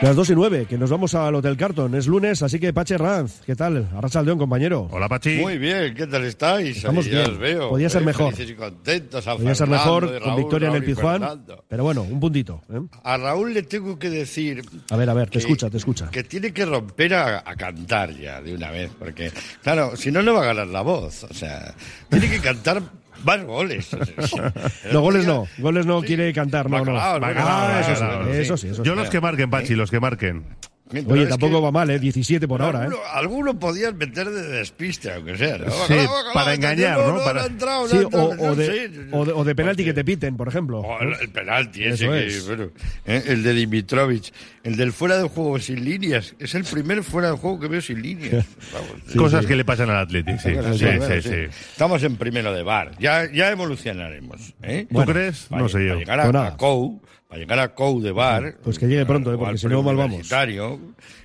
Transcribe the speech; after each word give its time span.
Las 0.00 0.14
2 0.14 0.30
y 0.30 0.34
9, 0.36 0.66
que 0.68 0.78
nos 0.78 0.90
vamos 0.90 1.12
al 1.16 1.34
Hotel 1.34 1.56
Carton. 1.56 1.92
Es 1.96 2.06
lunes, 2.06 2.40
así 2.44 2.60
que 2.60 2.72
Pache 2.72 2.96
Ranz, 2.96 3.40
¿qué 3.44 3.56
tal? 3.56 3.88
Arracha 3.96 4.22
León, 4.22 4.38
compañero. 4.38 4.86
Hola, 4.92 5.08
Pachi. 5.08 5.38
Muy 5.38 5.58
bien, 5.58 5.92
¿qué 5.94 6.06
tal 6.06 6.24
estáis? 6.24 6.76
Estamos 6.76 7.04
Ahí 7.06 7.10
bien. 7.10 7.24
Ya 7.26 7.32
os 7.32 7.38
veo. 7.38 7.68
Podía 7.70 7.88
ser 7.90 8.02
Eh, 8.02 8.04
mejor. 8.04 8.32
y 8.40 8.54
contentos 8.54 9.26
a 9.26 9.32
Podría 9.34 9.56
ser 9.56 9.68
mejor 9.68 10.06
con 10.12 10.20
Raúl, 10.22 10.36
victoria 10.36 10.68
en 10.68 10.74
el 10.76 10.84
Pizjuán, 10.84 11.20
Fernando. 11.20 11.64
pero 11.68 11.82
bueno, 11.82 12.02
un 12.02 12.20
puntito. 12.20 12.62
¿eh? 12.72 12.78
A 13.02 13.16
Raúl 13.16 13.52
le 13.52 13.62
tengo 13.64 13.98
que 13.98 14.08
decir. 14.08 14.62
A 14.90 14.96
ver, 14.96 15.10
a 15.10 15.14
ver, 15.14 15.26
te 15.26 15.32
que- 15.32 15.38
escucha, 15.40 15.68
te 15.68 15.78
escucha. 15.78 16.08
Que 16.12 16.22
tiene 16.22 16.52
que 16.52 16.64
romper 16.64 17.14
a, 17.14 17.38
a 17.44 17.56
cantar 17.56 18.14
ya 18.16 18.40
de 18.40 18.54
una 18.54 18.70
vez, 18.70 18.92
porque, 18.96 19.32
claro, 19.64 19.96
si 19.96 20.12
no, 20.12 20.22
no 20.22 20.32
va 20.34 20.42
a 20.42 20.46
ganar 20.46 20.68
la 20.68 20.82
voz. 20.82 21.24
O 21.24 21.34
sea, 21.34 21.74
tiene 22.08 22.30
que 22.30 22.38
cantar 22.38 22.80
más 23.24 23.44
goles. 23.44 23.88
No, 24.92 25.00
goles 25.00 25.26
no, 25.26 25.46
goles 25.58 25.86
no 25.86 26.00
quiere 26.02 26.32
cantar, 26.32 26.70
no, 26.70 26.78
no. 26.84 26.92
Bacalao, 26.92 27.20
bacalao, 27.20 27.68
Ah, 27.68 27.80
eso 27.80 27.94
sí, 27.96 28.02
bacalao, 28.02 28.28
eso 28.32 28.56
sí, 28.56 28.66
eso 28.68 28.82
sí. 28.82 28.88
Yo 28.88 28.94
los 28.94 29.10
que 29.10 29.20
marquen, 29.20 29.50
Pachi, 29.50 29.74
los 29.74 29.90
que 29.90 30.00
marquen. 30.00 30.44
Pero 30.90 31.10
Oye, 31.12 31.26
tampoco 31.26 31.60
va 31.60 31.70
mal, 31.70 31.90
¿eh? 31.90 31.98
17 31.98 32.48
por 32.48 32.62
ahora, 32.62 32.80
¿eh? 32.80 32.82
Alguno, 32.84 32.98
alguno 33.12 33.58
podían 33.58 33.96
meter 33.98 34.30
de 34.30 34.42
despiste, 34.48 35.12
aunque 35.12 35.36
sea, 35.36 35.58
¿no? 35.58 35.70
Sí, 35.86 35.94
para 36.32 36.54
engañar, 36.54 36.98
¿no? 36.98 37.22
Para- 37.22 37.44
Sí, 37.88 37.98
o, 38.12 38.18
o 38.38 38.54
de, 38.54 38.66
sé. 38.66 38.90
o, 39.12 39.24
de, 39.24 39.32
o 39.32 39.44
de 39.44 39.54
penalti 39.54 39.84
que 39.84 39.92
te 39.92 40.04
piten, 40.04 40.36
por 40.36 40.48
ejemplo. 40.48 40.80
Oh, 40.80 40.98
el, 41.00 41.14
el 41.20 41.28
penalti 41.30 41.84
ese 41.84 42.04
Eso 42.04 42.12
que, 42.12 42.26
es. 42.26 42.46
bueno, 42.46 42.70
¿eh? 43.06 43.22
el 43.26 43.42
de 43.42 43.52
Dimitrovic, 43.54 44.32
el 44.64 44.76
del 44.76 44.92
fuera 44.92 45.18
de 45.18 45.28
juego 45.28 45.58
sin 45.58 45.84
líneas, 45.84 46.34
es 46.38 46.54
el 46.54 46.64
primer 46.64 47.02
fuera 47.02 47.30
de 47.32 47.36
juego 47.36 47.60
que 47.60 47.68
veo 47.68 47.80
sin 47.80 48.00
líneas. 48.02 48.46
Vamos, 48.72 49.14
Cosas 49.16 49.46
que 49.46 49.56
le 49.56 49.64
pasan 49.64 49.90
al 49.90 49.96
Athletic, 49.98 50.38
sí. 50.38 50.48
Sí, 50.50 50.78
sí, 50.78 50.84
bueno, 50.84 51.22
sí. 51.22 51.56
Estamos 51.70 52.02
en 52.02 52.16
primero 52.16 52.52
de 52.52 52.62
bar, 52.62 52.92
ya, 52.98 53.30
ya 53.30 53.50
evolucionaremos. 53.50 54.54
¿eh? 54.62 54.86
¿Tú 54.90 55.04
crees? 55.04 55.46
Para, 55.50 55.62
No 55.62 55.68
sé 55.68 55.84
yo. 55.86 56.00
Para 56.04 56.24
llegar 56.26 56.36
a, 56.46 56.56
COU, 56.56 57.02
para 57.28 57.40
llegar 57.40 57.58
a 57.58 57.74
COU 57.74 58.00
de 58.00 58.10
bar. 58.12 58.56
Pues 58.64 58.78
que 58.78 58.86
llegue 58.86 59.04
pronto, 59.04 59.32
¿eh? 59.32 59.36
porque 59.38 59.58
si 59.58 59.66
no, 59.66 59.82
mal 59.82 59.96
vamos. 59.96 60.26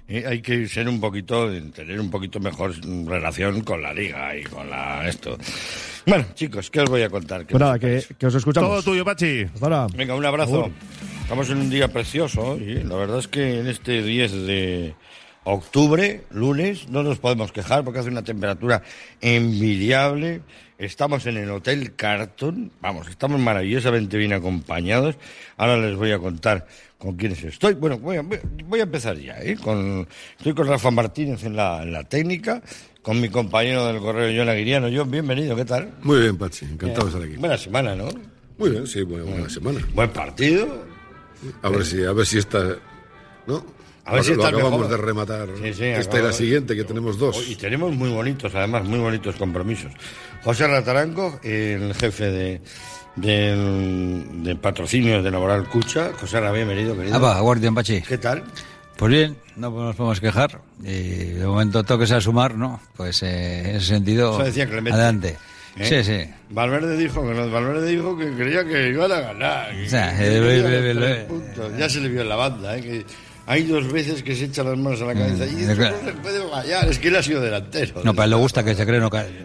eh, 0.07 0.25
hay 0.27 0.41
que 0.41 0.67
ser 0.67 0.89
un 0.89 0.99
poquito, 0.99 1.49
tener 1.71 1.99
un 1.99 2.11
poquito 2.11 2.39
mejor 2.41 2.73
relación 3.07 3.61
con 3.61 3.81
la 3.81 3.93
liga 3.93 4.35
y 4.35 4.43
con 4.43 4.69
la 4.69 5.07
esto. 5.07 5.37
Bueno, 6.05 6.25
chicos, 6.33 6.69
¿qué 6.69 6.81
os 6.81 6.89
voy 6.89 7.03
a 7.03 7.09
contar? 7.09 7.47
Pues 7.47 7.59
nada, 7.59 7.79
que, 7.79 8.03
que 8.17 8.27
os 8.27 8.35
escuchamos. 8.35 8.69
Todo 8.69 8.83
tuyo, 8.83 9.05
Pachi. 9.05 9.43
Hasta 9.43 9.65
ahora. 9.65 9.87
Venga, 9.95 10.15
un 10.15 10.25
abrazo. 10.25 10.69
Estamos 11.21 11.49
en 11.49 11.57
un 11.59 11.69
día 11.69 11.87
precioso 11.87 12.57
y 12.57 12.83
la 12.83 12.95
verdad 12.97 13.19
es 13.19 13.29
que 13.29 13.59
en 13.61 13.67
este 13.67 14.03
10 14.03 14.31
de 14.45 14.95
octubre, 15.43 16.23
lunes, 16.31 16.89
no 16.89 17.03
nos 17.03 17.19
podemos 17.19 17.51
quejar 17.51 17.83
porque 17.83 17.99
hace 17.99 18.09
una 18.09 18.23
temperatura 18.23 18.83
envidiable. 19.21 20.41
Estamos 20.77 21.25
en 21.27 21.37
el 21.37 21.49
Hotel 21.51 21.95
Carton, 21.95 22.71
vamos, 22.81 23.07
estamos 23.07 23.39
maravillosamente 23.39 24.17
bien 24.17 24.33
acompañados. 24.33 25.15
Ahora 25.57 25.77
les 25.77 25.95
voy 25.95 26.11
a 26.11 26.19
contar 26.19 26.67
con 26.97 27.15
quiénes 27.15 27.43
estoy. 27.43 27.73
Bueno, 27.73 27.99
voy 27.99 28.17
a, 28.17 28.23
voy 28.65 28.79
a 28.79 28.83
empezar 28.83 29.17
ya. 29.17 29.39
¿eh? 29.41 29.55
Con, 29.55 30.07
estoy 30.37 30.53
con 30.53 30.67
Rafa 30.67 30.91
Martínez 30.91 31.43
en 31.43 31.55
la, 31.55 31.83
en 31.83 31.93
la 31.93 32.03
técnica, 32.03 32.61
con 33.01 33.21
mi 33.21 33.29
compañero 33.29 33.85
del 33.87 33.99
correo, 33.99 34.33
John 34.35 34.49
Aguiriano. 34.49 34.89
John, 34.93 35.11
bienvenido, 35.11 35.55
¿qué 35.55 35.65
tal? 35.65 35.93
Muy 36.01 36.19
bien, 36.21 36.37
Pachi, 36.37 36.65
encantado 36.65 37.07
de 37.07 37.11
estar 37.11 37.23
aquí. 37.23 37.37
Buena 37.37 37.57
semana, 37.57 37.95
¿no? 37.95 38.09
Muy 38.57 38.71
bien, 38.71 38.87
sí, 38.87 39.03
buena, 39.03 39.25
buena 39.25 39.49
semana. 39.49 39.79
Buen 39.93 40.09
partido. 40.09 40.85
A 41.61 41.69
ver 41.69 41.85
si, 41.85 42.03
a 42.03 42.13
ver 42.13 42.25
si 42.25 42.37
esta, 42.37 42.77
¿no? 43.47 43.65
A 44.05 44.13
ver 44.15 44.23
si 44.23 44.33
lo 44.35 44.45
acabamos 44.45 44.81
mejor. 44.81 44.89
de 44.89 44.97
rematar. 44.97 45.47
Sí, 45.61 45.73
sí, 45.73 45.85
esta 45.85 46.19
y 46.19 46.23
la 46.23 46.33
siguiente, 46.33 46.75
que 46.75 46.83
tenemos 46.83 47.17
dos. 47.17 47.47
Y 47.49 47.55
tenemos 47.55 47.93
muy 47.95 48.09
bonitos, 48.09 48.53
además, 48.53 48.83
muy 48.83 48.99
bonitos 48.99 49.35
compromisos. 49.35 49.91
José 50.43 50.67
Rataranco, 50.67 51.39
el 51.43 51.93
jefe 51.95 52.25
de, 52.31 52.61
del- 53.15 54.43
de 54.43 54.55
patrocinios 54.55 55.23
de 55.23 55.31
Laboral 55.31 55.67
Cucha. 55.69 56.11
José 56.19 56.39
Ra, 56.39 56.51
bienvenido, 56.51 56.95
querido. 56.95 57.15
Ah, 57.15 57.19
va, 57.19 57.39
Guardián 57.39 57.73
Pachi. 57.75 58.01
¿Qué 58.01 58.17
tal? 58.17 58.43
Pues 58.97 59.11
bien, 59.11 59.37
no 59.55 59.71
nos 59.71 59.95
podemos 59.95 60.19
quejar. 60.19 60.59
Y 60.83 61.09
de 61.31 61.45
momento 61.47 61.83
toques 61.83 62.11
a 62.11 62.21
sumar, 62.21 62.55
¿no? 62.55 62.81
Pues 62.95 63.23
eh, 63.23 63.69
en 63.69 63.75
ese 63.77 63.87
sentido, 63.87 64.33
Eso 64.35 64.43
decía 64.43 64.65
Clemente. 64.67 64.91
adelante. 64.93 65.37
¿Eh? 65.77 65.85
Sí, 65.85 66.03
sí. 66.03 66.29
Valverde 66.51 66.95
dijo 66.97 67.21
que 67.27 67.33
no, 67.33 67.49
Valverde 67.49 67.89
dijo 67.89 68.15
que 68.17 68.31
creía 68.33 68.63
que 68.63 68.89
iban 68.89 69.11
a 69.11 69.19
ganar. 69.21 69.71
O 69.73 69.89
sea, 69.89 70.15
que. 70.17 71.25
Ya 71.79 71.89
se 71.89 71.99
le 72.01 72.09
vio 72.09 72.21
en 72.21 72.29
la 72.29 72.35
banda, 72.35 72.77
¿eh? 72.77 72.81
que 72.81 73.05
hay 73.45 73.63
dos 73.63 73.91
veces 73.91 74.23
que 74.23 74.35
se 74.35 74.45
echa 74.45 74.63
las 74.63 74.77
manos 74.77 75.01
a 75.01 75.05
la 75.05 75.13
cabeza 75.13 75.45
y 75.45 75.51
Mm, 75.55 75.59
esto 75.61 75.75
claro. 75.75 75.95
no 76.03 76.07
se 76.11 76.17
puede 76.17 76.49
fallar. 76.49 76.87
Es 76.89 76.99
que 76.99 77.07
él 77.09 77.15
ha 77.15 77.23
sido 77.23 77.41
delantero. 77.41 78.01
No, 78.03 78.13
pero 78.13 78.27
le 78.27 78.35
gusta 78.35 78.63
que 78.63 78.75
se 78.75 78.85
creen 78.85 79.03
ocasiones. 79.03 79.43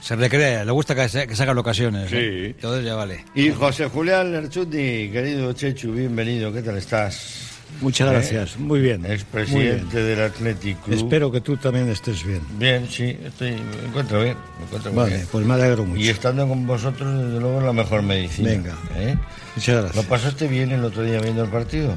Se 0.00 0.16
recrea, 0.16 0.64
le 0.64 0.70
gusta 0.72 0.94
que 0.94 1.08
se, 1.08 1.26
que 1.26 1.34
se 1.34 1.42
hagan 1.42 1.56
ocasiones. 1.58 2.10
Sí. 2.10 2.16
¿eh? 2.18 2.46
Entonces 2.56 2.84
ya 2.84 2.94
vale. 2.94 3.24
Y 3.34 3.50
José 3.50 3.86
Julián 3.88 4.32
Lerchuti, 4.32 5.08
querido 5.10 5.52
Chechu, 5.54 5.92
bienvenido. 5.92 6.52
¿Qué 6.52 6.60
tal 6.62 6.76
estás? 6.76 7.50
Muchas 7.80 8.08
gracias, 8.10 8.56
muy 8.58 8.80
bien. 8.80 9.00
Muy 9.00 9.08
bien. 9.08 9.14
Expresidente 9.18 10.00
del 10.02 10.20
Athletic 10.22 10.80
Club. 10.82 10.94
Espero 10.96 11.32
que 11.32 11.40
tú 11.40 11.56
también 11.56 11.88
estés 11.88 12.22
bien. 12.24 12.40
Bien, 12.56 12.86
sí, 12.88 13.18
estoy, 13.24 13.52
me 13.52 13.88
encuentro 13.88 14.22
bien. 14.22 14.36
Me 14.58 14.64
encuentro 14.66 14.92
muy 14.92 15.02
Vale, 15.02 15.14
bien. 15.16 15.28
pues 15.32 15.44
me 15.46 15.54
alegro 15.54 15.84
mucho. 15.84 16.00
Y 16.00 16.08
estando 16.08 16.46
con 16.46 16.66
vosotros, 16.68 17.18
desde 17.24 17.40
luego, 17.40 17.58
es 17.58 17.64
la 17.66 17.72
mejor 17.72 18.02
medicina. 18.02 18.50
Venga. 18.50 18.76
¿eh? 18.94 19.16
Muchas 19.56 19.74
¿Lo 19.76 19.82
gracias. 19.84 20.04
pasaste 20.06 20.46
bien 20.46 20.70
el 20.70 20.84
otro 20.84 21.02
día 21.02 21.18
viendo 21.20 21.42
el 21.42 21.50
partido? 21.50 21.96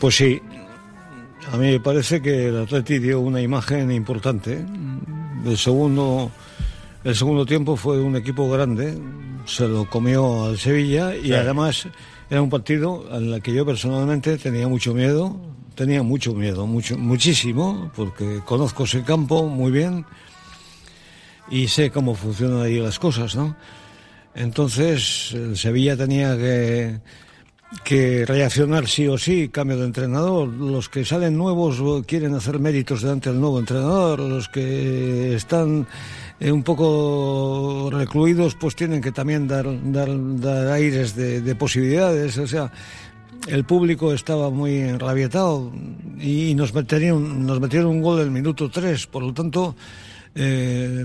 Pues 0.00 0.16
sí, 0.16 0.40
a 1.52 1.56
mí 1.56 1.72
me 1.72 1.80
parece 1.80 2.22
que 2.22 2.48
el 2.48 2.58
Atleti 2.62 2.98
dio 2.98 3.20
una 3.20 3.40
imagen 3.42 3.90
importante. 3.92 4.64
El 5.44 5.58
segundo, 5.58 6.30
el 7.04 7.14
segundo 7.14 7.44
tiempo 7.46 7.76
fue 7.76 8.00
un 8.00 8.16
equipo 8.16 8.48
grande, 8.50 8.98
se 9.44 9.68
lo 9.68 9.88
comió 9.88 10.44
al 10.46 10.58
Sevilla 10.58 11.14
y 11.14 11.24
Sí. 11.26 11.32
además 11.34 11.86
era 12.30 12.40
un 12.40 12.48
partido 12.50 13.04
en 13.12 13.32
el 13.32 13.42
que 13.42 13.52
yo 13.52 13.66
personalmente 13.66 14.38
tenía 14.38 14.68
mucho 14.68 14.94
miedo, 14.94 15.36
tenía 15.74 16.02
mucho 16.02 16.32
miedo, 16.34 16.66
mucho, 16.66 16.96
muchísimo, 16.96 17.90
porque 17.94 18.40
conozco 18.44 18.84
ese 18.84 19.02
campo 19.02 19.46
muy 19.48 19.70
bien 19.70 20.06
y 21.50 21.68
sé 21.68 21.90
cómo 21.90 22.14
funcionan 22.14 22.62
ahí 22.62 22.78
las 22.78 22.98
cosas, 22.98 23.34
¿no? 23.36 23.56
Entonces, 24.34 25.32
el 25.34 25.56
Sevilla 25.56 25.96
tenía 25.96 26.36
que, 26.36 27.00
que 27.84 28.24
reaccionar 28.26 28.88
sí 28.88 29.06
o 29.06 29.16
sí, 29.16 29.48
cambio 29.48 29.78
de 29.78 29.86
entrenador. 29.86 30.48
Los 30.48 30.88
que 30.88 31.04
salen 31.04 31.36
nuevos 31.36 32.04
quieren 32.06 32.34
hacer 32.34 32.58
méritos 32.58 33.02
delante 33.02 33.30
del 33.30 33.40
nuevo 33.40 33.58
entrenador, 33.58 34.20
los 34.20 34.48
que 34.48 35.34
están 35.34 35.86
eh, 36.40 36.50
un 36.50 36.62
poco 36.62 37.90
recluidos, 37.92 38.54
pues 38.56 38.74
tienen 38.74 39.00
que 39.00 39.12
también 39.12 39.46
dar, 39.46 39.66
dar, 39.92 40.08
dar 40.40 40.68
aires 40.68 41.14
de, 41.14 41.40
de 41.40 41.54
posibilidades. 41.54 42.38
O 42.38 42.46
sea, 42.46 42.72
el 43.46 43.64
público 43.64 44.12
estaba 44.12 44.50
muy 44.50 44.78
enrabietado 44.78 45.72
y 46.20 46.54
nos 46.54 46.74
metieron, 46.74 47.46
nos 47.46 47.60
metieron 47.60 47.90
un 47.90 48.02
gol 48.02 48.20
en 48.20 48.26
el 48.26 48.30
minuto 48.30 48.68
3, 48.68 49.06
por 49.06 49.22
lo 49.22 49.32
tanto. 49.32 49.74
Eh, 50.34 51.04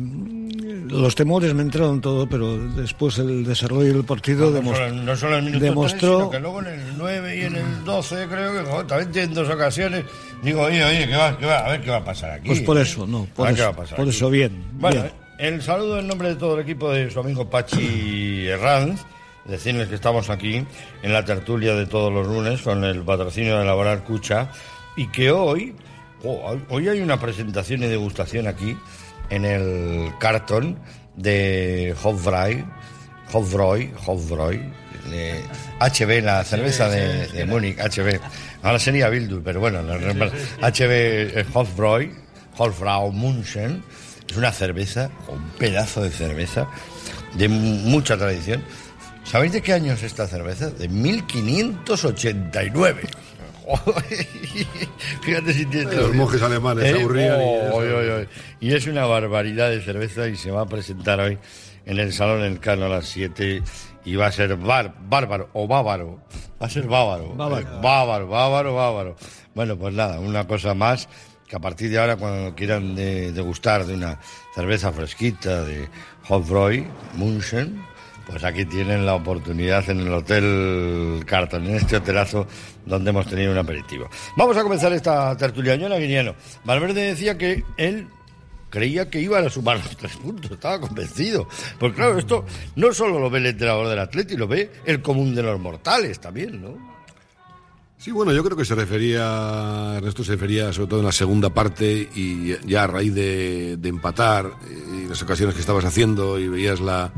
los 0.87 1.15
temores 1.15 1.53
me 1.53 1.63
entraron 1.63 1.99
todo, 1.99 2.27
pero 2.29 2.57
después 2.73 3.17
el 3.17 3.43
desarrollo 3.43 3.93
del 3.93 4.03
partido 4.03 4.45
no, 4.45 4.51
demostró, 4.51 4.89
no 4.91 5.15
solo 5.15 5.37
el 5.37 5.59
demostró- 5.59 6.17
3, 6.17 6.19
sino 6.19 6.29
que 6.29 6.39
luego 6.39 6.59
en 6.61 6.67
el 6.67 6.97
9 6.97 7.37
y 7.37 7.41
en 7.41 7.55
el 7.55 7.83
12, 7.83 8.27
creo 8.27 8.53
que 8.53 8.69
joder, 8.69 8.87
también 8.87 9.25
en 9.29 9.33
dos 9.33 9.49
ocasiones. 9.49 10.05
Digo, 10.43 10.61
oye, 10.61 10.83
oye, 10.83 11.07
¿qué 11.07 11.15
va, 11.15 11.37
qué 11.37 11.45
va, 11.45 11.59
a 11.59 11.69
ver 11.71 11.81
qué 11.81 11.89
va 11.89 11.97
a 11.97 12.03
pasar 12.05 12.31
aquí. 12.31 12.47
Pues 12.47 12.61
por 12.61 12.77
eso, 12.77 13.07
no, 13.07 13.25
por 13.35 13.49
eso, 13.49 13.73
por 13.95 14.07
eso 14.07 14.29
bien. 14.29 14.63
Bueno, 14.73 15.01
bien. 15.01 15.13
el 15.39 15.61
saludo 15.61 15.99
en 15.99 16.07
nombre 16.07 16.29
de 16.29 16.35
todo 16.35 16.55
el 16.55 16.61
equipo 16.61 16.91
de 16.91 17.09
su 17.09 17.19
amigo 17.19 17.49
Pachi 17.49 18.47
Herranz. 18.47 19.01
Decirles 19.45 19.87
que 19.89 19.95
estamos 19.95 20.31
aquí 20.31 20.65
en 21.03 21.13
la 21.13 21.23
tertulia 21.23 21.75
de 21.75 21.85
todos 21.85 22.11
los 22.11 22.25
lunes 22.27 22.63
con 22.63 22.83
el 22.83 23.03
patrocinio 23.03 23.59
de 23.59 23.65
Laborar 23.65 24.03
Cucha 24.03 24.49
y 24.97 25.07
que 25.09 25.29
hoy, 25.29 25.75
oh, 26.23 26.55
hoy 26.69 26.87
hay 26.89 26.99
una 26.99 27.19
presentación 27.19 27.83
y 27.83 27.85
degustación 27.87 28.47
aquí 28.47 28.75
en 29.29 29.45
el 29.45 30.11
cartón 30.19 30.77
de 31.15 31.95
Hofbräu, 32.03 32.65
Hofbräu, 33.31 33.89
Hofbräu, 34.05 34.59
de 35.09 35.41
HB, 35.79 36.23
la 36.23 36.43
cerveza 36.43 36.89
de, 36.89 37.27
de 37.27 37.45
Múnich, 37.45 37.77
HB. 37.77 38.19
Ahora 38.63 38.79
sería 38.79 39.07
Bildu, 39.09 39.41
pero 39.43 39.59
bueno, 39.59 39.81
la- 39.83 39.97
HB 40.69 40.91
eh, 40.91 41.45
Hofbräu, 41.53 42.09
Hofbrau 42.57 43.11
München, 43.11 43.83
es 44.29 44.35
una 44.37 44.51
cerveza, 44.51 45.09
un 45.27 45.43
pedazo 45.59 46.01
de 46.01 46.09
cerveza 46.09 46.67
de 47.35 47.47
mucha 47.49 48.17
tradición. 48.17 48.63
¿Sabéis 49.25 49.51
de 49.53 49.61
qué 49.61 49.73
año 49.73 49.93
es 49.93 50.03
esta 50.03 50.27
cerveza? 50.27 50.69
De 50.69 50.87
1589. 50.87 53.01
Fíjate 55.21 55.53
si 55.53 55.65
tiene 55.65 55.93
Los 55.95 56.13
monjes 56.13 56.41
alemanes 56.41 56.89
se 56.91 56.99
aburrían 57.01 57.39
y 57.41 57.43
oh, 57.43 57.65
eso. 57.67 57.75
oy, 57.75 57.87
oy, 57.87 58.07
oy. 58.09 58.29
Y 58.59 58.73
es 58.73 58.87
una 58.87 59.05
barbaridad 59.05 59.69
de 59.69 59.81
cerveza 59.81 60.27
y 60.27 60.35
se 60.35 60.51
va 60.51 60.61
a 60.61 60.65
presentar 60.65 61.19
hoy 61.19 61.37
en 61.85 61.99
el 61.99 62.13
Salón 62.13 62.41
Elcano 62.43 62.85
a 62.85 62.89
las 62.89 63.05
7 63.07 63.61
y 64.05 64.15
va 64.15 64.27
a 64.27 64.31
ser 64.31 64.55
bar- 64.57 64.93
bárbaro 65.07 65.49
o 65.53 65.67
bávaro. 65.67 66.19
Va 66.61 66.67
a 66.67 66.69
ser 66.69 66.87
bávaro. 66.87 67.33
Bávaro. 67.35 67.61
Eh, 67.67 67.79
Bávaro, 67.81 68.27
bávaro, 68.27 68.75
bávaro. 68.75 69.15
Bueno, 69.53 69.77
pues 69.77 69.93
nada, 69.93 70.19
una 70.19 70.45
cosa 70.47 70.73
más 70.73 71.07
que 71.47 71.55
a 71.55 71.59
partir 71.59 71.89
de 71.91 71.99
ahora 71.99 72.15
cuando 72.17 72.55
quieran 72.55 72.95
de- 72.95 73.31
degustar 73.31 73.85
de 73.85 73.93
una 73.95 74.19
cerveza 74.55 74.91
fresquita 74.91 75.63
de 75.63 75.87
Hofbräu, 76.29 76.85
Munchen, 77.15 77.81
pues 78.25 78.43
aquí 78.43 78.65
tienen 78.65 79.05
la 79.05 79.15
oportunidad 79.15 79.87
en 79.89 80.01
el 80.01 80.13
Hotel 80.13 81.23
Carton, 81.25 81.65
en 81.67 81.75
este 81.75 81.97
hotelazo 81.97 82.47
donde 82.85 83.09
hemos 83.11 83.27
tenido 83.27 83.51
un 83.51 83.57
aperitivo. 83.57 84.09
Vamos 84.35 84.57
a 84.57 84.63
comenzar 84.63 84.91
esta 84.93 85.35
tertulia. 85.37 85.75
Ñona 85.75 85.97
Guiniano. 85.97 86.35
Valverde 86.63 87.01
decía 87.01 87.37
que 87.37 87.63
él 87.77 88.07
creía 88.69 89.09
que 89.09 89.21
iban 89.21 89.45
a 89.45 89.49
sumar 89.49 89.77
los 89.77 89.95
tres 89.97 90.17
puntos, 90.17 90.51
estaba 90.51 90.79
convencido. 90.79 91.47
Porque 91.79 91.97
claro, 91.97 92.17
esto 92.17 92.45
no 92.75 92.93
solo 92.93 93.19
lo 93.19 93.29
ve 93.29 93.39
el 93.39 93.45
entrenador 93.47 93.87
del 93.87 93.99
Atleti, 93.99 94.35
lo 94.35 94.47
ve 94.47 94.71
el 94.85 95.01
común 95.01 95.35
de 95.35 95.43
los 95.43 95.59
mortales 95.59 96.19
también, 96.19 96.61
¿no? 96.61 96.95
Sí, 97.97 98.11
bueno, 98.11 98.33
yo 98.33 98.43
creo 98.43 98.57
que 98.57 98.65
se 98.65 98.75
refería, 98.75 99.93
Ernesto 99.95 100.23
se 100.23 100.33
refería 100.33 100.71
sobre 100.73 100.89
todo 100.89 100.99
en 100.99 101.05
la 101.05 101.11
segunda 101.11 101.49
parte 101.49 102.09
y 102.13 102.53
ya 102.67 102.83
a 102.83 102.87
raíz 102.87 103.15
de, 103.15 103.77
de 103.77 103.89
empatar 103.89 104.51
y 104.93 105.07
las 105.07 105.23
ocasiones 105.23 105.55
que 105.55 105.61
estabas 105.61 105.85
haciendo 105.85 106.37
y 106.37 106.47
veías 106.49 106.81
la 106.81 107.11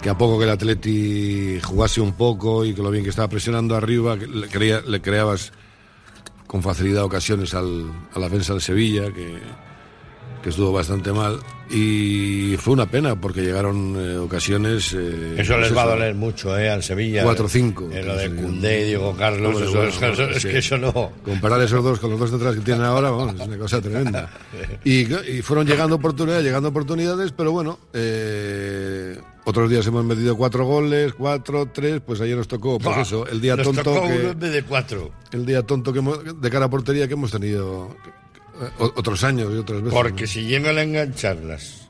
que 0.00 0.08
a 0.08 0.16
poco 0.16 0.38
que 0.38 0.44
el 0.44 0.50
Atleti 0.50 1.60
jugase 1.60 2.00
un 2.00 2.12
poco 2.12 2.64
y 2.64 2.74
que 2.74 2.82
lo 2.82 2.90
bien 2.90 3.04
que 3.04 3.10
estaba 3.10 3.28
presionando 3.28 3.76
arriba, 3.76 4.18
que 4.18 4.26
le, 4.26 4.82
le 4.82 5.00
creabas 5.00 5.52
con 6.46 6.62
facilidad 6.62 7.04
ocasiones 7.04 7.54
al, 7.54 7.90
a 8.12 8.18
la 8.18 8.26
defensa 8.26 8.52
del 8.52 8.62
Sevilla, 8.62 9.12
que, 9.12 9.38
que 10.42 10.48
estuvo 10.50 10.72
bastante 10.72 11.12
mal. 11.12 11.38
Y 11.72 12.56
fue 12.58 12.72
una 12.74 12.86
pena 12.90 13.14
porque 13.20 13.42
llegaron 13.42 13.94
eh, 13.96 14.16
ocasiones... 14.18 14.92
eh, 14.92 15.36
Eso 15.38 15.52
pues 15.54 15.68
les 15.68 15.76
va 15.76 15.82
a 15.82 15.86
doler 15.86 16.14
mucho, 16.16 16.58
¿eh? 16.58 16.68
Al 16.68 16.82
Sevilla. 16.82 17.24
4-5. 17.24 17.92
Eh, 17.92 18.02
lo 18.02 18.16
de. 18.16 18.30
Cundé 18.34 18.80
y 18.80 18.84
Diego 18.88 19.14
Carlos, 19.16 19.52
Hombre, 19.54 19.64
eso, 19.66 19.74
bueno, 19.76 19.88
eso- 19.90 20.06
eso- 20.06 20.16
bueno, 20.22 20.36
es 20.36 20.42
sí. 20.42 20.48
que 20.48 20.58
eso 20.58 20.78
no. 20.78 21.12
Comparar 21.24 21.60
esos 21.62 21.84
dos 21.84 22.00
con 22.00 22.10
los 22.10 22.18
dos 22.18 22.32
detrás 22.32 22.56
que 22.56 22.60
tienen 22.62 22.82
ahora, 22.84 23.10
bueno, 23.10 23.34
es 23.40 23.46
una 23.46 23.56
cosa 23.58 23.80
tremenda. 23.80 24.28
Y, 24.84 25.12
y 25.14 25.42
fueron 25.42 25.64
llegando 25.66 25.94
oportunidades, 25.96 26.42
llegando 26.44 26.70
oportunidades, 26.70 27.30
pero 27.32 27.52
bueno, 27.52 27.78
otros 29.44 29.70
días 29.70 29.86
hemos 29.86 30.04
metido 30.04 30.36
cuatro 30.36 30.64
goles, 30.64 31.12
cuatro, 31.14 31.66
tres, 31.72 32.00
pues 32.04 32.20
ayer 32.20 32.36
nos 32.36 32.48
tocó, 32.48 32.78
pues 32.78 32.96
Bah, 32.96 33.02
eso, 33.02 33.26
el 33.26 33.40
día 33.40 33.56
nos 33.56 33.66
tonto 33.66 33.82
tocó 33.82 34.02
uno 34.06 34.30
en 34.30 34.38
vez 34.38 34.52
de 34.52 34.62
cuatro. 34.64 35.10
el 35.32 35.46
día 35.46 35.62
tonto 35.62 35.92
que 35.92 35.98
hemos- 36.00 36.40
de 36.40 36.50
cara 36.50 36.66
a 36.66 36.70
portería 36.70 37.06
que 37.08 37.14
hemos 37.14 37.30
tenido 37.30 37.94
otros 38.78 39.24
años 39.24 39.48
y 39.54 39.58
otras 39.58 39.80
veces. 39.82 39.94
Porque 39.94 40.22
¿no? 40.22 40.26
si 40.28 40.42
llegan 40.44 40.78
a 40.78 40.82
engancharlas, 40.82 41.88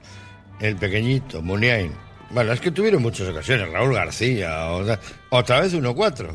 el 0.60 0.76
pequeñito, 0.76 1.42
Muniain. 1.42 1.92
Bueno, 2.30 2.52
es 2.52 2.60
que 2.60 2.70
tuvieron 2.70 3.02
muchas 3.02 3.28
ocasiones, 3.28 3.68
Raúl 3.70 3.94
García, 3.94 4.66
o 4.70 4.84
sea, 4.84 5.00
otra 5.30 5.60
vez 5.60 5.74
1-4. 5.74 6.28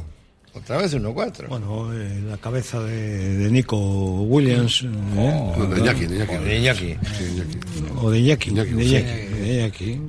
Otra 0.54 0.78
vez 0.78 0.94
1-4. 0.96 1.48
Bueno, 1.50 1.92
eh, 1.94 2.22
la 2.30 2.38
cabeza 2.38 2.80
de, 2.82 3.36
de 3.38 3.52
Nico 3.52 3.78
Williams. 4.24 4.84
eh, 4.84 4.88
No, 4.88 5.66
de 5.68 5.80
Iñaki, 5.82 6.06
de 6.06 6.16
Iñaki. 6.16 6.34
O 6.36 6.40
de 6.42 6.58
Iñaki. 6.60 6.98
Sí, 7.18 7.24
Iñaki. 7.26 7.58
O 8.02 8.10
de 8.12 8.20
Iñaki. 8.20 8.50
Iñaki, 8.52 8.72
de. 8.72 8.84
Iñaki, 8.86 9.34
de 9.36 9.54
Iñaki. 9.54 10.02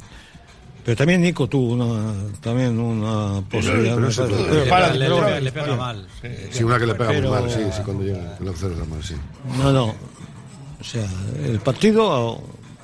Pero 0.84 0.96
también 0.96 1.20
Nico 1.20 1.48
tuvo 1.48 1.72
una, 1.72 2.14
también 2.40 2.78
una 2.78 3.40
posibilidad. 3.48 3.96
pero 3.96 4.08
todo- 4.08 4.28
Pero- 4.46 4.64
Le, 4.64 4.70
para, 4.70 4.94
le- 4.94 5.04
pero- 5.06 5.28
le- 5.30 5.40
le 5.40 5.52
pega 5.52 5.76
mal. 5.76 6.06
Sí, 6.52 6.62
una 6.62 6.78
que 6.78 6.86
le 6.86 6.94
pega 6.94 7.10
Pero- 7.10 7.30
muy 7.32 7.40
mal, 7.40 7.50
sí, 7.50 7.60
sí, 7.76 7.82
cuando 7.84 8.04
llega, 8.04 8.38
el 8.40 8.52
cero 8.56 8.86
mal, 8.88 9.02
sí. 9.02 9.14
No, 9.58 9.72
no. 9.72 9.94
O 10.86 10.88
sea, 10.88 11.08
el 11.44 11.58
partido 11.58 12.40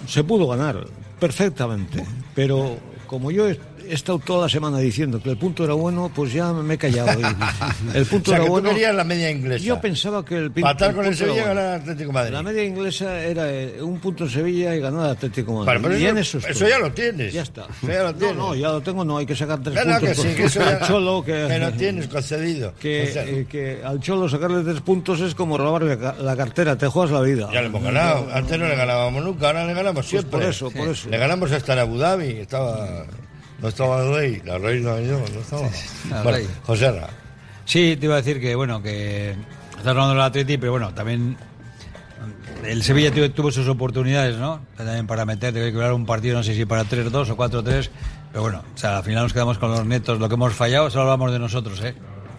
se 0.09 0.25
pudo 0.25 0.49
ganar 0.49 0.85
perfectamente, 1.21 2.05
pero 2.35 2.77
como 3.07 3.31
yo 3.31 3.47
he 3.89 3.95
estado 3.95 4.19
toda 4.19 4.43
la 4.43 4.49
semana 4.49 4.79
diciendo 4.79 5.23
que 5.23 5.31
el 5.31 5.37
punto 5.37 5.65
era 5.65 5.75
bueno, 5.75 6.11
pues 6.15 6.33
ya 6.33 6.53
me 6.53 6.75
he 6.75 6.79
callado. 6.79 7.21
Y 7.21 7.25
el 7.97 8.07
punto 8.07 8.31
O 8.31 8.35
sea, 8.35 8.37
era 8.37 8.45
que 8.45 8.47
tú 8.47 8.53
bueno. 8.53 8.71
querías 8.71 8.95
la 8.95 9.05
media 9.05 9.31
inglesa. 9.31 9.65
Yo 9.65 9.81
pensaba 9.81 10.25
que 10.25 10.37
el, 10.37 10.53
pin- 10.53 10.63
Patar 10.63 10.95
con 10.95 11.05
el 11.07 11.17
Sevilla 11.17 11.45
bueno. 11.47 11.61
ganar 11.61 11.81
Atlético 11.81 12.09
de 12.09 12.13
Madrid. 12.13 12.33
La 12.33 12.43
media 12.43 12.65
inglesa 12.65 13.21
era 13.25 13.51
eh, 13.53 13.83
un 13.83 13.99
punto 14.01 14.25
en 14.25 14.31
Sevilla 14.31 14.75
y 14.75 14.81
ganar 14.81 15.11
Atlético 15.11 15.53
de 15.61 15.67
Madrid. 15.67 15.81
pero 15.83 15.99
y 15.99 16.07
en 16.07 16.19
eso- 16.19 16.39
ya 16.39 16.79
lo 16.79 16.93
tienes. 16.93 17.33
Ya 17.33 17.43
está. 17.43 17.67
Ya 17.83 18.03
lo 18.03 18.13
no, 18.13 18.15
tienes. 18.19 18.37
no, 18.37 18.55
ya 18.55 18.69
lo 18.69 18.81
tengo, 18.81 19.05
no, 19.05 19.19
hay 19.19 19.27
que 19.27 19.37
sacar 19.37 19.61
tres 19.63 19.75
no, 19.75 19.83
puntos. 19.99 20.01
que 20.09 20.15
sí, 20.15 20.35
que 20.37 20.45
eso 20.45 20.61
ya, 20.65 20.69
al 20.77 20.87
Cholo 20.87 21.23
que, 21.25 21.47
que 21.49 21.59
lo 21.59 21.73
tienes 21.73 22.09
concedido. 22.09 22.75
que, 22.81 23.09
O 23.09 23.13
sea, 23.13 23.25
eh, 23.25 23.47
que 23.49 23.81
al 23.85 24.01
Cholo 24.01 24.29
sacarle 24.29 24.63
tres 24.63 24.81
puntos 24.81 25.21
es 25.21 25.35
como 25.35 25.59
robarle 25.59 25.97
la 25.97 26.37
cartera, 26.37 26.77
te 26.77 26.87
juegas 26.87 27.11
la 27.13 27.21
vida. 27.21 27.49
ya 27.53 27.61
le 27.61 27.67
hemos 27.67 27.83
ganado. 27.83 28.29
Antes 28.33 28.59
no 28.59 28.67
le 28.69 28.77
ganábamos 28.77 29.25
nunca, 29.25 29.49
ahora 29.49 29.67
le 29.67 29.75
ganamos 29.75 29.93
Pues 30.03 30.09
siempre. 30.09 30.31
por 30.31 30.43
eso, 30.43 30.71
por 30.71 30.89
eso. 30.89 31.09
Le 31.11 31.19
ganamos 31.19 31.51
hasta 31.53 31.73
en 31.75 31.79
Abu 31.81 31.99
Dhabi. 31.99 32.29
Estaba, 32.41 33.05
no 33.63 33.69
estaba 33.69 34.03
el 34.03 34.15
rey, 34.15 34.43
la 34.45 34.59
reina 34.59 35.01
y 35.01 35.07
yo, 35.09 35.19
no 35.33 35.41
estaba. 35.41 36.23
bueno. 36.25 36.49
José 36.65 36.91
Ra. 36.93 37.09
Sí, 37.65 37.97
te 37.99 38.07
iba 38.07 38.15
a 38.15 38.19
decir 38.19 38.41
que, 38.41 38.55
bueno, 38.55 38.83
que 38.83 39.31
estás 39.71 39.87
hablando 39.87 40.11
del 40.15 40.21
Atleti, 40.23 40.59
pero 40.59 40.73
bueno, 40.73 40.93
también 40.93 41.37
el 42.65 42.83
Sevilla 42.83 43.13
tuvo, 43.13 43.31
tuvo 43.31 43.51
sus 43.51 43.69
oportunidades, 43.69 44.37
¿no? 44.37 44.61
También 44.77 45.07
para 45.07 45.25
meter, 45.25 45.53
que 45.55 45.73
crear 45.73 45.93
un 45.93 46.07
partido, 46.07 46.37
no 46.37 46.43
sé 46.43 46.55
si 46.55 46.65
para 46.65 46.85
3-2 46.85 47.31
o 47.31 47.37
4-3, 47.37 47.89
pero 48.31 48.43
bueno, 48.43 48.63
o 48.75 48.79
sea, 48.79 48.99
al 48.99 49.05
final 49.05 49.25
nos 49.25 49.33
quedamos 49.33 49.59
con 49.59 49.71
los 49.71 49.85
netos, 49.87 50.19
lo 50.19 50.29
que 50.29 50.35
hemos 50.35 50.53
fallado, 50.55 50.91
solo 50.91 51.03
hablamos 51.05 51.33
de 51.33 51.39
nosotros, 51.39 51.81
¿eh? 51.83 51.95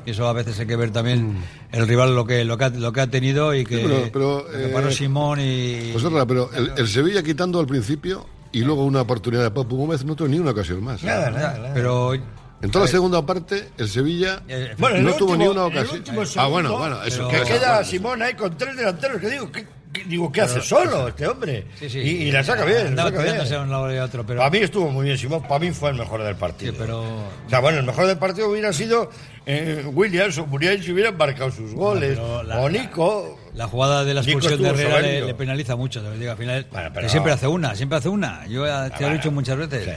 Y 0.06 0.12
eso 0.12 0.28
a 0.28 0.34
veces 0.34 0.60
hay 0.60 0.68
que 0.68 0.76
ver 0.76 0.92
también 0.92 1.38
el 1.72 1.88
rival 1.88 2.14
lo 2.14 2.26
que 2.26 2.44
lo 2.44 2.58
que 2.58 2.66
ha, 2.66 2.70
lo 2.70 2.92
que 2.92 3.00
ha 3.00 3.08
tenido 3.08 3.54
y 3.56 3.64
que, 3.64 3.78
Sí, 3.78 4.10
pero- 4.12 4.46
pero, 4.52 4.90
eh, 4.90 4.92
Simón 4.92 5.40
y... 5.42 5.92
Pues 5.94 6.04
pero 6.28 6.52
el, 6.54 6.74
el 6.76 6.88
Sevilla 6.90 7.24
quitando 7.24 7.62
al 7.62 7.68
principio 7.68 8.26
y 8.54 8.62
luego 8.62 8.86
una 8.86 9.02
oportunidad 9.02 9.44
de 9.44 9.52
Papu 9.52 9.76
Gómez 9.76 10.06
no 10.06 10.16
tuvo 10.16 10.30
ni 10.30 10.40
una 10.40 10.52
ocasión 10.52 10.82
más. 10.84 11.04
Nada, 11.04 11.30
nada, 11.30 11.58
nada. 11.58 11.72
pero 11.74 12.14
En 12.14 12.72
toda 12.72 12.86
la 12.86 12.92
segunda 12.92 13.26
parte, 13.26 13.72
el 13.78 13.90
Sevilla 13.90 14.42
Eh, 14.48 14.74
Bueno, 14.78 14.96
en 14.96 15.04
no 15.04 15.10
el 15.10 15.18
tuvo 15.18 15.32
último- 15.34 15.50
ni 15.52 15.58
una 15.58 15.66
ocasión. 15.66 15.98
último 15.98 16.22
Ah, 16.22 16.26
segundo, 16.26 16.50
bueno, 16.52 16.78
bueno, 16.78 17.04
eso 17.04 17.28
pero- 17.30 17.44
Que 17.44 17.50
queda 17.52 17.74
bueno. 17.76 17.90
Simón 17.90 18.22
ahí 18.22 18.34
con 18.36 18.58
tres 18.58 18.78
delanteros. 18.78 19.20
Que 19.20 19.30
digo, 19.30 19.52
¿qué, 19.52 19.64
qué- 19.64 19.70
digo, 20.06 20.32
¿qué 20.32 20.42
hace 20.42 20.62
solo 20.62 21.08
este 21.08 21.28
hombre? 21.28 21.66
Sí, 21.80 21.90
sí. 21.90 22.00
Y, 22.00 22.10
y 22.28 22.32
la 22.32 22.44
saca 22.44 22.66
bien. 22.66 22.96
la 22.96 23.04
saca 23.04 23.22
bien. 23.24 23.60
un 23.62 23.70
lado 23.72 23.94
y 23.94 23.98
otro, 24.00 24.26
pero... 24.26 24.40
Para 24.40 24.50
mí 24.50 24.58
estuvo 24.60 24.90
muy 24.90 25.06
bien, 25.06 25.18
Simón. 25.18 25.44
Para 25.44 25.60
mí 25.60 25.72
fue 25.72 25.90
el 25.92 25.96
mejor 25.98 26.24
del 26.24 26.36
partido. 26.36 26.72
Sí, 26.72 26.78
pero... 26.80 27.02
O 27.04 27.50
sea, 27.50 27.60
bueno, 27.60 27.80
el 27.80 27.86
mejor 27.86 28.08
del 28.08 28.18
partido 28.18 28.50
hubiera 28.50 28.74
sido 28.74 29.10
eh, 29.46 29.84
Williams 29.94 30.38
o 30.38 30.46
Muriel 30.48 30.84
si 30.84 30.92
hubieran 30.92 31.18
marcado 31.18 31.52
sus 31.52 31.74
goles. 31.74 32.18
la- 32.46 32.60
o 32.60 32.70
Nico. 32.70 33.40
La 33.54 33.68
jugada 33.68 34.04
de 34.04 34.14
la 34.16 34.22
expulsión 34.22 34.62
de 34.62 34.70
Herrera 34.70 35.00
le, 35.02 35.22
le 35.22 35.34
penaliza 35.36 35.76
mucho, 35.76 36.02
te 36.02 36.10
lo 36.10 36.18
digo. 36.18 36.32
Al 36.32 36.38
final, 36.38 36.66
Bueno, 36.72 36.90
pero- 36.94 37.06
que 37.06 37.10
siempre 37.10 37.32
hace 37.34 37.48
una, 37.48 37.76
siempre 37.76 37.98
hace 38.00 38.10
una. 38.10 38.48
Yo 38.48 38.66
ya 38.66 38.86
te 38.86 38.90
lo 38.90 38.96
he 38.96 39.00
bueno, 39.02 39.16
dicho 39.18 39.32
muchas 39.32 39.58
veces. 39.58 39.88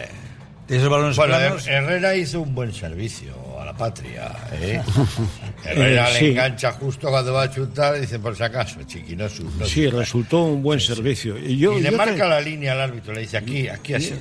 esos 0.69 0.88
balones 0.91 1.17
Bueno, 1.17 1.36
planos, 1.36 1.67
Her- 1.67 1.72
Herrera 1.72 2.15
hizo 2.17 2.41
un 2.43 2.55
buen 2.55 2.72
servicio 2.74 3.32
a 3.58 3.65
la 3.65 3.72
patria. 3.74 4.31
¿eh? 4.53 4.82
Herrera 5.69 6.08
Eh, 6.11 6.13
le 6.13 6.19
sí. 6.19 6.25
engancha 6.27 6.73
justo 6.73 7.08
cuando 7.11 7.32
va 7.32 7.43
a 7.44 7.51
chutar 7.51 7.96
y 7.96 8.01
dice, 8.01 8.19
por 8.19 8.37
si 8.37 8.43
acaso, 8.43 8.81
chiqui, 8.85 9.17
no 9.17 9.29
su- 9.29 9.44
no 9.44 9.67
Sí, 9.67 9.89
su- 9.89 9.96
resultó 9.96 10.44
un 10.44 10.63
buen 10.63 10.81
servicio. 10.81 11.37
Y, 11.39 11.58
yo, 11.58 11.79
y 11.79 11.81
le 11.82 11.91
yo 11.91 11.96
marca 11.96 12.15
te- 12.25 12.29
la 12.29 12.41
línea 12.41 12.73
al 12.73 12.81
árbitro, 12.81 13.13
le 13.15 13.20
dice 13.23 13.37
aquí, 13.37 13.69
aquí 13.69 13.94
así. 13.94 14.15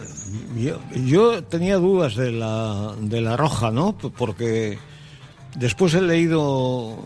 Yo, 0.57 0.79
yo 1.05 1.43
tenía 1.43 1.75
dudas 1.77 2.15
de 2.15 2.31
la, 2.31 2.93
de 2.99 3.21
la 3.21 3.35
roja, 3.37 3.71
¿no? 3.71 3.97
Porque 3.97 4.77
después 5.55 5.93
he 5.93 6.01
leído 6.01 6.97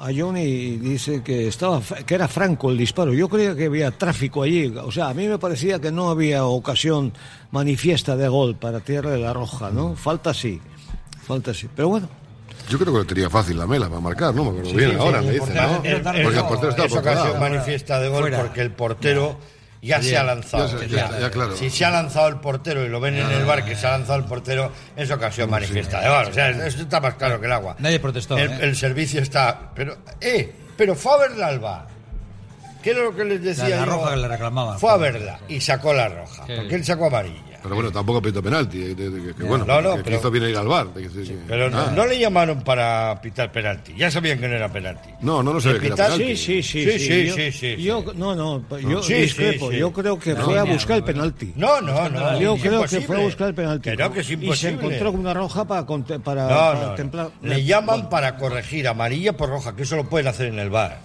a 0.00 0.10
Johnny 0.16 0.42
y 0.44 0.76
dice 0.76 1.22
que 1.24 1.48
estaba 1.48 1.82
que 2.06 2.14
era 2.14 2.28
franco 2.28 2.70
el 2.70 2.78
disparo. 2.78 3.12
Yo 3.12 3.28
creía 3.28 3.56
que 3.56 3.64
había 3.66 3.90
tráfico 3.90 4.44
allí. 4.44 4.66
O 4.66 4.92
sea, 4.92 5.08
a 5.08 5.14
mí 5.14 5.26
me 5.26 5.38
parecía 5.38 5.80
que 5.80 5.90
no 5.90 6.08
había 6.10 6.44
ocasión 6.44 7.12
manifiesta 7.50 8.14
de 8.16 8.28
gol 8.28 8.54
para 8.54 8.78
tirarle 8.78 9.18
la 9.18 9.32
roja, 9.32 9.70
¿no? 9.72 9.96
Falta 9.96 10.32
sí, 10.32 10.60
falta 11.26 11.52
sí. 11.52 11.66
Pero 11.74 11.88
bueno, 11.88 12.08
Yo 12.68 12.78
creo 12.78 12.92
que 12.92 12.98
lo 13.00 13.04
tenía 13.06 13.30
fácil 13.30 13.56
la 13.58 13.66
mela 13.66 13.88
para 13.88 14.00
marcar, 14.00 14.34
¿no? 14.34 14.44
Me 14.44 14.50
acuerdo 14.60 14.72
bien, 14.76 14.98
ahora 14.98 15.22
me 15.22 15.30
dice, 15.32 15.54
¿no? 15.54 15.82
El- 15.84 15.94
el- 15.94 16.02
Porque 16.02 16.38
el 16.38 16.44
portero 16.44 16.70
está 16.70 16.84
es 16.84 16.90
por 16.90 16.98
ocasión 17.00 17.40
manifiesta 17.40 18.00
de 18.00 18.08
gol 18.08 18.20
Fuera. 18.22 18.38
porque 18.40 18.60
el 18.60 18.70
portero 18.72 19.38
ya 19.80 20.02
se 20.02 20.16
ha 20.18 20.24
lanzado. 20.24 20.68
Ya 20.70 20.78
se- 20.78 20.88
ya- 20.88 21.18
ya, 21.20 21.30
claro. 21.30 21.56
Si 21.56 21.70
se 21.70 21.84
ha 21.84 21.90
lanzado 21.90 22.28
el 22.28 22.36
portero 22.36 22.84
y 22.84 22.88
lo 22.88 23.00
ven 23.00 23.16
en 23.16 23.30
el 23.30 23.44
bar 23.44 23.64
que 23.64 23.74
se 23.76 23.86
ha 23.86 23.92
lanzado 23.92 24.18
el 24.18 24.24
portero, 24.24 24.72
es 24.96 25.10
ocasión 25.10 25.48
manifiesta 25.50 26.00
de 26.00 26.08
gol. 26.08 26.26
O 26.28 26.32
sea, 26.32 26.50
esto 26.50 26.82
está 26.82 27.00
más 27.00 27.14
claro 27.14 27.40
que 27.40 27.46
el 27.46 27.52
agua. 27.52 27.76
Nadie 27.78 28.00
protestó, 28.00 28.36
El, 28.36 28.50
¿eh? 28.50 28.58
el 28.62 28.76
servicio 28.76 29.20
está. 29.22 29.70
Pero, 29.74 29.96
eh, 30.20 30.52
pero 30.76 30.94
fue 30.94 31.12
a 31.14 31.16
verla 31.28 31.46
al 31.46 31.58
bar. 31.60 31.86
¿Qué 32.82 32.90
era 32.90 33.00
lo 33.02 33.14
que 33.14 33.24
les 33.24 33.42
decía? 33.42 33.68
La- 33.70 33.76
la 33.80 33.86
yo? 33.86 33.92
roja 33.92 34.10
que 34.10 34.16
le 34.18 34.28
reclamaban. 34.28 34.78
Fue 34.78 34.90
a 34.92 34.96
verla 34.96 35.40
y 35.48 35.60
sacó 35.60 35.92
la 35.92 36.08
roja. 36.08 36.44
Sí. 36.46 36.52
Porque 36.56 36.74
él 36.76 36.84
sacó 36.84 37.06
amarilla. 37.06 37.42
Pero 37.68 37.74
bueno, 37.76 37.92
tampoco 37.92 38.20
pito 38.22 38.42
penalti. 38.42 38.82
eh, 38.82 38.94
de- 38.94 39.10
de- 39.10 39.22
que, 39.28 39.34
que 39.34 39.42
bueno, 39.44 39.64
No, 39.64 39.80
no, 39.80 39.96
que, 39.96 40.02
pero- 40.04 40.16
hizo 40.16 40.30
bien 40.30 40.48
ir 40.50 40.56
al 40.56 40.66
bar. 40.68 40.88
que- 40.88 41.08
Pero 41.46 41.70
no, 41.70 41.78
ah. 41.78 41.92
no 41.94 42.06
le 42.06 42.18
llamaron 42.18 42.62
para 42.62 43.20
pitar 43.22 43.52
penalti. 43.52 43.94
Ya 43.96 44.10
sabían 44.10 44.38
que 44.40 44.48
no 44.48 44.54
era 44.54 44.68
penalti. 44.72 45.08
No, 45.20 45.42
no, 45.42 45.52
no 45.54 45.60
se 45.60 45.68
Le 45.68 45.74
ve 45.74 45.80
que 45.80 45.86
era 45.88 45.94
pitar- 45.96 46.06
penalti. 46.12 46.36
Sí, 46.36 46.62
sí, 46.62 46.84
sí. 46.84 46.90
Sí, 46.92 46.98
sí, 46.98 47.26
yo, 47.26 47.34
sí, 47.34 47.52
sí, 47.52 47.76
yo- 47.82 48.04
no, 48.14 48.34
no, 48.34 48.64
yo 48.80 49.02
Sí, 49.02 49.14
discrepo. 49.14 49.68
sí, 49.68 49.74
sí. 49.74 49.80
Yo 49.80 49.92
creo 49.92 50.18
que 50.18 50.34
No, 50.34 50.44
fue 50.44 50.58
a 50.58 50.64
buscar 50.64 50.96
el 50.98 51.04
penalti. 51.04 51.52
No, 51.56 51.80
no, 51.80 52.08
no. 52.08 52.40
Yo 52.40 52.56
creo 52.56 52.70
que 52.70 52.76
imposible. 52.96 53.06
fue 53.06 53.16
a 53.16 53.24
buscar 53.24 53.48
el 53.48 53.54
penalti. 53.54 53.90
Que 53.90 53.96
no, 53.96 54.12
que 54.12 54.20
es 54.20 54.26
y 54.26 54.28
se 54.28 54.34
imposible. 54.34 54.74
encontró 54.74 55.10
con 55.12 55.20
una 55.20 55.34
roja 55.34 55.64
para, 55.66 55.84
conte- 55.86 56.18
para, 56.20 56.42
No, 56.44 56.48
para 56.48 56.74
no, 56.80 56.86
no. 56.88 56.94
templar. 56.94 57.30
Le 57.42 57.64
llaman 57.64 58.08
para 58.08 58.36
corregir 58.36 58.88
amarilla 58.88 59.36
por 59.36 59.48
roja, 59.50 59.76
que 59.76 59.82
eso 59.82 59.96
lo 59.96 60.08
pueden 60.08 60.28
hacer 60.28 60.46
en 60.46 60.58
el 60.58 60.70
bar. 60.70 61.00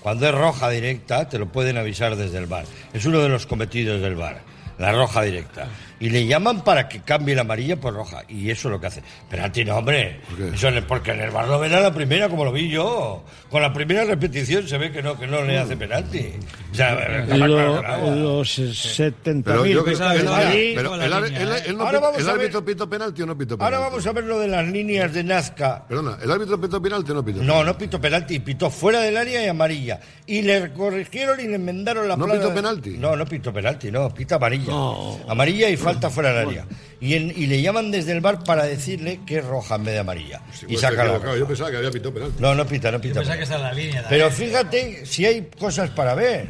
Cuando 0.00 0.26
es 0.28 0.34
roja 0.34 0.70
directa, 0.70 1.28
te 1.28 1.38
lo 1.38 1.46
pueden 1.46 1.76
avisar 1.76 2.16
desde 2.16 2.38
el 2.38 2.46
bar. 2.46 2.64
Es 2.92 3.04
uno 3.04 3.18
de 3.18 3.28
los 3.28 3.46
cometidos 3.46 4.00
del 4.00 4.14
bar, 4.14 4.40
la 4.78 4.92
roja 4.92 5.22
directa. 5.22 5.66
Y 6.00 6.10
le 6.10 6.26
llaman 6.26 6.62
para 6.62 6.88
que 6.88 7.00
cambie 7.00 7.34
la 7.34 7.40
amarilla 7.40 7.76
por 7.76 7.92
roja. 7.94 8.22
Y 8.28 8.50
eso 8.50 8.68
es 8.68 8.72
lo 8.72 8.80
que 8.80 8.86
hace. 8.86 9.02
Penalti 9.28 9.64
no, 9.64 9.76
hombre. 9.76 10.20
¿Por? 10.30 10.54
Eso 10.54 10.68
porque 10.86 11.10
en 11.10 11.20
el 11.22 11.30
bar 11.30 11.48
lo 11.48 11.58
ven 11.58 11.72
a 11.74 11.80
la 11.80 11.92
primera, 11.92 12.28
como 12.28 12.44
lo 12.44 12.52
vi 12.52 12.68
yo. 12.68 13.24
Con 13.50 13.62
la 13.62 13.72
primera 13.72 14.04
repetición 14.04 14.68
se 14.68 14.78
ve 14.78 14.92
que 14.92 15.02
no, 15.02 15.18
que 15.18 15.26
no 15.26 15.42
le 15.42 15.58
hace 15.58 15.76
penalti. 15.76 16.30
O 16.70 16.74
sea, 16.74 17.24
claro 17.26 17.46
Lo- 17.46 17.78
agua. 17.86 18.10
los 18.14 18.50
70 18.52 19.50
Pero 19.50 19.62
mil 19.64 19.72
el, 19.72 19.78
¿eh? 19.78 21.72
no 21.74 21.84
pito- 22.26 22.30
árbitro 22.34 22.64
pito 22.64 22.88
penalti 22.90 23.22
o 23.22 23.26
no 23.26 23.36
pito 23.38 23.56
penalti. 23.58 23.74
Ahora 23.74 23.88
vamos 23.88 24.06
a 24.06 24.12
ver 24.12 24.24
lo 24.24 24.38
de 24.38 24.48
las 24.48 24.66
líneas 24.68 25.12
de 25.12 25.24
Nazca. 25.24 25.84
Perdona, 25.88 26.18
¿el 26.22 26.30
árbitro 26.30 26.60
pito 26.60 26.80
penalti 26.82 27.10
o 27.10 27.14
no 27.14 27.24
pito 27.24 27.42
No, 27.42 27.64
no 27.64 27.76
pitó 27.76 28.00
penalti, 28.00 28.38
pitó 28.40 28.70
fuera 28.70 29.00
del 29.00 29.16
área 29.16 29.42
y 29.44 29.48
amarilla. 29.48 30.00
Y 30.26 30.42
le 30.42 30.72
corrigieron 30.72 31.40
y 31.40 31.44
le 31.48 31.54
enmendaron 31.56 32.06
la 32.06 32.16
¿No 32.16 32.24
plana 32.26 32.38
pitó 32.40 32.48
de- 32.50 32.54
penalti? 32.54 32.90
No, 32.98 33.16
no 33.16 33.24
pitó 33.26 33.52
penalti, 33.52 33.90
no, 33.90 34.12
pita 34.12 34.36
amarilla. 34.36 34.66
No. 34.72 35.18
Amarilla 35.28 35.68
y 35.70 35.76
falta 35.92 36.10
fuera 36.10 36.30
del 36.32 36.48
área. 36.48 36.66
Y, 37.00 37.14
en- 37.14 37.30
y 37.36 37.46
le 37.46 37.60
llaman 37.62 37.90
desde 37.90 38.12
el 38.12 38.20
bar 38.20 38.42
para 38.44 38.64
decirle 38.64 39.20
que 39.26 39.38
es 39.38 39.44
roja 39.44 39.76
en 39.76 39.84
vez 39.84 39.94
de 39.94 40.00
amarilla. 40.00 40.40
Sí, 40.52 40.64
y 40.66 40.72
pues, 40.72 40.80
saca 40.80 40.96
la 40.96 41.02
equivocado. 41.04 41.24
roja. 41.26 41.38
Yo 41.38 41.46
pensaba 41.46 41.70
que 41.70 41.76
había 41.76 41.90
pito 41.90 42.12
penalti. 42.12 42.40
No, 42.42 42.54
no 42.54 42.66
pita, 42.66 42.90
no 42.90 43.00
pita. 43.00 43.14
Pensaba 43.14 43.36
que 43.36 43.42
está 43.44 43.56
en 43.56 43.62
la 43.62 43.72
línea. 43.72 44.04
Pero 44.08 44.30
fíjate 44.30 45.06
si 45.06 45.24
hay 45.26 45.48
cosas 45.58 45.90
para 45.90 46.14
ver. 46.14 46.48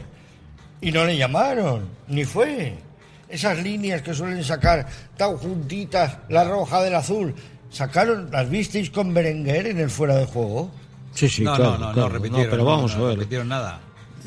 Y 0.80 0.92
no 0.92 1.04
le 1.04 1.16
llamaron, 1.16 1.88
ni 2.06 2.24
fue. 2.24 2.74
Esas 3.28 3.58
líneas 3.62 4.00
que 4.00 4.14
suelen 4.14 4.42
sacar 4.44 4.86
tan 5.16 5.36
juntitas, 5.36 6.18
la 6.30 6.44
roja 6.44 6.80
del 6.82 6.94
azul, 6.94 7.34
sacaron, 7.68 8.30
¿las 8.30 8.48
visteis 8.48 8.88
con 8.90 9.12
Berenguer 9.12 9.66
en 9.66 9.80
el 9.80 9.90
fuera 9.90 10.16
de 10.16 10.24
juego? 10.24 10.70
Sí, 11.12 11.28
sí, 11.28 11.42
no, 11.42 11.54
claro, 11.56 11.72
no, 11.72 11.78
no, 11.88 11.92
claro. 11.92 12.08
no 12.08 12.14
repitieron. 12.14 12.50
pero 12.50 12.62
no, 12.62 12.70
vamos 12.70 12.96
no 12.96 13.04
a 13.04 13.08
ver. 13.08 13.18
repitieron 13.18 13.48
nada. 13.48 13.80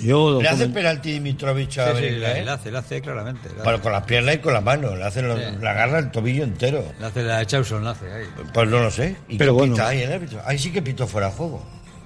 Yo 0.04 0.42
Le 0.42 0.50
hace 0.50 0.68
penalti 0.70 1.12
Dimitrovich 1.14 1.78
a 1.80 1.88
Sí, 1.92 1.96
sí, 1.98 2.02
Berenguer, 2.02 2.38
¿eh? 2.38 2.46
le 2.46 2.52
hace, 2.52 2.72
le 2.72 2.78
hace 2.78 3.02
claramente. 3.02 3.48
Le 3.50 3.56
hace, 3.56 3.64
Bueno, 3.64 3.82
con 3.82 3.92
la 3.92 4.06
pierna 4.06 4.34
y 4.34 4.38
con 4.40 4.54
la 4.54 4.62
mano, 4.62 4.96
le 4.96 5.04
los- 5.04 5.14
Sí. 5.14 5.22
le 5.62 5.70
agarra 5.70 6.00
el 6.00 6.12
tobillo 6.12 6.44
entero. 6.44 6.84
le 7.00 7.06
hace 7.06 7.24
la 7.24 7.38
de 7.40 7.46
Chauson, 7.46 7.84
le 7.84 7.90
hace 7.90 8.12
ahí. 8.12 8.26
Pues 8.54 8.70
no 8.70 8.80
lo 8.80 8.92
sé. 8.92 9.16
¿Y 9.30 9.38
Pero 9.38 9.54
bueno. 9.54 9.74
pita 9.76 9.88
ahí 9.90 10.02
el 10.02 10.12
árbitro? 10.14 10.42
Ahí 10.46 10.58
sí 10.58 10.72
que 10.72 10.82
pitó 10.82 11.08
fuera 11.08 11.28
de 11.28 11.34
juego. 11.34 11.64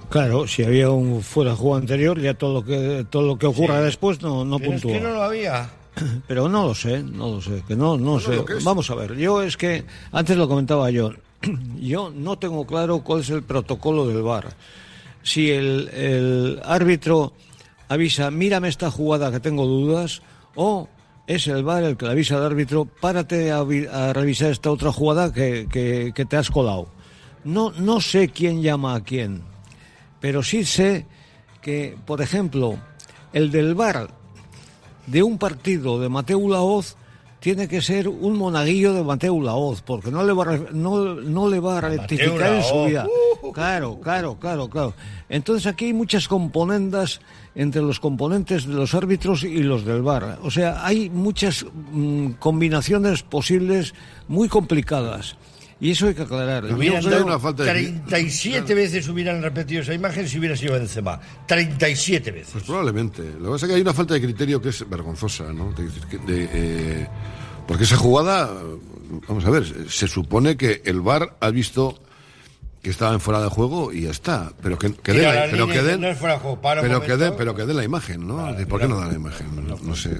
Claro, 0.08 0.46
si 0.46 0.62
había 0.62 0.90
un 0.90 1.22
fuera 1.22 1.50
de 1.50 1.56
juego 1.56 1.76
anterior, 1.76 2.20
ya 2.20 2.34
todo 2.34 2.54
lo 2.54 2.64
que 2.64 3.04
todo 3.10 3.22
lo 3.22 3.36
que 3.38 3.46
ocurra 3.46 3.80
después 3.80 4.22
no, 4.22 4.44
no 4.44 4.58
Pero 4.58 4.72
es 4.74 4.80
puntúa. 4.82 4.98
que 4.98 5.04
no 5.04 5.10
lo 5.14 5.22
había. 5.22 5.68
Pero 6.28 6.48
no 6.48 6.64
lo 6.66 6.74
sé, 6.74 7.02
no 7.02 7.30
lo 7.30 7.40
sé, 7.40 7.62
que 7.66 7.74
no, 7.74 7.96
no 7.98 8.20
sé. 8.20 8.36
lo 8.36 8.44
que 8.44 8.58
es. 8.58 8.64
Vamos 8.64 8.88
a 8.90 8.94
ver, 8.94 9.16
yo 9.16 9.42
es 9.42 9.56
que 9.56 9.84
antes 10.12 10.36
lo 10.36 10.46
comentaba 10.46 10.90
yo, 10.90 11.10
yo 11.80 12.12
no 12.14 12.38
tengo 12.38 12.66
claro 12.66 13.00
cuál 13.00 13.22
es 13.22 13.30
el 13.30 13.42
protocolo 13.42 14.06
del 14.06 14.22
VAR. 14.22 14.46
Si 15.24 15.50
el, 15.50 15.88
el 15.88 16.60
árbitro 16.64 17.32
avisa, 17.88 18.30
mírame 18.30 18.68
esta 18.68 18.90
jugada 18.90 19.30
que 19.30 19.40
tengo 19.40 19.66
dudas, 19.66 20.22
o 20.54 20.88
es 21.26 21.46
el 21.48 21.64
VAR 21.64 21.82
el 21.84 21.96
que 21.96 22.06
le 22.06 22.12
avisa 22.12 22.36
al 22.36 22.44
árbitro, 22.44 22.84
párate 22.84 23.50
a, 23.52 23.62
vi- 23.62 23.86
a 23.86 24.12
revisar 24.12 24.50
esta 24.50 24.70
otra 24.70 24.92
jugada 24.92 25.32
que, 25.32 25.66
que- 25.70 26.12
que 26.14 26.24
te 26.24 26.36
has 26.36 26.50
colado. 26.50 26.88
No, 27.44 27.70
no 27.72 28.00
sé 28.00 28.28
quién 28.28 28.62
llama 28.62 28.94
a 28.96 29.00
quién, 29.02 29.42
pero 30.20 30.42
sí 30.42 30.64
sé 30.64 31.06
que, 31.62 31.96
por 32.06 32.20
ejemplo, 32.22 32.76
el 33.32 33.50
del 33.50 33.74
VAR 33.74 34.08
de 35.06 35.22
un 35.22 35.38
partido 35.38 36.00
de 36.00 36.08
Mateu 36.08 36.48
Laoz 36.48 36.96
tiene 37.38 37.68
que 37.68 37.80
ser 37.82 38.08
un 38.08 38.36
monaguillo 38.36 38.92
de 38.94 39.04
Mateu 39.04 39.40
Laoz, 39.40 39.82
porque 39.82 40.10
no 40.10 40.24
le 40.24 40.32
va 40.32 40.42
a, 40.54 40.56
no, 40.72 41.14
no 41.14 41.48
le 41.48 41.60
va 41.60 41.78
a 41.78 41.80
rectificar 41.82 42.54
en 42.54 42.62
su 42.64 42.84
vida. 42.86 43.06
Claro, 43.54 44.00
claro, 44.00 44.36
claro, 44.40 44.68
claro. 44.68 44.94
Entonces 45.28 45.66
aquí 45.68 45.84
hay 45.86 45.92
muchas 45.92 46.26
componendas 46.26 47.20
entre 47.56 47.80
los 47.82 47.98
componentes 47.98 48.66
de 48.66 48.74
los 48.74 48.94
árbitros 48.94 49.42
y 49.42 49.62
los 49.62 49.84
del 49.84 50.02
VAR. 50.02 50.38
O 50.42 50.50
sea, 50.50 50.86
hay 50.86 51.08
muchas 51.10 51.64
mm, 51.92 52.32
combinaciones 52.32 53.22
posibles 53.22 53.94
muy 54.28 54.48
complicadas. 54.48 55.36
Y 55.80 55.90
eso 55.90 56.06
hay 56.06 56.14
que 56.14 56.22
aclarar. 56.22 56.64
Hubieran 56.72 57.04
hay 57.06 57.20
una 57.20 57.38
falta 57.38 57.64
de- 57.64 57.72
37 58.06 58.74
veces 58.74 59.08
hubieran 59.08 59.42
repetido 59.42 59.82
esa 59.82 59.92
imagen 59.92 60.28
si 60.28 60.38
hubiera 60.38 60.56
sido 60.56 60.74
Benzema. 60.74 61.20
37 61.46 62.30
veces. 62.30 62.48
Pues 62.52 62.64
probablemente. 62.64 63.22
Lo 63.38 63.46
que 63.46 63.50
pasa 63.52 63.66
es 63.66 63.70
que 63.70 63.74
hay 63.76 63.82
una 63.82 63.92
falta 63.94 64.14
de 64.14 64.20
criterio 64.22 64.60
que 64.60 64.70
es 64.70 64.88
vergonzosa, 64.88 65.52
¿no? 65.52 65.72
De 65.72 65.84
de, 66.26 66.48
eh, 66.52 67.08
porque 67.66 67.84
esa 67.84 67.96
jugada, 67.96 68.50
vamos 69.28 69.44
a 69.44 69.50
ver, 69.50 69.64
se 69.90 70.08
supone 70.08 70.56
que 70.56 70.82
el 70.84 71.00
VAR 71.00 71.36
ha 71.40 71.50
visto 71.50 71.98
que 72.86 72.90
estaba 72.92 73.12
en 73.12 73.18
fuera 73.20 73.40
de 73.40 73.48
juego 73.48 73.92
y 73.92 74.02
ya 74.02 74.10
está. 74.10 74.52
Pero 74.62 74.78
que, 74.78 74.94
que 74.94 75.12
den, 75.12 75.24
la 75.34 75.46
pero 75.50 75.66
que 75.66 75.82
den, 75.82 76.00
no 76.00 76.06
es 76.06 76.16
fuera 76.16 76.34
de 76.34 76.40
juego, 76.40 76.60
para 76.60 76.80
pero 76.82 77.02
que 77.02 77.16
den, 77.16 77.34
pero 77.36 77.52
que 77.56 77.66
den 77.66 77.76
la 77.76 77.82
imagen, 77.82 78.24
¿no? 78.28 78.36
Vale, 78.36 78.64
¿Por 78.64 78.80
qué 78.80 78.86
no 78.86 79.00
dan 79.00 79.08
la 79.08 79.14
imagen? 79.14 79.48
No, 79.82 79.96
sé. 79.96 80.10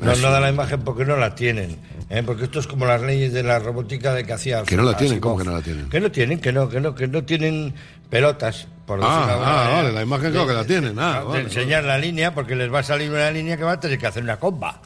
No, 0.00 0.16
no 0.16 0.30
da 0.30 0.40
la 0.40 0.48
imagen 0.48 0.80
porque 0.80 1.04
no 1.04 1.18
la 1.18 1.34
tienen. 1.34 1.76
¿eh? 2.08 2.22
Porque 2.24 2.44
esto 2.44 2.60
es 2.60 2.66
como 2.66 2.86
las 2.86 3.02
leyes 3.02 3.34
de 3.34 3.42
la 3.42 3.58
robótica 3.58 4.14
de 4.14 4.24
que 4.24 4.32
hacía. 4.32 4.62
Que 4.62 4.74
no 4.74 4.84
la 4.84 4.96
tienen. 4.96 5.20
¿cómo 5.20 5.36
que 5.36 5.44
no 5.44 5.52
la 5.52 5.60
tienen? 5.60 5.90
Que 5.90 6.00
no 6.00 6.10
tienen, 6.10 6.40
que 6.40 6.50
no, 6.50 6.66
que 6.70 6.80
no, 6.80 6.94
que 6.94 7.08
no 7.08 7.24
tienen 7.24 7.74
pelotas, 8.08 8.68
por 8.86 9.00
Ah, 9.02 9.06
ah, 9.06 9.26
manera. 9.26 9.76
vale, 9.76 9.92
la 9.92 10.02
imagen 10.02 10.30
creo 10.30 10.46
que 10.46 10.52
la 10.54 10.64
tienen. 10.64 10.98
Ah, 10.98 11.20
vale, 11.26 11.40
enseñar 11.42 11.84
la 11.84 11.98
línea, 11.98 12.32
porque 12.34 12.54
les 12.54 12.72
va 12.72 12.78
a 12.78 12.82
salir 12.82 13.10
una 13.10 13.30
línea 13.30 13.56
que 13.58 13.64
va 13.64 13.72
a 13.72 13.80
tener 13.80 13.98
que 13.98 14.06
hacer 14.06 14.22
una 14.22 14.38
comba. 14.38 14.80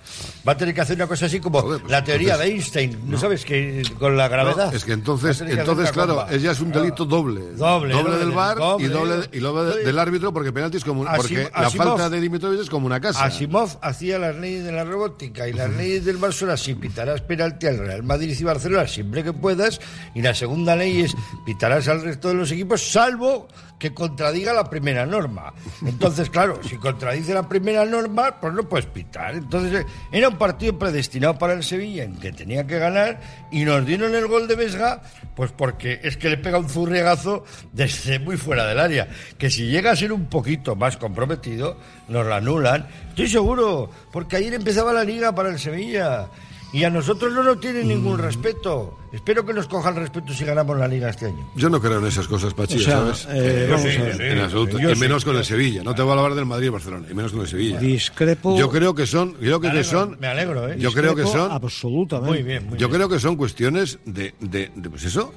Va 0.48 0.52
a 0.52 0.56
tener 0.56 0.74
que 0.74 0.80
hacer 0.80 0.96
una 0.96 1.06
cosa 1.06 1.26
así 1.26 1.40
como 1.40 1.60
Joder, 1.60 1.80
pues 1.82 1.90
la 1.92 2.02
teoría 2.02 2.32
entonces- 2.34 2.48
de 2.48 2.54
Einstein. 2.54 2.98
¿No, 3.04 3.18
sabes 3.18 3.44
que 3.44 3.82
con 3.98 4.16
la 4.16 4.28
gravedad? 4.28 4.70
No, 4.70 4.76
es 4.76 4.82
que 4.82 4.92
entonces, 4.92 5.40
entonces 5.42 5.92
claro, 5.92 6.16
comba. 6.16 6.32
es 6.32 6.60
un 6.60 6.72
delito 6.72 7.04
doble. 7.04 7.52
Doble, 7.52 7.92
doble, 7.92 8.16
del 8.16 8.30
VAR 8.30 8.56
y 8.78 8.86
doble. 8.86 9.28
y 9.30 9.38
doble 9.40 9.84
del 9.84 9.98
árbitro 9.98 10.32
porque 10.32 10.50
penalti 10.50 10.78
es 10.78 10.84
como 10.84 11.02
un- 11.02 11.06
Asim- 11.06 11.16
porque 11.18 11.50
la 11.54 11.70
falta 11.70 12.08
de 12.08 12.20
Dimitrovic 12.20 12.60
es 12.60 12.70
como 12.70 12.86
una 12.86 12.98
casa. 12.98 13.24
Asimov 13.24 13.76
hacía 13.82 14.18
las 14.18 14.36
leyes 14.36 14.64
de 14.64 14.72
la 14.72 14.84
robótica 14.84 15.46
y 15.46 15.52
las 15.52 15.68
leyes 15.70 16.06
del 16.06 16.16
VAR 16.16 16.32
son 16.32 16.48
así, 16.48 16.74
pitarás 16.74 17.20
penalti 17.20 17.66
al 17.66 17.76
Real 17.78 18.02
Madrid 18.02 18.34
y 18.38 18.42
Barcelona 18.42 18.86
siempre 18.86 19.22
que 19.22 19.34
puedas 19.34 19.80
y 20.14 20.22
la 20.22 20.34
segunda 20.34 20.74
ley 20.76 21.02
es 21.02 21.14
pitarás 21.44 21.88
al 21.88 22.00
resto 22.00 22.28
de 22.28 22.34
los 22.34 22.50
equipos 22.50 22.90
salvo 22.90 23.48
que 23.78 23.94
contradiga 23.94 24.52
la 24.52 24.68
primera 24.68 25.06
norma. 25.06 25.52
Entonces, 25.86 26.30
claro, 26.30 26.58
si 26.68 26.76
contradice 26.78 27.32
la 27.32 27.48
primera 27.48 27.84
norma, 27.84 28.40
pues 28.40 28.52
no 28.52 28.64
puedes 28.68 28.86
pitar. 28.86 29.34
Entonces, 29.36 29.82
eh, 29.82 29.86
era 30.10 30.28
un 30.28 30.36
partido 30.38 30.78
predestinado 30.78 31.38
para 31.38 31.52
el 31.52 31.62
Sevilla 31.62 32.04
en 32.04 32.16
que 32.16 32.32
tenía 32.32 32.66
que 32.66 32.78
ganar 32.78 33.20
y 33.50 33.64
nos 33.64 33.84
dieron 33.84 34.14
el 34.14 34.26
gol 34.26 34.48
de 34.48 34.54
Vesga, 34.54 35.02
pues 35.34 35.52
porque 35.52 36.00
es 36.02 36.16
que 36.16 36.30
le 36.30 36.38
pega 36.38 36.58
un 36.58 36.68
zurriagazo 36.68 37.44
desde 37.72 38.18
muy 38.18 38.36
fuera 38.36 38.66
del 38.66 38.80
área, 38.80 39.08
que 39.36 39.50
si 39.50 39.66
llega 39.66 39.90
a 39.90 39.96
ser 39.96 40.12
un 40.12 40.26
poquito 40.26 40.76
más 40.76 40.96
comprometido, 40.96 41.76
nos 42.08 42.26
lo 42.26 42.34
anulan. 42.34 42.86
Estoy 43.10 43.28
seguro, 43.28 43.90
porque 44.12 44.36
ayer 44.36 44.54
empezaba 44.54 44.92
la 44.92 45.04
liga 45.04 45.34
para 45.34 45.50
el 45.50 45.58
Sevilla. 45.58 46.28
Y 46.70 46.84
a 46.84 46.90
nosotros 46.90 47.32
no 47.32 47.42
nos 47.42 47.60
tienen 47.60 47.88
ningún 47.88 48.18
respeto. 48.18 48.98
Espero 49.10 49.46
que 49.46 49.54
nos 49.54 49.66
cojan 49.68 49.96
respeto 49.96 50.34
si 50.34 50.44
ganamos 50.44 50.76
la 50.78 50.86
liga 50.86 51.08
este 51.08 51.24
año. 51.26 51.48
Yo 51.56 51.70
no 51.70 51.80
creo 51.80 51.98
en 51.98 52.04
esas 52.06 52.28
cosas, 52.28 52.52
Pachi, 52.52 52.76
O 52.76 52.80
sea, 52.80 52.98
¿sabes? 52.98 53.24
eh, 53.30 53.64
Eh, 53.64 53.66
vamos 53.70 53.82
sí, 53.90 53.96
a 53.96 54.02
ver. 54.02 54.16
sí, 54.18 54.22
en 54.24 54.38
absoluto. 54.40 54.78
Yo 54.78 54.90
y 54.90 54.94
sí, 54.94 55.00
menos 55.00 55.24
con 55.24 55.32
yo 55.32 55.38
el 55.40 55.46
Sevilla. 55.46 55.82
No 55.82 55.94
te 55.94 56.02
voy 56.02 56.10
a 56.14 56.20
hablar 56.20 56.34
del 56.34 56.44
Madrid 56.44 56.66
y 56.66 56.68
Barcelona, 56.68 57.06
y 57.10 57.14
menos 57.14 57.32
con 57.32 57.40
el 57.40 57.48
Sevilla. 57.48 57.78
Discrepo. 57.78 58.58
Yo 58.58 58.68
creo 58.68 58.94
que 58.94 59.06
son, 59.06 59.32
creo 59.32 59.60
que, 59.60 59.68
Me 59.68 59.72
que 59.72 59.78
alegro, 59.80 59.98
son, 59.98 60.16
me 60.20 60.26
alegro, 60.26 60.68
¿eh? 60.68 60.76
yo 60.78 60.92
creo 60.92 61.16
que 61.16 61.22
son, 61.24 61.50
Absolutamente. 61.50 62.34
Muy 62.34 62.42
bien, 62.42 62.64
muy 62.68 62.78
yo 62.78 62.88
bien. 62.88 62.98
creo 62.98 63.08
que 63.08 63.18
son 63.18 63.36
cuestiones 63.36 63.98
de, 64.04 64.34
de, 64.40 64.70
de, 64.74 64.90
pues 64.90 65.04
eso, 65.04 65.32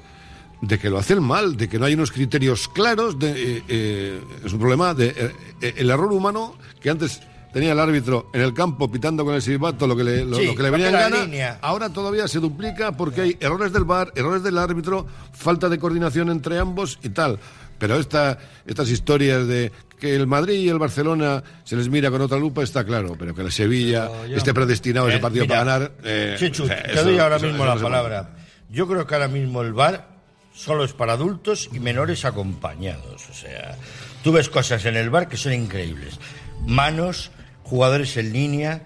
de 0.60 0.78
que 0.78 0.90
lo 0.90 0.98
hacen 0.98 1.22
mal, 1.22 1.56
de 1.56 1.66
que 1.66 1.78
no 1.78 1.86
hay 1.86 1.94
unos 1.94 2.12
criterios 2.12 2.68
claros, 2.68 3.18
de, 3.18 3.30
eh, 3.30 3.62
eh, 3.68 4.20
es 4.44 4.52
un 4.52 4.58
problema 4.60 4.92
de 4.92 5.32
el 5.62 5.88
error 5.88 6.12
humano 6.12 6.56
que 6.78 6.90
antes 6.90 7.22
tenía 7.52 7.72
el 7.72 7.78
árbitro 7.80 8.30
en 8.32 8.40
el 8.40 8.54
campo 8.54 8.90
pitando 8.90 9.24
con 9.24 9.34
el 9.34 9.42
silbato 9.42 9.86
lo 9.86 9.96
que 9.96 10.04
le, 10.04 10.24
lo, 10.24 10.36
Sí, 10.36 10.46
lo 10.46 10.54
que 10.54 10.62
le 10.62 10.70
venía 10.70 10.86
en 10.88 10.92
gana, 10.92 11.24
línea. 11.24 11.58
ahora 11.62 11.90
todavía 11.90 12.26
se 12.28 12.38
duplica 12.40 12.92
porque 12.92 13.20
hay 13.20 13.36
errores 13.40 13.72
del 13.72 13.84
VAR, 13.84 14.12
errores 14.14 14.42
del 14.42 14.58
árbitro, 14.58 15.06
falta 15.32 15.68
de 15.68 15.78
coordinación 15.78 16.30
entre 16.30 16.58
ambos 16.58 16.98
y 17.02 17.10
tal. 17.10 17.38
Pero 17.78 17.96
esta, 17.98 18.38
estas 18.66 18.88
historias 18.90 19.46
de 19.48 19.72
que 19.98 20.14
el 20.14 20.26
Madrid 20.26 20.54
y 20.60 20.68
el 20.68 20.78
Barcelona 20.78 21.42
se 21.64 21.76
les 21.76 21.88
mira 21.88 22.10
con 22.10 22.20
otra 22.20 22.38
lupa 22.38 22.62
está 22.62 22.84
claro, 22.84 23.16
pero 23.18 23.34
que 23.34 23.42
el 23.42 23.52
Sevilla 23.52 24.08
yo- 24.28 24.36
esté 24.36 24.52
predestinado 24.54 25.08
ese 25.08 25.18
Eh, 25.18 25.20
partido 25.20 25.44
mira, 25.44 25.58
para 25.58 25.72
ganar. 25.72 25.92
eh, 26.04 26.36
Chechu, 26.38 26.64
o 26.64 26.66
sea, 26.66 26.82
te 26.82 26.92
eso- 26.92 27.04
doy 27.04 27.18
ahora 27.18 27.36
eso- 27.36 27.46
mismo 27.46 27.64
eso 27.64 27.74
la 27.74 27.80
palabra. 27.82 28.30
Yo 28.70 28.86
creo 28.88 29.06
que 29.06 29.14
ahora 29.14 29.28
mismo 29.28 29.62
el 29.62 29.72
bar 29.72 30.08
solo 30.54 30.84
es 30.84 30.92
para 30.92 31.12
adultos 31.14 31.68
y 31.72 31.78
menores 31.80 32.24
acompañados. 32.24 33.28
O 33.30 33.34
sea, 33.34 33.76
tú 34.22 34.32
ves 34.32 34.48
cosas 34.48 34.84
en 34.86 34.96
el 34.96 35.10
bar 35.10 35.28
que 35.28 35.36
son 35.36 35.52
increíbles. 35.52 36.18
Manos, 36.66 37.30
jugadores 37.72 38.18
en 38.18 38.34
línea, 38.34 38.82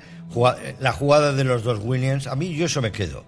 La 0.79 0.93
jugada 0.93 1.33
de 1.33 1.43
los 1.43 1.65
dos 1.65 1.81
Williams, 1.83 2.29
a 2.29 2.37
mí 2.37 2.55
yo 2.55 2.67
eso 2.67 2.81
me 2.81 2.93
quedo. 2.93 3.25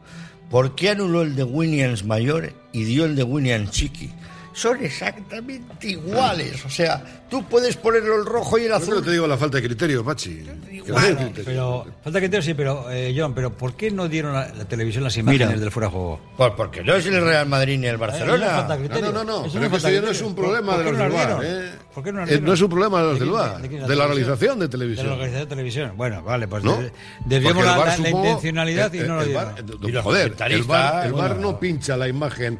¿Por 0.50 0.76
qué 0.76 0.90
anuló 0.90 1.22
el 1.22 1.34
de 1.34 1.42
Williams 1.42 2.04
mayor 2.04 2.52
y 2.72 2.84
dio 2.84 3.04
el 3.04 3.16
de 3.16 3.24
Williams 3.24 3.72
chiqui? 3.72 4.08
Son 4.52 4.82
exactamente 4.84 5.88
iguales. 5.88 6.64
O 6.64 6.70
sea, 6.70 7.04
tú 7.30 7.44
puedes 7.46 7.76
ponerlo 7.76 8.16
el 8.16 8.24
rojo 8.26 8.58
y 8.58 8.62
el 8.62 8.68
Yo 8.70 8.76
azul. 8.76 8.96
que 8.96 9.02
te 9.02 9.10
digo 9.12 9.26
la 9.26 9.36
falta 9.36 9.58
de 9.58 9.64
criterio, 9.68 10.04
Pachi. 10.04 10.42
No 10.86 10.94
criterio. 10.96 11.32
Pero, 11.44 11.86
falta 12.02 12.18
criterio, 12.18 12.42
sí, 12.42 12.54
pero, 12.54 12.90
eh, 12.90 13.14
John, 13.16 13.34
pero 13.34 13.52
¿por 13.56 13.74
qué 13.76 13.90
no 13.90 14.08
dieron 14.08 14.34
a 14.34 14.48
la 14.48 14.64
televisión 14.64 15.04
las 15.04 15.16
imágenes 15.16 15.48
Mira. 15.48 15.60
del 15.60 15.70
fuera 15.70 15.86
de 15.88 15.92
juego? 15.92 16.20
Pues 16.36 16.52
porque 16.56 16.82
no 16.82 16.94
es 16.96 17.06
el 17.06 17.20
Real 17.24 17.46
Madrid 17.46 17.78
ni 17.78 17.86
el 17.86 17.94
Eh, 17.94 17.98
no 17.98 17.98
Barcelona. 18.00 18.46
falta 18.48 18.78
criterio. 18.78 19.12
No, 19.12 19.12
no, 19.12 19.24
no, 19.24 19.44
Eso 19.46 19.52
pero 19.54 19.64
es 19.66 19.70
que 19.70 19.76
eso 19.76 19.90
ya 19.90 20.00
no 20.00 20.08
es 20.10 20.22
un 20.22 20.34
¿Por- 20.34 20.44
problema 20.46 20.76
de 20.78 20.84
los 20.84 20.92
no 20.94 20.98
del 21.04 21.12
VAR. 21.12 21.40
¿eh? 21.44 21.70
¿Por 21.94 22.04
qué 22.04 22.12
no 22.12 22.26
Eh, 22.26 22.40
no 22.40 22.52
es 22.52 22.60
un 22.60 22.68
problema 22.70 22.98
de 23.00 23.04
los 23.04 23.18
¿De 23.18 23.24
del 23.26 23.30
VAR, 23.34 23.60
de 23.62 23.68
de 23.68 23.78
la 23.78 23.86
televisión? 23.86 24.08
realización 24.08 24.58
de 24.58 24.64
De 24.66 24.70
televisión. 24.70 25.06
la 25.06 25.12
organización 25.12 25.48
de 25.48 25.54
televisión. 25.54 25.92
Bueno, 25.96 26.22
vale, 26.22 26.48
pues 26.48 26.64
¿no? 26.64 26.76
de- 26.78 26.92
desviamos 27.26 27.64
la, 27.64 27.76
la- 27.76 27.96
la 27.98 28.08
intencionalidad 28.10 28.92
y 28.92 28.98
no 29.00 29.14
lo 29.16 29.20
el 29.22 29.28
dieron. 29.28 29.44
VAR, 29.54 29.64
Y 29.88 29.92
los 29.92 30.02
Joder, 30.04 30.34
el 30.48 30.62
VAR, 30.64 31.12
bueno. 31.12 31.34
no 31.36 31.60
pincha 31.60 31.96
la 31.96 32.08
imagen 32.08 32.58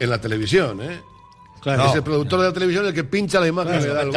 en 0.00 0.10
la 0.10 0.20
televisión, 0.20 0.80
¿eh? 0.82 1.00
Claro. 1.74 1.90
Es 1.90 1.96
el 1.96 2.02
productor 2.02 2.40
de 2.40 2.46
la 2.46 2.52
televisión 2.52 2.86
el 2.86 2.94
que 2.94 3.04
pincha 3.04 3.40
la 3.40 3.48
imagen 3.48 3.82
le 3.82 3.88
da 3.88 4.02
el 4.02 4.10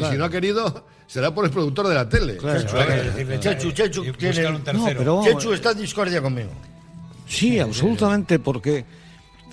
Y 0.00 0.04
si 0.12 0.16
no 0.16 0.24
ha 0.24 0.30
querido, 0.30 0.84
será 1.06 1.34
por 1.34 1.44
el 1.44 1.50
productor 1.50 1.88
de 1.88 1.94
la 1.94 2.08
tele. 2.08 2.36
Claro. 2.36 2.60
Chechu, 2.60 2.76
decirle, 2.76 3.40
Chechu, 3.40 3.70
Chechu, 3.72 4.04
Y 4.04 4.12
tiene- 4.12 4.34
buscar 4.34 4.54
un 4.54 4.62
tercero. 4.62 4.88
No, 4.92 4.98
pero 4.98 5.16
vamos, 5.16 5.28
Chechu 5.30 5.52
está 5.52 5.70
en 5.72 5.78
discordia 5.78 6.22
conmigo. 6.22 6.50
Sí, 7.26 7.58
absolutamente, 7.58 8.38
porque 8.38 8.84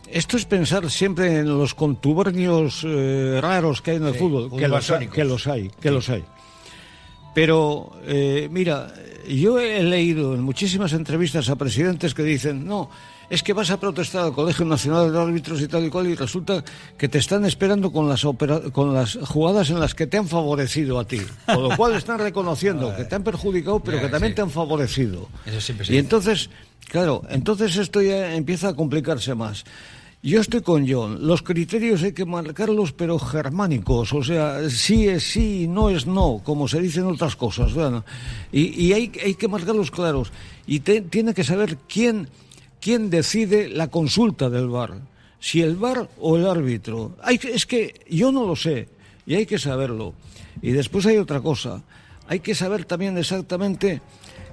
esto 0.09 0.37
es 0.37 0.45
pensar 0.45 0.89
siempre 0.89 1.39
en 1.39 1.57
los 1.57 1.73
contubernios 1.73 2.83
eh, 2.85 3.39
raros 3.41 3.81
que 3.81 3.91
hay 3.91 3.97
en 3.97 4.07
el 4.07 4.15
fútbol, 4.15 4.49
que 4.57 4.67
los, 4.67 4.91
que 5.11 5.23
los 5.25 5.47
hay, 5.47 5.69
que 5.81 5.91
los 5.91 6.09
hay. 6.09 6.23
Pero, 7.33 7.91
eh, 8.05 8.47
mira, 8.49 8.93
yo 9.27 9.59
he 9.59 9.83
leído 9.83 10.33
en 10.35 10.41
muchísimas 10.41 10.93
entrevistas 10.93 11.49
a 11.49 11.57
presidentes 11.57 12.13
que 12.13 12.23
dicen, 12.23 12.65
no, 12.65 12.89
es 13.29 13.43
que 13.43 13.53
vas 13.53 13.69
a 13.71 13.79
protestar 13.79 14.23
al 14.25 14.33
Colegio 14.33 14.65
Nacional 14.65 15.11
de 15.11 15.19
Árbitros 15.19 15.61
y 15.61 15.67
tal 15.67 15.85
y 15.85 15.89
cual, 15.89 16.07
y 16.07 16.15
resulta 16.15 16.63
que 16.97 17.07
te 17.09 17.17
están 17.17 17.45
esperando 17.45 17.91
con 17.91 18.07
las, 18.09 18.23
opera- 18.25 18.61
con 18.71 18.93
las 18.93 19.15
jugadas 19.23 19.69
en 19.69 19.79
las 19.79 19.95
que 19.95 20.07
te 20.07 20.17
han 20.17 20.27
favorecido 20.27 20.99
a 20.99 21.05
ti. 21.07 21.21
Con 21.45 21.63
lo 21.63 21.75
cual 21.75 21.95
están 21.95 22.19
reconociendo 22.19 22.95
que 22.95 23.05
te 23.05 23.15
han 23.15 23.23
perjudicado, 23.23 23.79
pero 23.79 23.99
que 24.01 24.09
también 24.09 24.31
sí. 24.31 24.35
te 24.35 24.41
han 24.41 24.51
favorecido. 24.51 25.27
Eso 25.45 25.61
siempre 25.61 25.87
Y 25.93 25.97
entonces, 25.97 26.49
claro, 26.89 27.23
entonces 27.29 27.75
esto 27.77 28.01
ya 28.01 28.33
empieza 28.35 28.69
a 28.69 28.73
complicarse 28.75 29.33
más. 29.35 29.63
Yo 30.23 30.41
estoy 30.41 30.61
con 30.61 30.89
John. 30.91 31.27
Los 31.27 31.43
criterios 31.43 32.01
hay 32.01 32.11
que 32.13 32.25
marcarlos, 32.25 32.93
pero 32.93 33.19
germánicos. 33.19 34.11
O 34.11 34.23
sea, 34.23 34.67
sí 34.71 35.07
es 35.07 35.21
sí, 35.23 35.67
no 35.69 35.91
es 35.91 36.07
no, 36.07 36.41
como 36.43 36.67
se 36.67 36.81
dicen 36.81 37.05
otras 37.05 37.35
cosas. 37.35 37.73
Y, 38.51 38.85
y 38.87 38.93
hay, 38.93 39.11
hay 39.23 39.35
que 39.35 39.47
marcarlos 39.47 39.91
claros. 39.91 40.31
Y 40.65 40.79
te- 40.79 41.01
tiene 41.01 41.35
que 41.35 41.43
saber 41.43 41.77
quién, 41.87 42.27
quién 42.79 43.09
decide 43.09 43.69
la 43.69 43.87
consulta 43.87 44.49
del 44.49 44.69
VAR. 44.69 45.01
Si 45.39 45.61
el 45.61 45.75
VAR 45.75 46.09
o 46.19 46.37
el 46.37 46.47
árbitro. 46.47 47.15
Hay, 47.21 47.39
es 47.43 47.65
que 47.65 48.01
yo 48.09 48.31
no 48.31 48.45
lo 48.45 48.55
sé. 48.55 48.89
Y 49.25 49.35
hay 49.35 49.45
que 49.45 49.59
saberlo. 49.59 50.13
Y 50.61 50.71
después 50.71 51.05
hay 51.05 51.17
otra 51.17 51.41
cosa. 51.41 51.83
Hay 52.27 52.39
que 52.39 52.55
saber 52.55 52.85
también 52.85 53.17
exactamente 53.17 54.01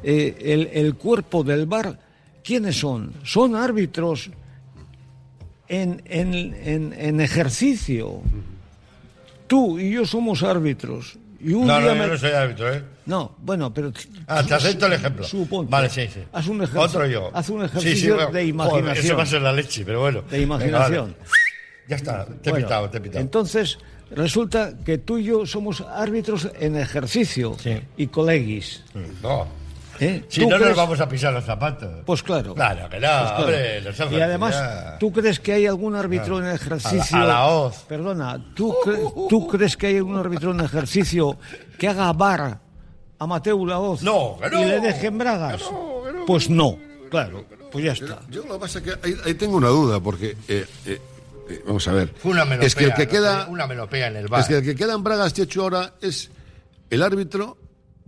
eh, 0.03 0.71
el, 0.73 0.95
cuerpo 0.95 1.45
del 1.45 1.67
VAR. 1.67 1.99
¿Quiénes 2.45 2.79
son? 2.79 3.13
Son 3.25 3.55
árbitros 3.55 4.31
en, 5.69 6.03
en, 6.07 6.93
en 6.93 7.21
ejercicio. 7.21 8.21
Tú 9.47 9.79
y 9.79 9.93
yo 9.93 10.05
somos 10.05 10.43
árbitros. 10.43 11.19
Y 11.43 11.53
un 11.53 11.67
No, 11.67 11.79
día 11.79 11.89
no, 11.89 11.95
me- 11.97 12.07
yo 12.07 12.13
no 12.13 12.19
soy 12.19 12.31
árbitro, 12.31 12.73
¿eh? 12.73 12.83
No, 13.07 13.35
bueno, 13.41 13.75
pero... 13.75 13.93
Ah, 14.29 14.45
te 14.45 14.55
acepto 14.55 14.87
el 14.87 14.93
ejemplo. 14.93 15.25
Suponte. 15.25 15.71
Vale, 15.71 15.91
sí, 15.91 16.07
sí. 16.13 16.21
Haz 16.33 16.47
un 16.47 16.57
ejercicio, 16.59 16.81
Otro 16.83 17.07
yo. 17.07 17.31
Haz 17.35 17.49
un 17.51 17.61
Sí, 17.61 17.67
ejercicio 17.67 17.97
sí, 17.97 18.07
bueno, 18.11 18.21
de 18.27 18.31
joder, 18.33 18.47
imaginación. 18.49 19.05
eso 19.07 19.17
va 19.17 19.23
a 19.25 19.27
ser 19.27 19.43
la 19.43 19.53
leche, 19.53 19.85
pero 19.85 20.01
bueno. 20.01 20.23
De 20.31 20.41
imaginación. 20.41 21.07
Venga, 21.07 21.19
vale. 21.19 21.33
Ya 21.89 21.97
está, 21.97 22.27
te 22.27 22.49
he 22.49 22.53
Bueno, 22.53 22.67
pitado, 22.67 22.91
te 22.91 22.99
he 22.99 23.01
pitado. 23.01 23.21
Entonces, 23.21 23.79
resulta 24.13 24.75
que 24.85 24.99
tú 24.99 25.19
y 25.19 25.25
yo 25.25 25.45
somos 25.47 25.81
árbitros 25.81 26.49
en 26.61 26.77
ejercicio 26.77 27.57
Sí. 27.61 27.81
y 27.97 28.07
colegis. 28.07 28.85
No. 29.21 29.49
¿Eh? 30.01 30.25
Si 30.29 30.41
¿Tú 30.43 30.49
no 30.51 30.59
nos 30.59 30.77
vamos 30.77 31.01
a 31.01 31.09
pisar 31.09 31.33
los 31.33 31.45
zapatos. 31.45 32.01
Pues 32.05 32.23
claro. 32.23 32.55
Claro 32.55 32.89
que 32.89 32.99
no, 33.01 33.09
Pues 33.09 33.21
claro. 33.23 33.39
hombre, 33.45 33.81
los 33.83 34.01
ojos, 34.01 34.13
y 34.13 34.21
además, 34.21 34.55
ya. 34.55 34.99
¿tú 34.99 35.13
crees 35.13 35.41
que 35.41 35.53
hay 35.53 35.67
algún 35.67 35.95
árbitro 35.95 36.39
en 36.39 36.55
ejercicio? 36.55 37.17
A 37.17 37.21
la- 37.21 37.25
a 37.25 37.29
la 37.29 37.47
hoz. 37.47 37.77
Perdona, 37.89 38.45
¿tú, 38.55 38.75
cre- 38.85 39.29
¿tú 39.29 39.47
crees 39.49 39.77
que 39.77 39.87
hay 39.89 39.97
algún 39.99 40.17
árbitro 40.19 40.51
en 40.53 40.61
ejercicio 40.61 41.37
que 41.79 41.89
haga 41.89 42.13
bar 42.13 42.61
a 43.19 43.27
Mateo 43.27 43.65
Laoz 43.67 44.03
No, 44.03 44.37
que 44.43 44.51
no. 44.51 44.63
y 44.63 44.65
le 44.65 44.81
deje 44.81 45.07
en 45.09 45.19
bragas? 45.19 45.63
Pues 46.27 46.49
no, 46.51 46.77
claro, 47.11 47.45
pues 47.71 47.85
ya 47.85 47.93
está. 47.93 48.21
Yo 48.31 48.45
lo 48.47 48.55
que 48.55 48.61
pasa 48.61 48.79
es 48.81 48.85
que 48.85 48.91
ahí, 49.07 49.15
ahí 49.25 49.35
tengo 49.35 49.57
una 49.57 49.69
duda, 49.69 50.01
porque, 50.01 50.37
eh, 50.49 50.67
eh, 50.87 51.01
eh, 51.49 51.63
vamos 51.67 51.87
a 51.89 51.93
ver. 51.93 52.13
Fue 52.17 52.31
una 52.33 52.45
melopea. 52.45 52.67
es 52.67 52.75
que 52.75 52.85
el 52.85 52.95
que 52.95 53.05
¿no? 53.07 53.11
queda, 53.11 53.47
Una 53.49 53.67
melopea 53.67 54.07
en 54.09 54.17
el 54.17 54.29
bar. 54.29 54.41
es 54.41 54.49
que 54.49 54.59
el 54.59 54.63
que 54.65 54.75
queda 54.75 54.95
en 54.95 55.03
Bragas, 55.03 55.33
Chechu, 55.35 55.63
ahora 55.63 55.95
es 56.01 56.31
el 56.91 57.03
árbitro, 57.03 57.57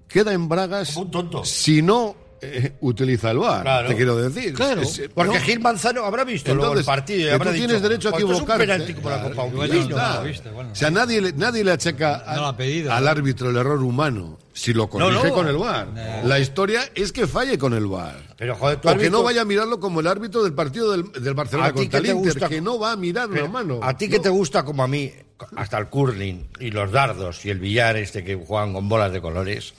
queda 0.09 0.33
en 0.33 0.49
Bragas 0.49 0.93
Como 0.93 1.07
un 1.07 1.11
tonto. 1.11 1.45
si 1.45 1.83
no 1.83 2.17
eh, 2.47 2.75
utiliza 2.81 3.31
el 3.31 3.39
bar, 3.39 3.63
Claro. 3.63 3.89
te 3.89 3.97
quiero 3.97 4.17
decir. 4.17 4.53
Claro. 4.53 4.83
Es- 4.83 5.01
Porque 5.15 5.39
no, 5.39 5.45
Gil 5.45 5.61
Manzano 5.61 6.05
habrá 6.05 6.25
visto 6.25 6.55
luego 6.55 6.73
el 6.75 6.79
Entonces, 6.81 6.87
partido 6.87 7.21
y 7.21 7.23
que 7.25 7.31
habrá 7.33 7.51
tú 7.51 7.55
dicho, 7.55 7.65
tienes 7.67 7.83
derecho 7.83 8.09
a 8.09 8.11
"Pues 8.11 8.23
esto 8.23 8.35
equivocarte. 8.35 8.65
Es 8.65 8.69
un 8.71 8.75
penalti 8.77 8.95
como 9.03 9.11
la 9.11 9.23
Copa 9.23 9.47
Igual 9.47 9.71
Unida". 9.71 9.83
no, 9.85 9.89
no, 9.89 9.97
Está. 9.97 10.17
lo 10.21 10.23
viste, 10.29 10.51
bueno. 10.51 10.71
O 10.73 10.75
sea, 10.75 10.91
nadie, 10.91 11.21
le- 11.23 11.33
nadie 11.33 11.65
le 11.65 11.71
achaca 11.71 12.23
a- 12.27 12.35
No 12.35 12.41
lo 12.43 12.47
ha 12.49 12.57
pedido, 12.59 12.93
al 12.93 13.05
¿no? 13.05 13.11
árbitro 13.11 13.49
el 13.49 13.57
error 13.57 13.83
humano 13.83 14.39
si 14.53 14.75
lo 14.75 14.91
corrige 14.91 15.29
no. 15.29 15.35
con 15.35 15.49
el 15.49 15.57
VAR. 15.57 15.89
La 16.25 16.39
historia 16.39 16.83
es 16.95 17.13
que 17.13 17.27
falle 17.27 17.57
con 17.57 17.73
el 17.73 17.87
VAR. 17.87 18.35
Pero 18.37 18.57
joder, 18.57 18.79
tú 18.79 18.89
O 18.89 18.93
que 18.93 18.99
visto- 18.99 19.11
no 19.17 19.23
vaya 19.23 19.41
a 19.41 19.45
mirarlo 19.47 19.81
como 19.81 20.01
el 20.01 20.07
árbitro 20.07 20.43
del 20.45 20.53
partido 20.53 20.91
del, 20.93 21.11
del 21.13 21.33
Barcelona 21.33 21.69
A 21.69 21.73
ti 21.73 21.79
contra 21.79 21.99
el 22.01 22.05
te 22.05 22.11
Inter, 22.13 22.33
gusta- 22.35 22.49
que 22.51 22.61
no 22.61 22.79
va 22.79 22.93
a 22.93 22.97
mirarlo, 22.97 23.33
Pero 23.33 23.47
hermano. 23.47 23.81
A 23.83 23.97
ti 23.97 24.07
que 24.11 24.19
te 24.21 24.29
gusta 24.29 24.65
como 24.67 24.83
a 24.83 24.87
mí, 24.87 25.11
hasta 25.57 25.79
el 25.79 25.87
curling 25.89 26.47
y 26.61 26.71
los 26.71 26.93
dardos 26.93 27.43
y 27.47 27.51
el 27.51 27.59
billar 27.59 27.97
este 27.97 28.23
que 28.23 28.35
juegan 28.37 28.75
con 28.75 28.87
bolas 28.87 29.11
de 29.15 29.23
colores. 29.23 29.73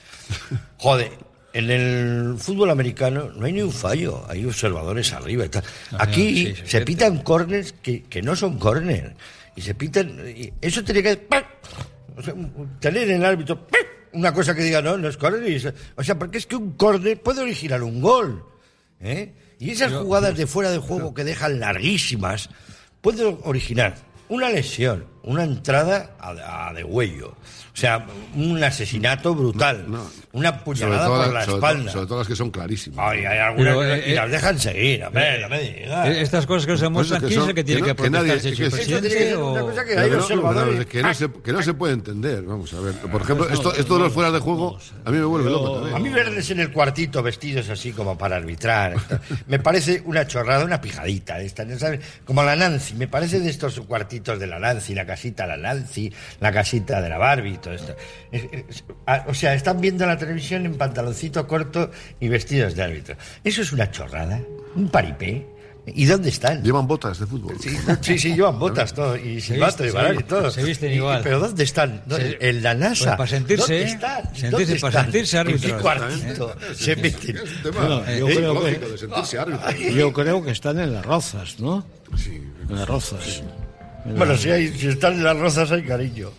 Joder, 0.78 1.12
en 1.54 1.70
el 1.72 2.36
fútbol 2.38 2.70
americano 2.70 3.32
no 3.36 3.46
hay 3.46 3.54
ni 3.54 3.62
un 3.62 3.72
fallo, 3.72 4.26
hay 4.30 4.46
observadores 4.46 5.14
arriba 5.14 5.46
y 5.46 5.50
tal. 5.50 5.64
Aquí 5.98 6.46
sí, 6.48 6.56
sí, 6.56 6.62
se 6.66 6.82
pitan 6.82 7.20
corners 7.24 7.74
que, 7.82 8.04
que 8.04 8.22
no 8.22 8.36
son 8.36 8.58
corners. 8.60 9.14
Y 9.56 9.62
se 9.62 9.74
pitan. 9.74 10.20
y 10.36 10.52
eso 10.62 10.84
tiene 10.84 11.02
que. 11.02 11.16
¡pac! 11.18 11.46
O 12.18 12.22
sea, 12.22 12.34
tener 12.80 13.10
en 13.10 13.18
el 13.18 13.26
árbitro 13.26 13.68
una 14.14 14.34
cosa 14.34 14.56
que 14.56 14.64
diga, 14.64 14.82
no, 14.82 14.98
no 14.98 15.08
es 15.10 15.18
y 15.48 15.60
se- 15.60 15.74
O 15.96 16.04
sea, 16.04 16.18
porque 16.18 16.38
es 16.38 16.46
que 16.46 16.56
un 16.56 16.72
córner 16.74 17.22
puede 17.22 17.42
originar 17.42 17.84
un 17.84 18.02
gol. 18.02 18.44
¿eh? 19.02 19.34
Y 19.60 19.72
esas 19.72 19.94
jugadas 19.94 20.36
de 20.38 20.48
fuera 20.48 20.72
de 20.72 20.78
juego 20.78 21.14
que 21.14 21.24
dejan 21.24 21.60
larguísimas 21.60 22.50
pueden 23.02 23.38
originar 23.44 23.96
una 24.30 24.50
lesión, 24.50 25.06
una 25.26 25.44
entrada 25.44 26.12
a, 26.20 26.70
a 26.70 26.74
de 26.74 26.84
huello. 26.84 27.36
O 27.74 27.78
sea, 27.78 28.06
un 28.36 28.64
asesinato 28.64 29.36
brutal. 29.36 29.84
No. 29.90 30.10
Una 30.32 30.50
sobre 30.52 30.64
puñalada 30.64 31.08
por 31.10 31.34
la 31.34 31.44
sobre 31.44 31.56
espalda. 31.58 31.84
todo- 31.84 31.92
sobre 31.92 32.08
todo 32.08 32.18
las 32.20 32.28
que 32.30 32.36
son 32.38 32.50
clarísimas. 32.50 33.00
Ay, 33.12 33.26
hay 33.26 33.38
algunas 33.40 33.76
Pero, 33.76 33.80
que- 34.02 34.10
y 34.10 34.12
eh, 34.14 34.16
las 34.16 34.32
dejan 34.32 34.60
seguir. 34.60 35.04
hombre, 35.04 35.42
no 35.42 35.50
me 35.50 35.60
digas. 35.62 36.08
Eh, 36.08 36.22
Estas 36.22 36.46
cosas 36.46 36.66
que 36.66 36.72
nos 36.72 36.80
demuestran, 36.82 37.20
que 37.22 37.28
¿quién 37.28 37.42
es 37.42 37.48
el 37.50 37.54
que 37.54 37.64
tiene 37.66 37.82
que 37.82 37.88
no- 37.90 37.96
que 37.96 38.02
que 38.04 38.08
una 38.10 38.20
no- 38.20 38.26
no 41.04 41.14
se, 41.14 41.30
no 41.52 41.62
se 41.64 41.74
puede 41.74 41.94
entender. 41.94 42.44
Vamos 42.44 42.74
a 42.74 42.80
ver. 42.80 42.94
Por 42.96 43.22
ejemplo, 43.22 43.50
esto, 43.50 43.76
esto 43.76 43.94
de 43.98 44.04
los 44.06 44.14
fuera 44.14 44.32
de 44.32 44.40
juego, 44.40 44.80
a 45.04 45.12
mí 45.12 45.18
me 45.18 45.26
vuelve 45.26 45.50
loco 45.50 45.78
A 45.80 45.82
también. 45.82 46.04
mí 46.04 46.10
verles 46.12 46.50
en 46.52 46.62
el 46.62 46.72
cuartito 46.72 47.22
vestidos 47.22 47.68
así 47.70 47.92
como 47.92 48.18
para 48.18 48.38
arbitrar, 48.38 48.96
me 49.48 49.60
parece 49.60 50.02
una 50.06 50.26
chorrada, 50.28 50.64
una 50.64 50.80
pijadita 50.80 51.42
esta, 51.42 51.66
¿no 51.66 51.78
sabes? 51.78 52.00
Como 52.24 52.42
la 52.42 52.56
Nancy, 52.56 52.94
me 52.96 53.10
parece 53.10 53.42
de 53.42 53.50
estos 53.50 53.80
cuartitos 53.82 54.40
de 54.40 54.48
la 54.48 54.60
Nancy, 54.60 54.96
la 54.96 55.06
casita 55.16 55.44
de 55.44 55.50
la 55.50 55.58
Nancy, 55.58 56.12
la 56.40 56.52
casita 56.52 57.02
de 57.02 57.10
la 57.10 57.18
Barbie 57.18 57.58
todo 57.58 57.74
esto. 57.74 57.96
Es- 58.32 58.44
es- 58.52 58.84
a- 59.06 59.26
o 59.28 59.34
sea, 59.34 59.54
están 59.54 59.80
viendo 59.82 60.06
la 60.06 60.18
televisión 60.18 60.66
en 60.66 60.76
pantaloncito 60.76 61.48
corto 61.48 61.90
y 62.20 62.28
vestidos 62.28 62.76
de 62.76 62.84
árbitro. 62.84 63.16
Eso 63.44 63.62
es 63.62 63.72
una 63.72 63.90
chorrada, 63.92 64.40
un 64.76 64.90
paripé. 64.90 65.48
¿Y 65.88 66.06
dónde 66.06 66.30
están? 66.30 66.64
Llevan 66.64 66.88
botas 66.88 67.20
de 67.20 67.28
fútbol. 67.28 67.56
Sí, 67.62 67.70
sí, 68.02 68.18
sí, 68.18 68.34
llevan 68.34 68.58
botas 68.58 68.92
todo, 68.92 69.16
y 69.16 69.40
silbato 69.40 69.86
y 69.86 69.92
barato 69.92 70.14
y 70.16 70.18
se 70.18 70.24
todo. 70.24 70.50
se 70.50 70.64
visten 70.64 70.92
Y- 70.92 70.96
igual. 70.96 71.22
Pero 71.22 71.38
¿dónde 71.40 71.64
están? 71.64 72.02
¿Dó- 72.08 72.18
Se- 72.18 72.38
En 72.50 72.64
la 72.64 72.74
NASA. 72.74 73.06
Pues 73.06 73.18
para 73.18 73.30
sentirse, 73.30 73.62
¿Dónde 73.74 73.82
¿eh? 73.84 73.94
están? 73.94 74.24
Sentirse, 74.36 74.50
¿Dónde 74.50 74.66
para 74.80 74.90
están? 74.90 75.04
sentirse 75.04 75.38
¿En 75.38 75.44
qué 75.46 75.52
árbitros. 75.54 75.82
cuartito 75.84 76.56
se 76.76 76.96
meten? 76.96 77.38
Es 77.38 77.44
un 77.44 77.62
tema 77.62 77.78
Bueno, 78.02 78.12
yo 78.18 78.26
creo 78.26 78.54
lógico 78.56 78.80
que- 78.86 78.92
de 78.94 78.98
sentirse 78.98 79.38
árbitro. 79.38 79.72
Yo 79.92 80.12
creo 80.14 80.44
que 80.44 80.52
están 80.52 80.80
en 80.80 80.92
las 80.92 81.06
rozas, 81.06 81.60
¿no? 81.60 81.86
Sí. 82.18 82.42
En 82.68 82.76
las 82.76 82.88
rozas. 82.88 83.44
Bueno, 84.06 84.38
si, 84.38 84.52
hay, 84.52 84.68
si 84.68 84.88
están 84.88 85.24
las 85.24 85.38
rosas 85.38 85.72
hay 85.72 85.84
cariño. 85.84 86.32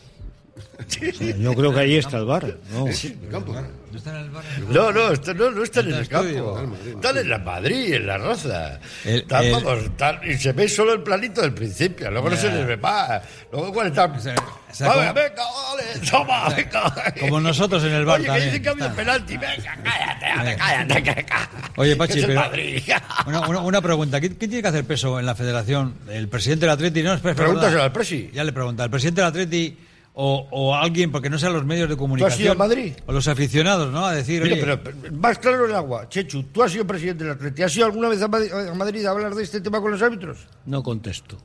Yo 1.38 1.54
creo 1.54 1.72
que 1.72 1.80
ahí 1.80 1.96
está 1.96 2.18
el 2.18 2.24
bar. 2.26 2.56
¿no? 2.72 2.86
El 2.86 3.28
campo. 3.30 3.52
¿No 3.90 3.98
está 3.98 4.10
en 4.10 4.16
el 4.24 4.30
bar? 4.30 4.44
No, 4.68 4.92
no, 4.92 5.10
está- 5.12 5.32
no, 5.34 5.50
no 5.50 5.62
están 5.62 5.86
en 5.88 5.94
el 5.94 6.00
Está 6.02 6.20
en 6.20 6.28
el 6.28 6.34
campo. 6.34 6.78
Están 6.86 7.16
en 7.18 7.30
la 7.30 7.38
Madrid, 7.38 7.94
en 7.94 8.06
la 8.06 8.18
Raza. 8.18 8.78
El- 9.04 9.20
Están, 9.20 9.44
el- 9.44 9.52
vamos, 9.52 9.78
están- 9.84 10.20
y 10.28 10.34
se 10.36 10.52
ve 10.52 10.68
solo 10.68 10.92
el 10.92 11.02
planito 11.02 11.40
del 11.40 11.52
principio. 11.54 12.10
Luego 12.10 12.30
no 12.30 12.36
se 12.36 12.50
les 12.50 12.66
ve 12.66 12.76
más. 12.76 13.22
Luego 13.52 13.72
cuando 13.72 13.88
están... 14.02 14.20
sea, 14.20 14.34
o 14.36 14.74
sea, 14.74 14.88
Vale, 14.88 15.00
como- 15.08 15.14
venga, 15.14 15.42
ole, 15.72 16.10
toma, 16.10 16.48
venga. 16.50 17.14
como 17.20 17.40
nosotros 17.40 17.82
en 17.84 17.92
el 17.92 18.04
bar 18.04 18.20
Oye, 18.20 18.26
también. 18.26 18.44
que 18.44 18.50
dicen 18.50 18.62
que 18.62 18.68
ha 18.68 18.72
habido 18.72 18.86
Está. 18.88 18.96
penalti. 18.96 19.36
Venga, 19.36 19.78
cállate, 19.82 20.56
cállate, 20.58 21.02
cállate. 21.24 21.56
Oye, 21.76 21.96
Pachi, 21.96 22.20
pero-. 22.22 22.42
Una, 23.26 23.48
una- 23.48 23.60
una 23.60 23.80
pregunta. 23.80 24.20
¿Qué, 24.20 24.28
qué 24.30 24.46
tiene 24.48 24.62
que 24.62 24.68
hacer 24.68 24.84
peso 24.84 25.18
en 25.18 25.26
la 25.26 25.34
federación? 25.34 25.94
¿El 26.08 26.28
presidente 26.28 26.66
del 26.66 26.72
Atleti? 26.74 27.02
No, 27.02 27.14
espera, 27.14 27.32
espera, 27.32 27.46
Pregúntaselo 27.48 27.82
al 27.82 27.92
presi. 27.92 28.30
Ya 28.32 28.44
le 28.44 28.52
pregunta. 28.52 28.84
¿El 28.84 28.90
presidente 28.90 29.20
del 29.22 29.28
Atleti 29.28 29.76
o, 30.18 30.48
o 30.50 30.74
alguien, 30.74 31.12
porque 31.12 31.28
no 31.28 31.38
sean 31.38 31.52
los 31.52 31.66
medios 31.66 31.90
de 31.90 31.96
comunicación? 31.96 32.40
ido 32.40 32.52
a 32.52 32.54
Madrid? 32.54 32.94
O 33.04 33.12
los 33.12 33.28
aficionados, 33.28 33.92
¿no? 33.92 34.06
A 34.06 34.14
decir, 34.14 34.42
Mira, 34.42 34.54
oye, 34.54 34.64
pero, 34.64 34.82
pero 34.82 35.12
más 35.14 35.38
claro 35.38 35.66
el 35.66 35.74
agua. 35.74 36.08
Chechu, 36.08 36.44
tú 36.44 36.62
has 36.62 36.72
sido 36.72 36.86
presidente 36.86 37.24
del 37.24 37.34
Atleti. 37.34 37.62
¿Has 37.62 37.76
ido 37.76 37.84
alguna 37.84 38.08
vez 38.08 38.22
a 38.22 38.28
Madrid, 38.28 38.50
a 38.50 38.74
Madrid 38.74 39.04
a 39.04 39.10
hablar 39.10 39.34
de 39.34 39.42
este 39.42 39.60
tema 39.60 39.78
con 39.78 39.90
los 39.90 40.00
árbitros? 40.00 40.38
No 40.64 40.82
contesto. 40.82 41.36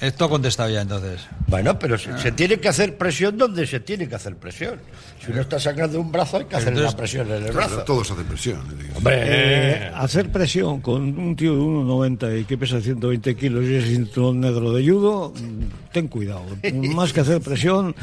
Esto 0.00 0.24
ha 0.24 0.28
contestado 0.28 0.70
ya 0.70 0.82
entonces. 0.82 1.20
Bueno, 1.46 1.78
pero 1.78 1.98
se, 1.98 2.16
se 2.18 2.32
tiene 2.32 2.58
que 2.58 2.68
hacer 2.68 2.96
presión 2.96 3.36
donde 3.38 3.66
se 3.66 3.80
tiene 3.80 4.08
que 4.08 4.14
hacer 4.14 4.36
presión. 4.36 4.80
Si 5.24 5.30
uno 5.32 5.40
está 5.40 5.58
sacando 5.58 6.00
un 6.00 6.12
brazo, 6.12 6.38
hay 6.38 6.44
que 6.44 6.56
hacer 6.56 6.68
Entonces- 6.68 6.92
la 6.92 6.96
presión 6.96 7.26
en 7.28 7.34
el 7.44 7.50
Claro, 7.50 7.56
brazo. 7.68 7.82
todos 7.84 8.10
hacen 8.10 8.24
presión. 8.24 8.60
Hombre, 8.94 9.16
Eh, 9.24 9.90
hacer 9.94 10.30
presión 10.30 10.80
con 10.80 11.02
un 11.18 11.34
tío 11.36 11.54
de 11.54 11.60
1,90 11.60 12.36
y 12.38 12.44
que 12.44 12.56
pesa 12.58 12.80
120 12.80 13.34
kilos 13.36 13.64
y 13.64 13.74
es 13.74 13.84
cinturón 13.86 14.40
negro 14.40 14.72
de 14.72 14.88
judo, 14.88 15.32
mm, 15.34 15.92
ten 15.92 16.08
cuidado. 16.08 16.44
Más 16.94 17.12
que 17.12 17.20
hacer 17.20 17.40
presión, 17.40 17.94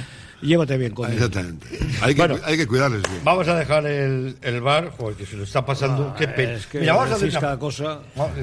llévate 0.41 0.77
bien 0.77 0.93
con 0.93 1.07
él. 1.09 1.13
Exactamente. 1.17 1.67
Hay 2.01 2.13
que, 2.15 2.21
Bueno. 2.21 2.39
hay 2.43 2.57
que 2.57 2.67
cuidarles 2.67 3.01
bien. 3.03 3.21
vamos 3.23 3.47
a 3.47 3.55
dejar 3.55 3.85
el, 3.87 4.35
el 4.41 4.61
bar, 4.61 4.91
joder, 4.97 5.15
que 5.15 5.25
se 5.25 5.35
lo 5.37 5.43
está 5.43 5.65
pasando. 5.65 6.13
Qué 6.17 6.27
pena. 6.27 6.53
Es 6.53 6.67
que 6.67 6.79
Mira, 6.79 6.93
vamos 6.93 7.11
a 7.11 7.15
hacer 7.15 7.29
una- 7.29 7.39
cada 7.39 7.59
cosa. 7.59 7.99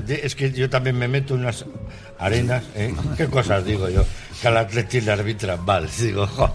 Es 0.08 0.34
que 0.34 0.50
yo 0.52 0.68
también 0.70 0.98
me 0.98 1.08
meto 1.08 1.34
en 1.34 1.40
unas 1.40 1.64
arenas. 2.18 2.64
¿eh? 2.74 2.94
¿Qué 3.16 3.26
cosas 3.26 3.64
digo 3.64 3.88
yo? 3.88 4.04
Que 4.40 4.48
al 4.48 4.56
Atleti 4.56 5.00
le 5.00 5.12
arbitran 5.12 5.64
mal. 5.64 5.88
Digo, 6.00 6.26
jo, 6.26 6.54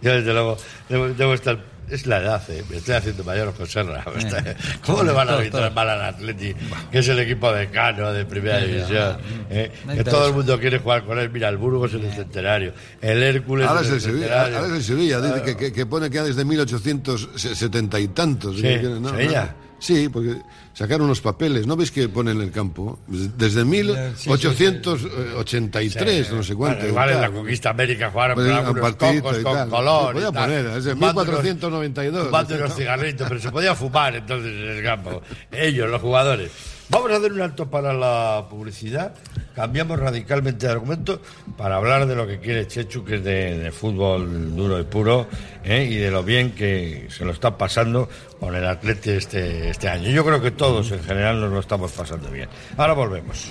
yo 0.00 0.12
desde 0.12 0.32
luego 0.32 0.56
debo, 0.88 1.08
debo 1.08 1.34
estar. 1.34 1.71
Es 1.92 2.06
la 2.06 2.18
edad, 2.20 2.42
¿eh? 2.50 2.64
me 2.70 2.78
estoy 2.78 2.94
haciendo 2.94 3.22
mayor 3.22 3.52
con 3.54 3.66
Serra. 3.66 4.02
Está- 4.16 4.56
¿Cómo 4.86 5.02
le 5.02 5.12
van 5.12 5.28
a 5.28 5.34
arbitrar 5.34 5.72
mal 5.74 5.90
al 5.90 6.00
Atleti? 6.02 6.54
Que 6.90 7.00
es 7.00 7.08
el 7.08 7.18
equipo 7.18 7.52
de 7.52 7.68
Cano, 7.68 8.12
de 8.12 8.24
primera 8.24 8.58
división. 8.60 9.18
¿eh? 9.50 9.70
Que 9.94 10.02
todo 10.02 10.26
el 10.28 10.32
mundo 10.34 10.58
quiere 10.58 10.78
jugar 10.78 11.04
con 11.04 11.18
él. 11.18 11.28
Mira, 11.30 11.50
el 11.50 11.58
Burgos 11.58 11.92
en 11.94 12.04
el 12.06 12.12
centenario. 12.12 12.72
El 13.00 13.22
Hércules 13.22 13.68
Ahora 13.68 13.80
en 13.80 13.86
es 13.86 13.90
el 13.90 13.96
el 13.96 14.00
Sevilla, 14.00 14.20
centenario. 14.26 14.56
ahora 14.56 14.68
es 14.68 14.74
el 14.74 14.82
Sevilla, 14.84 15.20
dice 15.20 15.42
que, 15.42 15.56
que- 15.56 15.72
que 15.72 15.86
pone 15.86 16.08
que 16.08 16.16
ya 16.16 16.24
desde 16.24 16.44
1870 16.46 18.00
y 18.00 18.08
tantos. 18.08 18.56
Sí, 18.56 18.62
Que- 18.62 18.82
no, 18.82 19.10
Sevilla. 19.10 19.44
no. 19.56 19.72
Sí, 19.78 20.08
porque 20.08 20.36
sacaron 20.74 21.06
unos 21.06 21.20
papeles, 21.20 21.66
¿no 21.66 21.76
veis 21.76 21.90
que 21.90 22.08
ponen 22.08 22.36
en 22.38 22.42
el 22.44 22.50
campo? 22.52 22.98
Desde 23.08 23.64
1883, 23.64 26.32
no 26.32 26.42
sé 26.42 26.54
cuánto. 26.54 26.78
Bueno, 26.78 26.90
igual 26.90 27.10
en 27.10 27.20
la 27.20 27.30
conquista 27.30 27.70
América 27.70 28.10
jugaron 28.10 28.34
Pues, 28.34 28.46
con 28.46 28.54
un 28.56 28.60
algunos 28.66 28.82
partidito 28.90 29.22
cocos 29.24 29.40
y 29.40 29.42
con 29.42 29.54
tal. 29.54 29.68
color. 29.68 30.06
Se 30.08 30.12
podía 30.14 30.28
y 30.28 30.32
tal. 30.32 30.44
poner, 30.44 30.66
es 30.78 30.84
de 30.84 30.92
Fumando 30.94 31.22
unos- 31.22 31.34
1492. 31.34 32.26
Fumando 32.26 32.54
unos 32.56 32.74
cigarritos, 32.74 33.28
pero 33.28 33.40
se 33.40 33.50
podía 33.50 33.74
fumar 33.74 34.14
entonces 34.16 34.52
en 34.52 34.68
el 34.76 34.82
campo. 34.82 35.22
Ellos, 35.50 35.90
los 35.90 36.00
jugadores. 36.00 36.50
Vamos 36.88 37.10
a 37.10 37.16
hacer 37.16 37.32
un 37.32 37.40
alto 37.40 37.70
para 37.70 37.94
la 37.94 38.44
publicidad. 38.50 39.14
Cambiamos 39.54 39.98
radicalmente 39.98 40.66
de 40.66 40.72
argumento 40.72 41.22
para 41.56 41.76
hablar 41.76 42.06
de 42.06 42.14
lo 42.14 42.26
que 42.26 42.38
quiere 42.38 42.66
Chechu, 42.66 43.02
que 43.04 43.16
es 43.16 43.24
de, 43.24 43.58
de 43.58 43.72
fútbol 43.72 44.54
duro 44.54 44.78
y 44.78 44.84
puro, 44.84 45.26
¿eh? 45.64 45.88
y 45.90 45.96
de 45.96 46.10
lo 46.10 46.22
bien 46.22 46.52
que 46.52 47.06
se 47.10 47.24
lo 47.24 47.32
está 47.32 47.56
pasando 47.56 48.08
con 48.38 48.54
el 48.54 48.66
Atleti 48.66 49.10
este, 49.10 49.70
este 49.70 49.88
año. 49.88 50.10
Yo 50.10 50.22
creo 50.24 50.42
que 50.42 50.50
todos 50.62 50.92
en 50.92 51.02
general 51.02 51.40
nos 51.40 51.50
lo 51.50 51.58
estamos 51.58 51.90
pasando 51.90 52.30
bien. 52.30 52.48
Ahora 52.76 52.92
volvemos. 52.92 53.50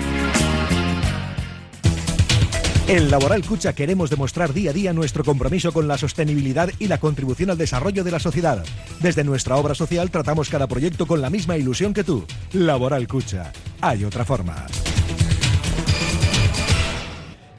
En 2.87 3.09
Laboral 3.09 3.45
Cucha 3.45 3.73
queremos 3.73 4.09
demostrar 4.09 4.53
día 4.53 4.71
a 4.71 4.73
día 4.73 4.91
nuestro 4.91 5.23
compromiso 5.23 5.71
con 5.71 5.87
la 5.87 5.97
sostenibilidad 5.97 6.69
y 6.79 6.87
la 6.87 6.97
contribución 6.99 7.49
al 7.49 7.57
desarrollo 7.57 8.03
de 8.03 8.11
la 8.11 8.19
sociedad. 8.19 8.63
Desde 8.99 9.23
nuestra 9.23 9.55
obra 9.55 9.75
social 9.75 10.11
tratamos 10.11 10.49
cada 10.49 10.67
proyecto 10.67 11.05
con 11.05 11.21
la 11.21 11.29
misma 11.29 11.57
ilusión 11.57 11.93
que 11.93 12.03
tú. 12.03 12.25
Laboral 12.53 13.07
Cucha. 13.07 13.51
Hay 13.79 14.03
otra 14.03 14.25
forma. 14.25 14.65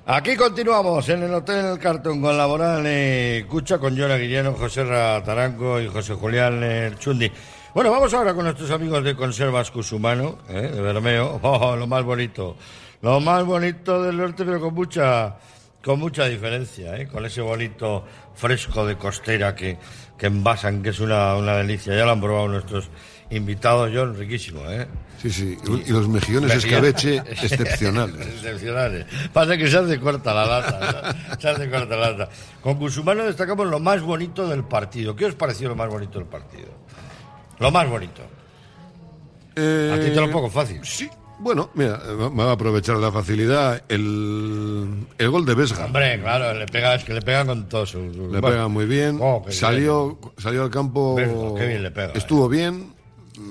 Aquí 0.04 0.36
continuamos 0.36 1.08
en 1.08 1.22
el 1.22 1.32
Hotel 1.32 1.78
Cartón 1.78 2.20
con 2.20 2.36
Laboral 2.36 2.82
eh, 2.84 3.46
Cucha, 3.48 3.78
con 3.78 3.94
Yona 3.94 4.16
Guilleno, 4.16 4.52
José 4.52 4.84
Taranco 4.84 5.80
y 5.80 5.86
José 5.86 6.14
Julián 6.14 6.60
eh, 6.62 6.92
Chundi. 6.98 7.30
Bueno, 7.72 7.90
vamos 7.90 8.12
ahora 8.12 8.34
con 8.34 8.44
nuestros 8.44 8.70
amigos 8.72 9.02
de 9.04 9.14
Conservas 9.14 9.70
Cusumano, 9.70 10.38
eh, 10.48 10.72
de 10.74 10.80
Bermeo. 10.82 11.40
Oh, 11.42 11.76
lo 11.76 11.86
más 11.86 12.04
bonito. 12.04 12.56
Lo 13.02 13.20
más 13.20 13.44
bonito 13.44 14.02
del 14.02 14.16
norte, 14.16 14.44
pero 14.44 14.60
con 14.60 14.74
mucha, 14.74 15.36
con 15.84 15.98
mucha 15.98 16.26
diferencia, 16.26 16.96
¿eh? 16.96 17.08
con 17.08 17.24
ese 17.26 17.40
bonito 17.40 18.04
fresco 18.34 18.86
de 18.86 18.96
costera 18.96 19.54
que, 19.54 19.76
que 20.16 20.26
envasan, 20.26 20.82
que 20.82 20.90
es 20.90 21.00
una, 21.00 21.34
una 21.36 21.56
delicia. 21.56 21.96
Ya 21.96 22.04
lo 22.04 22.12
han 22.12 22.20
probado 22.20 22.46
nuestros 22.48 22.88
invitados, 23.30 23.90
John, 23.92 24.16
riquísimo, 24.16 24.60
¿eh? 24.70 24.86
Sí, 25.20 25.30
sí, 25.30 25.56
y 25.86 25.90
los 25.90 26.08
mejillones 26.08 26.52
escabeche 26.54 27.16
excepcionales. 27.26 28.26
excepcionales. 28.26 29.06
Pasa 29.32 29.56
que 29.56 29.68
se 29.68 29.78
hace 29.78 29.98
corta 29.98 30.32
la 30.34 30.46
lata, 30.46 31.16
se 31.38 31.48
hace 31.48 31.70
corta 31.70 31.96
la 31.96 32.10
lata. 32.10 32.28
Con 32.60 32.76
Cusumano 32.76 33.24
destacamos 33.24 33.66
lo 33.66 33.80
más 33.80 34.00
bonito 34.02 34.46
del 34.46 34.64
partido. 34.64 35.16
¿Qué 35.16 35.24
os 35.26 35.34
pareció 35.34 35.68
lo 35.68 35.74
más 35.76 35.88
bonito 35.88 36.18
del 36.18 36.28
partido? 36.28 36.68
Lo 37.58 37.70
más 37.70 37.88
bonito. 37.88 38.22
Eh, 39.56 39.90
A 39.92 40.00
ti 40.00 40.10
te 40.10 40.20
lo 40.20 40.30
pongo 40.30 40.50
fácil. 40.50 40.80
Sí, 40.84 41.08
bueno, 41.42 41.70
mira, 41.74 42.00
me 42.32 42.42
va 42.44 42.50
a 42.50 42.52
aprovechar 42.52 42.96
la 42.96 43.10
facilidad. 43.12 43.82
El, 43.88 45.06
el 45.18 45.30
gol 45.30 45.44
de 45.44 45.54
Vesga. 45.54 45.84
Hombre, 45.86 46.20
claro, 46.20 46.58
le 46.58 46.66
pega, 46.66 46.94
es 46.94 47.04
que 47.04 47.12
le 47.14 47.22
pegan 47.22 47.46
con 47.48 47.68
todo 47.68 47.84
su... 47.86 47.98
su- 48.12 48.20
Le 48.22 48.40
bueno. 48.40 48.48
pega 48.48 48.68
muy 48.68 48.86
bien. 48.86 49.18
Oh, 49.20 49.44
salió, 49.48 50.18
salió 50.38 50.62
al 50.62 50.70
campo. 50.70 51.14
Vesga, 51.16 51.54
qué 51.58 51.66
bien 51.66 51.82
le 51.82 51.90
pega, 51.90 52.12
Estuvo 52.14 52.48
bien. 52.48 52.92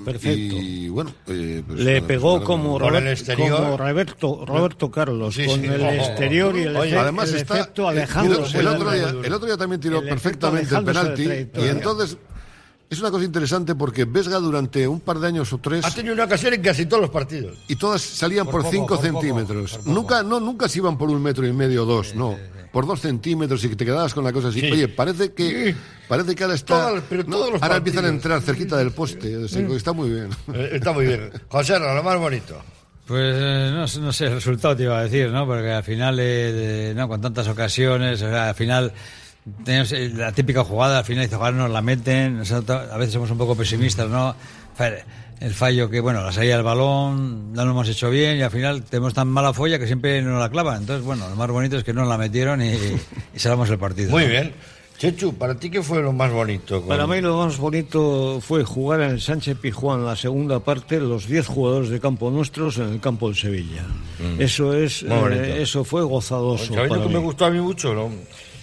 Perfecto. 0.04 0.56
Y 0.56 0.88
bueno, 0.88 1.12
eh, 1.26 1.62
pues, 1.66 1.80
Le 1.80 2.00
pegó 2.02 2.42
como, 2.44 2.78
Con 2.78 2.94
el 2.94 3.02
Robert- 3.02 3.06
exterior. 3.18 3.56
como 3.56 3.76
Roberto, 3.76 4.44
Roberto 4.46 4.90
Carlos, 4.90 5.34
Sí, 5.34 5.44
con 5.44 5.64
el 5.64 5.80
Ojo. 5.82 5.92
exterior 5.92 6.56
y 6.56 6.62
el, 6.62 6.76
Oye, 6.76 6.92
efe- 6.92 6.98
Además 7.00 7.28
el 7.30 7.36
está. 7.36 7.58
efecto 7.58 7.82
el- 7.90 7.98
Alejandro. 7.98 8.44
el, 8.46 8.56
el 8.60 8.66
otro 8.68 8.90
día, 8.92 9.08
el 9.24 9.32
otro 9.32 9.46
día 9.48 9.56
también 9.56 9.80
tiró 9.80 10.02
perfectamente 10.02 10.74
el 10.74 10.84
penalti. 10.84 11.22
Y 11.24 11.68
entonces. 11.68 12.16
Es 12.92 13.00
una 13.00 13.10
cosa 13.10 13.24
interesante 13.24 13.74
porque 13.74 14.04
Vesga 14.04 14.38
durante 14.38 14.86
un 14.86 15.00
par 15.00 15.18
de 15.18 15.26
años 15.28 15.50
o 15.54 15.58
tres 15.58 15.82
Ha 15.82 15.90
tenido 15.94 16.12
una 16.12 16.24
ocasión 16.24 16.52
en 16.52 16.60
casi 16.60 16.84
todos 16.84 17.00
los 17.00 17.10
partidos. 17.10 17.56
y 17.66 17.76
todas 17.76 18.02
salían 18.02 18.44
Por 18.44 18.56
por 18.56 18.62
poco, 18.64 18.72
5 18.72 18.86
por 18.86 18.96
poco, 18.98 19.02
centímetros. 19.22 19.78
por. 19.78 19.86
Nunca, 19.86 20.22
no, 20.22 20.38
nunca 20.40 20.68
se 20.68 20.78
iban 20.78 20.98
por 20.98 21.08
un 21.08 21.22
metro 21.22 21.46
y 21.46 21.52
medio 21.54 21.84
o 21.84 21.86
dos, 21.86 22.14
no. 22.14 22.36
Por 22.70 22.86
dos 22.86 23.00
centímetros 23.00 23.64
y 23.64 23.70
que 23.70 23.76
te 23.76 23.86
quedabas 23.86 24.12
con 24.12 24.24
la 24.24 24.32
cosa 24.32 24.48
así. 24.48 24.60
Sí. 24.60 24.70
Oye, 24.70 24.88
parece 24.88 25.32
que, 25.32 25.72
Sí. 25.72 25.78
parece 26.06 26.34
que 26.34 26.42
ahora 26.44 26.54
está. 26.54 26.88
Todas- 26.88 27.02
pero 27.08 27.24
no, 27.24 27.30
todos 27.36 27.52
los 27.54 27.62
ahora 27.62 27.76
empiezan 27.76 28.04
a 28.04 28.08
entrar 28.08 28.42
cerquita 28.42 28.76
del 28.76 28.90
poste. 28.92 29.42
está 29.44 29.92
muy 29.92 30.10
bien. 30.10 30.28
Eh, 30.52 30.70
Está 30.74 30.92
muy 30.92 31.06
bien. 31.06 31.30
José, 31.48 31.78
lo 31.78 32.02
más 32.02 32.18
bonito. 32.18 32.60
Pues 33.06 33.34
eh, 33.36 33.70
no, 33.74 33.88
sé- 33.88 34.00
no 34.00 34.12
sé 34.12 34.26
el 34.26 34.34
resultado 34.34 34.76
te 34.76 34.82
iba 34.84 34.98
a 34.98 35.02
decir, 35.04 35.30
¿no? 35.30 35.46
Porque 35.46 35.70
al 35.70 35.82
final, 35.82 36.18
eh, 36.20 36.22
de- 36.52 36.94
¿no? 36.94 37.08
con 37.08 37.20
tantas 37.22 37.48
ocasiones, 37.48 38.20
o 38.22 38.28
sea, 38.28 38.50
al 38.50 38.54
final 38.54 38.92
tenemos 39.64 39.92
eh, 39.92 40.10
la 40.14 40.32
típica 40.32 40.64
jugada, 40.64 40.98
al 40.98 41.04
final 41.04 41.24
dice, 41.24 41.36
ojalá 41.36 41.56
nos 41.56 41.70
la 41.70 41.82
meten, 41.82 42.44
sea, 42.44 42.58
a 42.58 42.96
veces 42.96 43.12
somos 43.14 43.30
un 43.30 43.38
poco 43.38 43.54
pesimistas, 43.56 44.08
¿no? 44.08 44.34
El 45.40 45.54
fallo 45.54 45.90
que, 45.90 45.98
bueno, 46.00 46.22
la 46.22 46.30
salida 46.32 46.54
del 46.54 46.62
balón, 46.64 47.52
no 47.52 47.64
lo 47.64 47.72
hemos 47.72 47.88
hecho 47.88 48.10
bien 48.10 48.36
y 48.38 48.42
al 48.42 48.50
final 48.52 48.84
tenemos 48.84 49.12
tan 49.12 49.26
mala 49.26 49.52
folla 49.52 49.76
que 49.78 49.86
siempre 49.88 50.22
nos 50.22 50.38
la 50.38 50.48
clavan. 50.48 50.82
Entonces, 50.82 51.04
bueno, 51.04 51.28
lo 51.28 51.34
más 51.34 51.50
bonito 51.50 51.76
es 51.76 51.82
que 51.84 51.92
nos 51.92 52.06
la 52.06 52.16
metieron 52.16 52.62
y, 52.62 52.68
y 53.34 53.38
salvamos 53.38 53.68
el 53.70 53.78
partido. 53.78 54.10
Muy 54.12 54.22
¿no? 54.22 54.28
bien. 54.30 54.52
Chechu, 54.98 55.34
¿para 55.34 55.56
ti 55.56 55.68
qué 55.68 55.82
fue 55.82 56.00
lo 56.00 56.12
más 56.12 56.30
bonito? 56.30 56.78
con- 56.78 56.88
Para 56.88 57.08
mí 57.08 57.20
lo 57.20 57.36
más 57.44 57.58
bonito 57.58 58.38
fue 58.40 58.62
jugar 58.62 59.00
en 59.00 59.10
el 59.10 59.20
Sánchez 59.20 59.58
Pizjuán 59.60 60.04
la 60.04 60.14
segunda 60.14 60.60
parte, 60.60 61.00
los 61.00 61.26
10 61.26 61.44
jugadores 61.48 61.88
de 61.90 61.98
campo 61.98 62.30
nuestros 62.30 62.76
en 62.78 62.88
el 62.90 63.00
campo 63.00 63.26
del 63.26 63.36
Sevilla. 63.36 63.82
Eso 64.38 64.72
es, 64.74 65.02
Mm. 65.02 65.08
Muy 65.08 65.18
bonito. 65.18 65.42
eh, 65.42 65.62
eso 65.62 65.82
fue 65.82 66.02
gozadoso. 66.04 66.72
¿Sabéis 66.72 66.92
lo 66.92 67.02
que 67.02 67.08
me 67.08 67.18
mí. 67.18 67.24
gustó 67.24 67.46
a 67.46 67.50
mí 67.50 67.58
mucho? 67.60 67.92
¿no? 67.92 68.10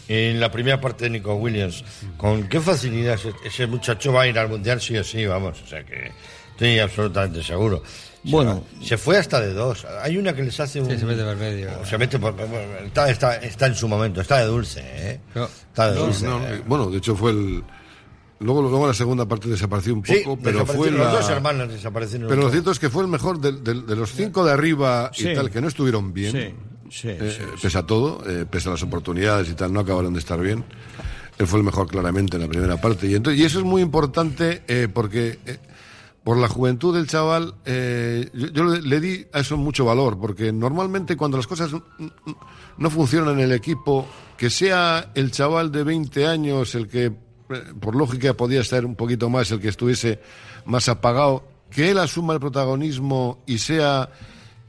En 0.10 0.40
la 0.40 0.52
primera 0.52 0.82
parte 0.82 1.04
de 1.06 1.12
Nico 1.12 1.36
Williams. 1.36 1.84
Con 2.18 2.50
qué 2.50 2.60
facilidad 2.60 3.14
ese, 3.14 3.32
ese 3.46 3.68
muchacho 3.68 4.12
va 4.12 4.24
a 4.24 4.28
ir 4.28 4.38
al 4.40 4.50
Mundial 4.50 4.82
sí 4.82 4.98
o 4.98 5.04
sí, 5.04 5.26
vamos. 5.26 5.62
O 5.62 5.68
sea 5.68 5.86
que 5.86 6.12
estoy 6.52 6.80
absolutamente 6.80 7.44
seguro. 7.44 7.84
Se 8.26 8.32
Bueno. 8.32 8.64
va- 8.82 8.86
se 8.86 8.98
fue 8.98 9.18
hasta 9.18 9.40
de 9.40 9.54
dos. 9.54 9.86
Hay 10.02 10.18
una 10.18 10.34
que 10.36 10.42
les 10.44 10.60
hace 10.60 10.82
un... 10.82 10.90
Sí, 10.90 10.98
se 10.98 11.06
mete 11.06 11.24
por 11.24 11.38
medio. 11.38 11.70
o 11.82 11.86
se 11.86 11.98
mete 11.98 12.18
por- 12.20 12.36
está, 12.86 13.10
está, 13.10 13.36
está 13.38 13.68
en 13.68 13.76
su 13.76 13.88
momento. 13.88 14.20
Está 14.20 14.40
de 14.40 14.46
dulce, 14.48 14.82
¿eh? 14.84 15.20
Está 15.68 15.92
de 15.92 16.00
No, 16.00 16.06
dulce. 16.08 16.26
no, 16.26 16.40
¿eh? 16.48 16.62
bueno, 16.66 16.90
de 16.90 16.98
hecho 16.98 17.16
fue 17.16 17.32
el. 17.32 17.64
Luego, 18.42 18.62
luego 18.64 18.88
la 18.88 18.94
segunda 18.94 19.26
parte 19.28 19.48
desapareció 19.50 19.94
un 19.94 20.04
Sí, 20.06 20.22
poco, 20.24 20.40
pero 20.42 20.66
fue 20.66 20.90
la. 20.92 20.98
los 21.04 21.12
dos 21.14 21.30
hermanos 21.30 21.70
desaparecieron. 21.70 22.28
Pero 22.30 22.42
lo 22.42 22.50
cierto 22.50 22.72
es 22.72 22.80
que 22.80 22.90
fue 22.90 23.04
el 23.04 23.10
mejor 23.10 23.40
de, 23.40 23.52
de- 23.52 23.82
de 23.84 23.96
los 23.96 24.12
cinco 24.14 24.44
de 24.46 24.54
arriba 24.54 25.12
Sí. 25.14 25.30
y 25.30 25.36
tal, 25.36 25.52
que 25.52 25.62
no 25.62 25.68
estuvieron 25.68 26.14
bien. 26.14 26.56
Sí, 26.90 27.10
Eh, 27.10 27.38
sí, 27.38 27.44
pese 27.62 27.78
a 27.78 27.86
todo, 27.86 28.24
eh, 28.28 28.46
pese 28.50 28.70
a 28.70 28.72
las 28.72 28.84
oportunidades 28.84 29.50
y 29.50 29.54
tal, 29.54 29.72
no 29.72 29.80
acabaron 29.80 30.14
de 30.14 30.20
estar 30.20 30.40
bien. 30.40 30.64
Él 31.38 31.48
fue 31.48 31.60
el 31.60 31.66
mejor 31.66 31.88
claramente 31.88 32.36
en 32.36 32.44
la 32.44 32.50
primera 32.50 32.82
parte. 32.82 33.08
Y, 33.08 33.16
entonces, 33.16 33.40
y 33.40 33.46
eso 33.46 33.60
es 33.60 33.66
muy 33.66 33.82
importante 33.82 34.64
eh, 34.68 34.88
porque 34.94 35.40
por 36.24 36.38
la 36.38 36.50
juventud 36.50 36.94
del 36.94 37.08
chaval, 37.08 37.56
yo, 37.66 38.48
yo 38.48 38.64
le, 38.64 39.00
di 39.00 39.26
a 39.32 39.40
eso 39.40 39.56
mucho 39.56 39.86
valor, 39.86 40.20
porque 40.20 40.52
normalmente 40.52 41.16
cuando 41.16 41.38
las 41.38 41.48
cosas 41.48 41.72
no 42.78 42.90
funcionan 42.90 43.36
en 43.40 43.46
el 43.46 43.52
equipo, 43.54 44.06
que 44.38 44.50
sea 44.50 45.12
el 45.16 45.32
chaval 45.32 45.72
de 45.72 45.84
20 45.84 46.28
años 46.28 46.76
el 46.76 46.88
que, 46.88 47.12
por 47.80 47.96
lógica, 47.96 48.34
podía 48.34 48.62
estar 48.62 48.86
un 48.86 48.96
poquito 48.96 49.30
más, 49.30 49.50
el 49.52 49.62
que 49.62 49.70
estuviese 49.70 50.20
más 50.66 50.90
apagado, 50.90 51.48
que 51.72 51.92
él 51.92 51.98
asuma 51.98 52.34
el 52.34 52.40
protagonismo 52.40 53.44
y 53.48 53.60
sea 53.60 54.10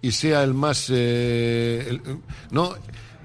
y 0.03 0.13
sea 0.13 0.43
el 0.43 0.55
más 0.55 0.87
eh, 0.91 1.87
el- 1.89 2.01
no 2.51 2.75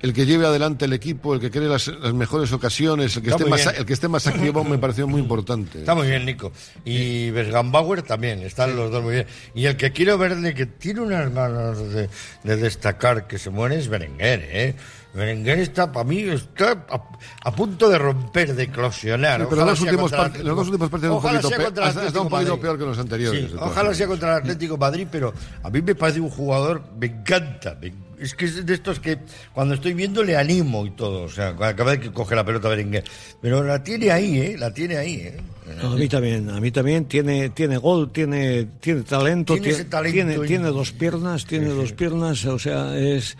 el 0.01 0.13
que 0.13 0.25
lleve 0.27 0.45
adelante 0.45 0.85
el 0.85 0.93
equipo, 0.93 1.33
el 1.33 1.39
que 1.39 1.49
cree 1.49 1.67
las, 1.67 1.87
las 1.87 2.13
mejores 2.13 2.51
ocasiones, 2.51 3.15
el 3.15 3.23
que 3.23 3.29
Está 3.31 3.43
esté 3.43 3.49
más 3.49 3.65
el 3.79 3.85
que 3.87 3.93
esté 3.93 4.07
más 4.07 4.27
activo 4.27 4.63
me 4.65 4.77
pareció 4.77 5.07
muy 5.07 5.19
importante. 5.19 5.79
Está 5.79 5.95
muy 5.95 6.07
bien, 6.07 6.25
Nico. 6.25 6.51
Y 6.83 7.31
Besgambauer 7.31 8.03
también, 8.03 8.41
están 8.41 8.75
los 8.75 8.91
dos 8.91 9.01
muy 9.03 9.13
bien. 9.15 9.27
Y 9.55 9.65
el 9.65 9.77
que 9.77 9.91
quiero 9.93 10.17
verle 10.19 10.53
que 10.53 10.67
tiene 10.67 11.01
unas 11.01 11.33
ganas 11.33 11.79
de, 11.91 12.09
de 12.43 12.55
destacar 12.57 13.25
que 13.25 13.39
se 13.39 13.49
muere 13.49 13.77
es 13.79 13.87
Berenguer, 13.87 14.47
¿eh? 14.51 14.75
Berenguer 15.15 15.59
está, 15.59 15.91
para 15.91 16.03
mí, 16.03 16.19
está 16.19 16.85
a, 16.89 17.01
a 17.45 17.55
punto 17.55 17.89
de 17.89 17.97
romper, 17.97 18.53
de 18.53 18.63
eclosionar. 18.63 19.41
Sí, 19.41 19.47
pero 19.49 19.65
los 19.65 19.79
últimos 19.81 20.11
part- 20.11 20.33
dos 20.41 20.67
últimos 20.67 20.89
partidos 20.89 21.11
un 21.13 21.17
Ojalá 21.19 21.41
poquito 21.41 21.47
sea 21.49 21.57
pe- 21.57 21.79
un 21.81 21.87
Atlético 21.87 22.23
poquito 22.29 22.29
Madrid. 22.49 22.61
peor 22.61 22.77
que 22.77 22.85
los 22.85 22.99
anteriores, 22.99 23.51
Sí, 23.51 23.57
ojalá 23.59 23.93
sea 23.93 24.07
contra 24.07 24.33
el 24.33 24.41
Atlético 24.41 24.77
Madrid, 24.77 25.07
pero 25.11 25.33
a 25.63 25.69
mí 25.69 25.81
me 25.81 25.95
parece 25.95 26.19
un 26.19 26.29
jugador, 26.29 26.83
me 26.99 27.07
encanta. 27.07 27.77
me- 27.81 28.05
es 28.17 28.33
que 28.33 28.45
es 28.45 28.65
de 28.65 28.73
estos 28.73 29.01
que 29.01 29.17
cuando 29.53 29.73
estoy 29.73 29.93
viendo 29.93 30.23
le 30.23 30.37
animo 30.37 30.85
y 30.85 30.91
todo. 30.91 31.23
O 31.23 31.29
sea, 31.29 31.53
cada 31.55 31.83
vez 31.91 31.99
que 31.99 32.11
coge 32.13 32.33
la 32.33 32.45
pelota 32.45 32.69
Berenguer. 32.69 33.03
Pero 33.41 33.61
la 33.61 33.83
tiene 33.83 34.09
ahí, 34.09 34.39
¿eh? 34.39 34.55
La 34.57 34.73
tiene 34.73 34.95
ahí, 34.95 35.15
¿eh? 35.15 35.37
No, 35.81 35.91
a 35.93 35.95
mí 35.97 36.07
también, 36.07 36.49
a 36.49 36.61
mí 36.61 36.71
también 36.71 37.05
tiene, 37.05 37.49
tiene 37.49 37.75
gol, 37.77 38.11
tiene, 38.13 38.67
tiene 38.79 39.01
talento, 39.01 39.55
Tiene 39.57 39.83
talento 39.85 40.13
tiene, 40.13 40.37
y- 40.37 40.47
tiene 40.47 40.67
dos 40.69 40.91
piernas, 40.93 41.45
tiene 41.45 41.69
dos 41.69 41.91
piernas, 41.91 42.45
o 42.45 42.57
sea, 42.57 42.95
es 42.97 43.35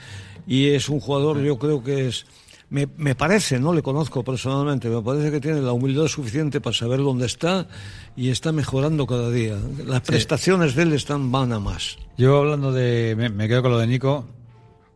y 0.47 0.69
es 0.69 0.89
un 0.89 0.99
jugador, 0.99 1.41
yo 1.41 1.57
creo 1.57 1.83
que 1.83 2.07
es 2.07 2.25
me, 2.69 2.87
me 2.97 3.15
parece, 3.15 3.59
no 3.59 3.73
le 3.73 3.81
conozco 3.81 4.23
personalmente, 4.23 4.89
me 4.89 5.01
parece 5.01 5.31
que 5.31 5.39
tiene 5.39 5.61
la 5.61 5.71
humildad 5.71 6.07
suficiente 6.07 6.59
para 6.61 6.75
saber 6.75 6.99
dónde 6.99 7.25
está 7.25 7.67
y 8.15 8.29
está 8.29 8.51
mejorando 8.51 9.05
cada 9.05 9.29
día. 9.29 9.57
Las 9.85 10.01
prestaciones 10.01 10.75
de 10.75 10.83
él 10.83 10.93
están 10.93 11.31
van 11.31 11.53
a 11.53 11.59
más. 11.59 11.97
Yo 12.17 12.37
hablando 12.37 12.71
de. 12.71 13.15
Me, 13.17 13.29
me 13.29 13.47
quedo 13.47 13.61
con 13.61 13.71
lo 13.71 13.77
de 13.77 13.87
Nico, 13.87 14.27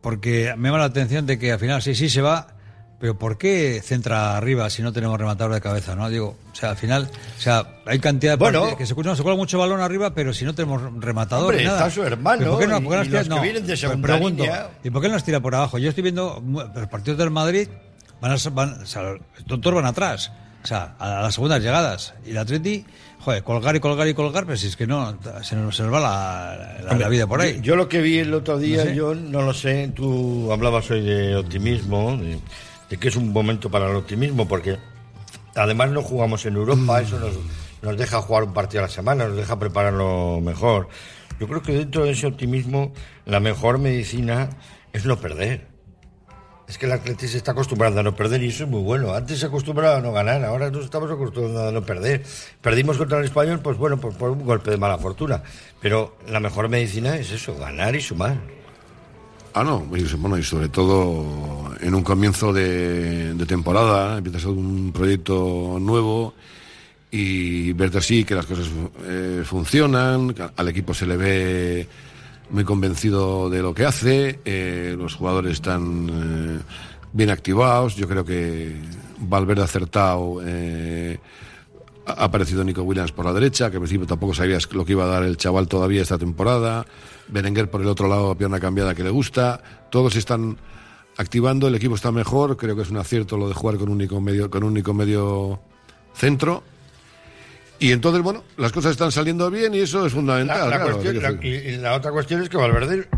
porque 0.00 0.52
me 0.56 0.68
llama 0.68 0.78
la 0.78 0.86
atención 0.86 1.26
de 1.26 1.38
que 1.38 1.52
al 1.52 1.58
final 1.58 1.80
sí, 1.80 1.94
sí 1.94 2.08
se 2.08 2.22
va, 2.22 2.56
pero 3.00 3.18
¿por 3.18 3.38
qué 3.38 3.80
centra 3.82 4.36
arriba 4.36 4.68
si 4.70 4.82
no 4.82 4.92
tenemos 4.92 5.18
rematador 5.18 5.54
de 5.54 5.60
cabeza? 5.60 5.96
no 5.96 6.08
Digo, 6.10 6.36
o 6.52 6.54
sea, 6.54 6.70
al 6.70 6.76
final, 6.76 7.08
o 7.38 7.40
sea, 7.40 7.66
hay 7.86 7.98
cantidad 7.98 8.32
de 8.32 8.36
Bueno. 8.36 8.76
que 8.76 8.84
se, 8.86 8.94
no, 8.94 9.16
se 9.16 9.22
cuela 9.22 9.36
mucho 9.36 9.58
balón 9.58 9.80
arriba, 9.80 10.14
pero 10.14 10.32
si 10.34 10.44
no 10.44 10.54
tenemos 10.54 10.82
rematador. 11.02 11.46
Hombre, 11.50 11.64
nada. 11.64 11.78
está 11.78 11.90
su 11.90 12.02
hermano 12.04 12.38
¿Pero 12.40 12.50
¿Por 12.52 12.60
qué 12.60 12.66
no, 12.66 12.78
y- 12.78 12.80
por 12.82 12.90
qué 12.92 12.96
no 12.98 13.02
y 13.02 13.08
nos 13.08 13.08
tira- 13.08 13.18
los 13.20 13.28
que 13.28 13.34
no, 13.34 13.42
vienen 13.42 13.62
de 13.62 13.68
pues 13.68 13.80
segunda 13.80 14.06
pregunto, 14.06 14.42
línea. 14.44 14.70
¿Y 14.84 14.90
por 14.90 15.02
qué 15.02 15.08
no 15.08 15.14
nos 15.14 15.24
tira 15.24 15.40
por 15.40 15.54
abajo? 15.54 15.78
Yo 15.78 15.88
estoy 15.88 16.02
viendo 16.02 16.42
los 16.74 16.86
partidos 16.88 17.18
del 17.18 17.30
Madrid, 17.30 17.68
van 18.20 18.32
a, 18.32 18.36
van, 18.52 18.82
o 18.82 18.86
sea, 18.86 19.02
van 19.48 19.86
atrás. 19.86 20.30
O 20.62 20.66
sea, 20.66 20.94
a 20.98 21.22
las 21.22 21.34
segundas 21.34 21.62
llegadas. 21.62 22.12
Y 22.26 22.32
el 22.32 22.36
Atleti, 22.38 22.84
joder, 23.20 23.42
colgar 23.42 23.74
y 23.76 23.80
colgar 23.80 24.06
y 24.08 24.12
colgar, 24.12 24.44
pero 24.44 24.58
si 24.58 24.66
es 24.66 24.76
que 24.76 24.86
no, 24.86 25.16
se 25.42 25.56
nos, 25.56 25.74
se 25.74 25.82
nos 25.84 25.94
va 25.94 26.00
la, 26.00 26.80
la- 26.84 26.98
la 26.98 27.08
vida 27.08 27.26
por 27.26 27.40
ahí. 27.40 27.54
Yo, 27.56 27.62
yo 27.62 27.76
lo 27.76 27.88
que 27.88 28.02
vi 28.02 28.18
el 28.18 28.34
otro 28.34 28.58
día, 28.58 28.84
No 28.84 28.90
sé. 28.90 28.94
yo 28.94 29.14
no 29.14 29.40
lo 29.40 29.54
sé, 29.54 29.90
tú 29.96 30.52
hablabas 30.52 30.90
hoy 30.90 31.00
de 31.00 31.34
optimismo, 31.36 32.14
de, 32.18 32.38
de 32.90 32.96
que 32.98 33.08
es 33.08 33.16
un 33.16 33.32
momento 33.32 33.70
para 33.70 33.88
el 33.88 33.96
optimismo, 33.96 34.46
porque 34.46 34.78
además 35.54 35.90
no 35.90 36.02
jugamos 36.02 36.44
en 36.44 36.56
Europa, 36.56 37.00
eso 37.00 37.18
nos, 37.18 37.34
nos 37.82 37.96
deja 37.96 38.20
jugar 38.20 38.42
un 38.42 38.52
partido 38.52 38.82
a 38.82 38.86
la 38.86 38.92
semana, 38.92 39.28
nos 39.28 39.36
deja 39.36 39.58
prepararlo 39.58 40.40
mejor. 40.42 40.88
Yo 41.38 41.48
creo 41.48 41.62
que 41.62 41.72
dentro 41.72 42.04
de 42.04 42.10
ese 42.10 42.26
optimismo, 42.26 42.92
la 43.24 43.40
mejor 43.40 43.78
medicina 43.78 44.50
es 44.92 45.06
no 45.06 45.16
perder. 45.18 45.68
Es 46.68 46.78
que 46.78 46.86
el 46.86 46.92
Atleti 46.92 47.26
se 47.26 47.36
está 47.36 47.52
acostumbrando 47.52 47.98
a 47.98 48.02
no 48.02 48.14
perder 48.14 48.42
y 48.42 48.48
eso 48.48 48.64
es 48.64 48.70
muy 48.70 48.82
bueno. 48.82 49.12
Antes 49.14 49.40
se 49.40 49.46
acostumbraba 49.46 49.96
a 49.96 50.00
no 50.00 50.12
ganar, 50.12 50.44
ahora 50.44 50.70
nos 50.70 50.84
estamos 50.84 51.10
acostumbrados 51.10 51.68
a 51.68 51.72
no 51.72 51.84
perder. 51.84 52.22
Perdimos 52.60 52.96
contra 52.96 53.18
el 53.18 53.24
español, 53.24 53.60
pues 53.60 53.76
bueno, 53.76 53.98
por, 53.98 54.16
por 54.16 54.30
un 54.30 54.44
golpe 54.44 54.70
de 54.70 54.76
mala 54.76 54.98
fortuna. 54.98 55.42
Pero 55.80 56.16
la 56.28 56.38
mejor 56.38 56.68
medicina 56.68 57.16
es 57.16 57.32
eso, 57.32 57.56
ganar 57.56 57.96
y 57.96 58.00
sumar. 58.00 58.36
Ah, 59.52 59.64
no, 59.64 59.80
bueno, 59.80 60.38
y 60.38 60.42
sobre 60.42 60.68
todo 60.68 61.74
en 61.80 61.94
un 61.94 62.02
comienzo 62.02 62.52
de, 62.52 63.34
de 63.34 63.46
temporada, 63.46 64.18
empieza 64.18 64.38
a 64.38 64.40
ser 64.42 64.50
un 64.50 64.92
proyecto 64.92 65.78
nuevo 65.80 66.34
y 67.10 67.72
ver 67.72 67.96
así 67.96 68.24
que 68.24 68.34
las 68.34 68.46
cosas 68.46 68.68
eh, 69.04 69.42
funcionan, 69.44 70.34
al 70.56 70.68
equipo 70.68 70.94
se 70.94 71.06
le 71.06 71.16
ve 71.16 71.88
muy 72.50 72.64
convencido 72.64 73.50
de 73.50 73.62
lo 73.62 73.74
que 73.74 73.84
hace, 73.84 74.38
eh, 74.44 74.94
los 74.96 75.16
jugadores 75.16 75.54
están 75.54 76.08
eh, 76.08 76.58
bien 77.12 77.30
activados, 77.30 77.96
yo 77.96 78.06
creo 78.06 78.24
que 78.24 78.76
Valverde 79.18 79.62
ha 79.62 79.64
acertado. 79.64 80.40
Ha 82.06 82.24
aparecido 82.24 82.64
Nico 82.64 82.82
Williams 82.82 83.12
por 83.12 83.24
la 83.26 83.32
derecha, 83.32 83.70
que 83.70 83.76
al 83.76 83.82
principio 83.82 84.06
tampoco 84.06 84.34
sabías 84.34 84.70
lo 84.72 84.84
que 84.84 84.92
iba 84.92 85.04
a 85.04 85.08
dar 85.08 85.22
el 85.22 85.36
chaval 85.36 85.68
todavía 85.68 86.02
esta 86.02 86.18
temporada. 86.18 86.86
Berenguer 87.28 87.70
por 87.70 87.80
el 87.82 87.86
otro 87.88 88.08
lado, 88.08 88.34
pierna 88.36 88.58
cambiada 88.58 88.94
que 88.94 89.04
le 89.04 89.10
gusta. 89.10 89.62
Todos 89.90 90.16
están 90.16 90.56
activando, 91.16 91.68
el 91.68 91.74
equipo 91.74 91.94
está 91.94 92.10
mejor. 92.10 92.56
Creo 92.56 92.74
que 92.74 92.82
es 92.82 92.90
un 92.90 92.96
acierto 92.96 93.36
lo 93.36 93.48
de 93.48 93.54
jugar 93.54 93.76
con 93.76 93.88
un 93.88 93.96
único 93.96 94.20
medio, 94.20 94.50
con 94.50 94.64
un 94.64 94.72
único 94.72 94.92
medio 94.94 95.60
centro. 96.14 96.62
Y 97.78 97.92
entonces, 97.92 98.22
bueno, 98.22 98.44
las 98.56 98.72
cosas 98.72 98.92
están 98.92 99.10
saliendo 99.12 99.50
bien 99.50 99.74
y 99.74 99.78
eso 99.78 100.04
es 100.04 100.12
fundamental. 100.12 100.68
la 100.68 100.76
claro, 100.76 100.92
cuestión- 100.98 101.38
quiero 101.40 101.76
la- 101.82 101.90
la 101.90 101.96
otra 101.96 102.10
cuestión 102.10 102.42
es 102.42 102.48
que 102.48 102.56
Valverde 102.56 103.08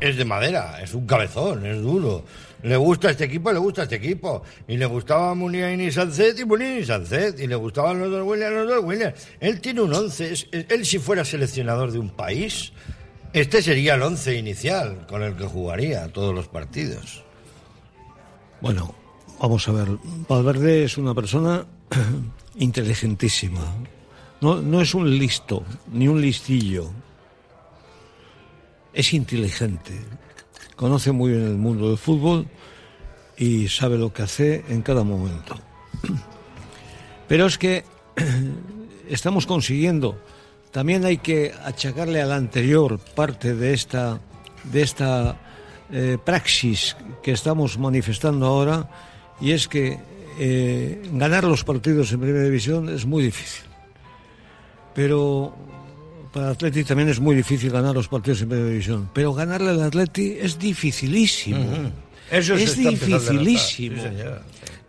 es 0.00 0.16
de 0.16 0.24
madera, 0.24 0.80
es 0.82 0.92
un 0.94 1.06
cabezón, 1.06 1.64
es 1.64 1.80
duro. 1.80 2.24
Le 2.62 2.76
gusta 2.76 3.10
este 3.10 3.24
equipo, 3.24 3.52
le 3.52 3.58
gusta 3.58 3.84
este 3.84 3.96
equipo. 3.96 4.42
Y 4.68 4.76
le 4.76 4.86
gustaba 4.86 5.34
Muniain 5.34 5.80
y 5.80 5.90
Sancet 5.90 6.38
y 6.38 6.44
Muniain 6.44 6.78
y 6.78 6.84
Sancet. 6.84 7.40
Y 7.40 7.46
le 7.46 7.54
gustaban 7.54 7.98
los 7.98 8.10
dos 8.10 8.26
Williams, 8.26 8.54
los 8.54 8.68
dos 8.68 8.84
Williams. 8.84 9.14
Él 9.40 9.60
tiene 9.60 9.80
un 9.80 9.92
once. 9.92 10.34
él 10.52 10.86
si 10.86 10.98
fuera 10.98 11.24
seleccionador 11.24 11.90
de 11.90 11.98
un 11.98 12.10
país, 12.10 12.72
este 13.32 13.62
sería 13.62 13.94
el 13.94 14.02
once 14.02 14.36
inicial 14.36 15.06
con 15.06 15.22
el 15.22 15.36
que 15.36 15.44
jugaría 15.44 16.08
todos 16.08 16.34
los 16.34 16.48
partidos. 16.48 17.24
Bueno, 18.60 18.94
vamos 19.40 19.66
a 19.68 19.72
ver. 19.72 19.88
Valverde 20.28 20.84
es 20.84 20.98
una 20.98 21.14
persona 21.14 21.64
inteligentísima. 22.56 23.62
No, 24.40 24.60
no 24.60 24.80
es 24.80 24.94
un 24.94 25.18
listo, 25.18 25.64
ni 25.92 26.08
un 26.08 26.20
listillo. 26.20 26.90
Es 28.92 29.12
inteligente. 29.14 29.92
Conoce 30.80 31.12
muy 31.12 31.32
bien 31.32 31.46
el 31.46 31.58
mundo 31.58 31.90
del 31.90 31.98
fútbol 31.98 32.46
y 33.36 33.68
sabe 33.68 33.98
lo 33.98 34.14
que 34.14 34.22
hace 34.22 34.64
en 34.70 34.80
cada 34.80 35.04
momento. 35.04 35.54
Pero 37.28 37.44
es 37.44 37.58
que 37.58 37.84
estamos 39.10 39.44
consiguiendo. 39.44 40.18
También 40.70 41.04
hay 41.04 41.18
que 41.18 41.52
achacarle 41.66 42.22
al 42.22 42.32
anterior 42.32 42.98
parte 42.98 43.54
de 43.54 43.74
esta, 43.74 44.20
de 44.72 44.80
esta 44.80 45.36
eh, 45.92 46.16
praxis 46.24 46.96
que 47.22 47.32
estamos 47.32 47.76
manifestando 47.76 48.46
ahora, 48.46 48.88
y 49.38 49.50
es 49.50 49.68
que 49.68 49.98
eh, 50.38 51.02
ganar 51.12 51.44
los 51.44 51.62
partidos 51.62 52.10
en 52.12 52.20
primera 52.20 52.44
división 52.44 52.88
es 52.88 53.04
muy 53.04 53.22
difícil. 53.22 53.66
Pero 54.94 55.54
para 56.32 56.46
el 56.46 56.52
Atleti 56.52 56.84
también 56.84 57.08
es 57.08 57.20
muy 57.20 57.34
difícil 57.36 57.70
ganar 57.70 57.94
los 57.94 58.08
partidos 58.08 58.42
en 58.42 58.48
primera 58.48 58.68
división. 58.70 59.10
Pero 59.14 59.32
ganarle 59.34 59.70
al 59.70 59.82
Atleti 59.82 60.36
es 60.40 60.58
dificilísimo. 60.58 61.60
Ujú. 61.60 61.90
Eso 62.30 62.56
se 62.56 62.64
es 62.64 62.76
dificilísimo. 62.76 64.02
sí. 64.02 64.08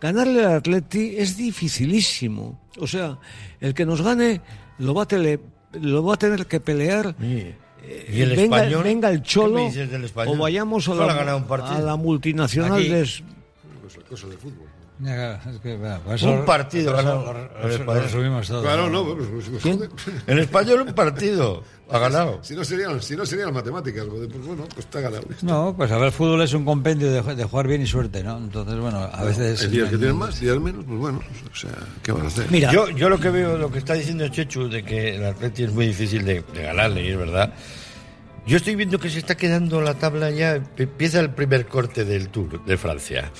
Ganarle 0.00 0.44
al 0.44 0.52
Atleti 0.54 1.14
es 1.16 1.36
dificilísimo. 1.36 2.60
O 2.78 2.86
sea, 2.86 3.18
el 3.60 3.74
que 3.74 3.84
nos 3.86 4.02
gane 4.02 4.40
lo 4.78 4.94
va 4.94 5.02
a, 5.04 5.08
tele- 5.08 5.40
lo 5.80 6.04
va 6.04 6.14
a 6.14 6.16
tener 6.16 6.46
que 6.46 6.60
pelear. 6.60 7.14
¿Y 7.20 7.24
eh, 7.84 8.06
el 8.08 8.36
venga, 8.36 8.58
español? 8.58 8.84
venga 8.84 9.10
el 9.10 9.22
¿Qué 9.22 9.28
cholo 9.28 9.68
o 10.26 10.36
vayamos 10.36 10.88
a 10.88 10.94
la, 10.94 11.92
a 11.92 11.96
multinacional 11.96 12.78
Aquí. 12.80 12.88
de... 12.88 13.00
Pues 13.80 13.98
cosa 14.08 14.28
del 14.28 14.38
fútbol. 14.38 14.68
Es 15.04 15.58
que, 15.60 15.76
bueno, 15.76 16.00
Un 16.22 16.44
partido 16.44 16.92
ganado. 16.94 17.32
lo- 17.32 17.68
lo- 17.68 17.84
lo 17.84 18.00
resumimos 18.00 18.46
todo. 18.46 18.62
Claro, 18.62 18.88
no, 18.88 19.04
pues, 19.16 19.28
pues, 19.48 19.62
pues. 19.62 20.20
En 20.26 20.38
español 20.38 20.82
un 20.82 20.94
partido. 20.94 21.64
Ha 21.90 21.98
ganado. 21.98 22.38
Si 22.42 22.54
no 22.54 22.64
serían, 22.64 23.02
si 23.02 23.16
no 23.16 23.26
serían 23.26 23.52
matemáticas, 23.52 24.04
pues 24.06 24.46
bueno, 24.46 24.64
pues 24.72 24.86
está 24.86 25.00
ganado. 25.00 25.24
No, 25.42 25.74
pues 25.76 25.90
a 25.90 25.96
ver, 25.96 26.06
el 26.06 26.12
fútbol 26.12 26.40
es 26.42 26.54
un 26.54 26.64
compendio 26.64 27.10
de, 27.12 27.34
de 27.34 27.44
jugar 27.44 27.66
bien 27.66 27.82
y 27.82 27.86
suerte, 27.86 28.22
¿no? 28.22 28.38
Entonces, 28.38 28.78
bueno, 28.78 28.98
a 29.12 29.24
veces... 29.24 29.60
Hay 29.62 29.68
días 29.68 29.90
que 29.90 29.98
tienen 29.98 30.16
más, 30.16 30.40
días 30.40 30.58
menos, 30.58 30.84
pues 30.86 30.98
bueno, 30.98 31.20
o 31.52 31.54
sea, 31.56 31.70
¿qué 32.02 32.12
vas 32.12 32.22
a 32.22 32.26
hacer? 32.28 32.46
Mira, 32.50 32.72
Yo, 32.72 32.88
yo 32.90 33.10
lo 33.10 33.18
que 33.20 33.28
veo, 33.30 33.58
lo 33.58 33.70
que 33.70 33.78
está 33.78 33.92
diciendo 33.94 34.26
Chechu, 34.28 34.68
de 34.70 34.82
que 34.82 35.16
el 35.16 35.24
Atleti 35.26 35.64
es 35.64 35.72
muy 35.72 35.86
difícil 35.88 36.24
de, 36.24 36.42
de 36.54 36.62
ganarle, 36.62 37.04
y 37.04 37.08
es 37.10 37.18
verdad. 37.18 37.52
Yo 38.46 38.56
estoy 38.56 38.74
viendo 38.74 38.98
que 38.98 39.10
se 39.10 39.18
está 39.18 39.36
quedando 39.36 39.80
la 39.82 39.94
tabla 39.94 40.30
ya, 40.30 40.60
empieza 40.76 41.20
el 41.20 41.30
primer 41.30 41.66
corte 41.66 42.04
del 42.06 42.28
Tour 42.30 42.64
de 42.64 42.76
Francia. 42.78 43.30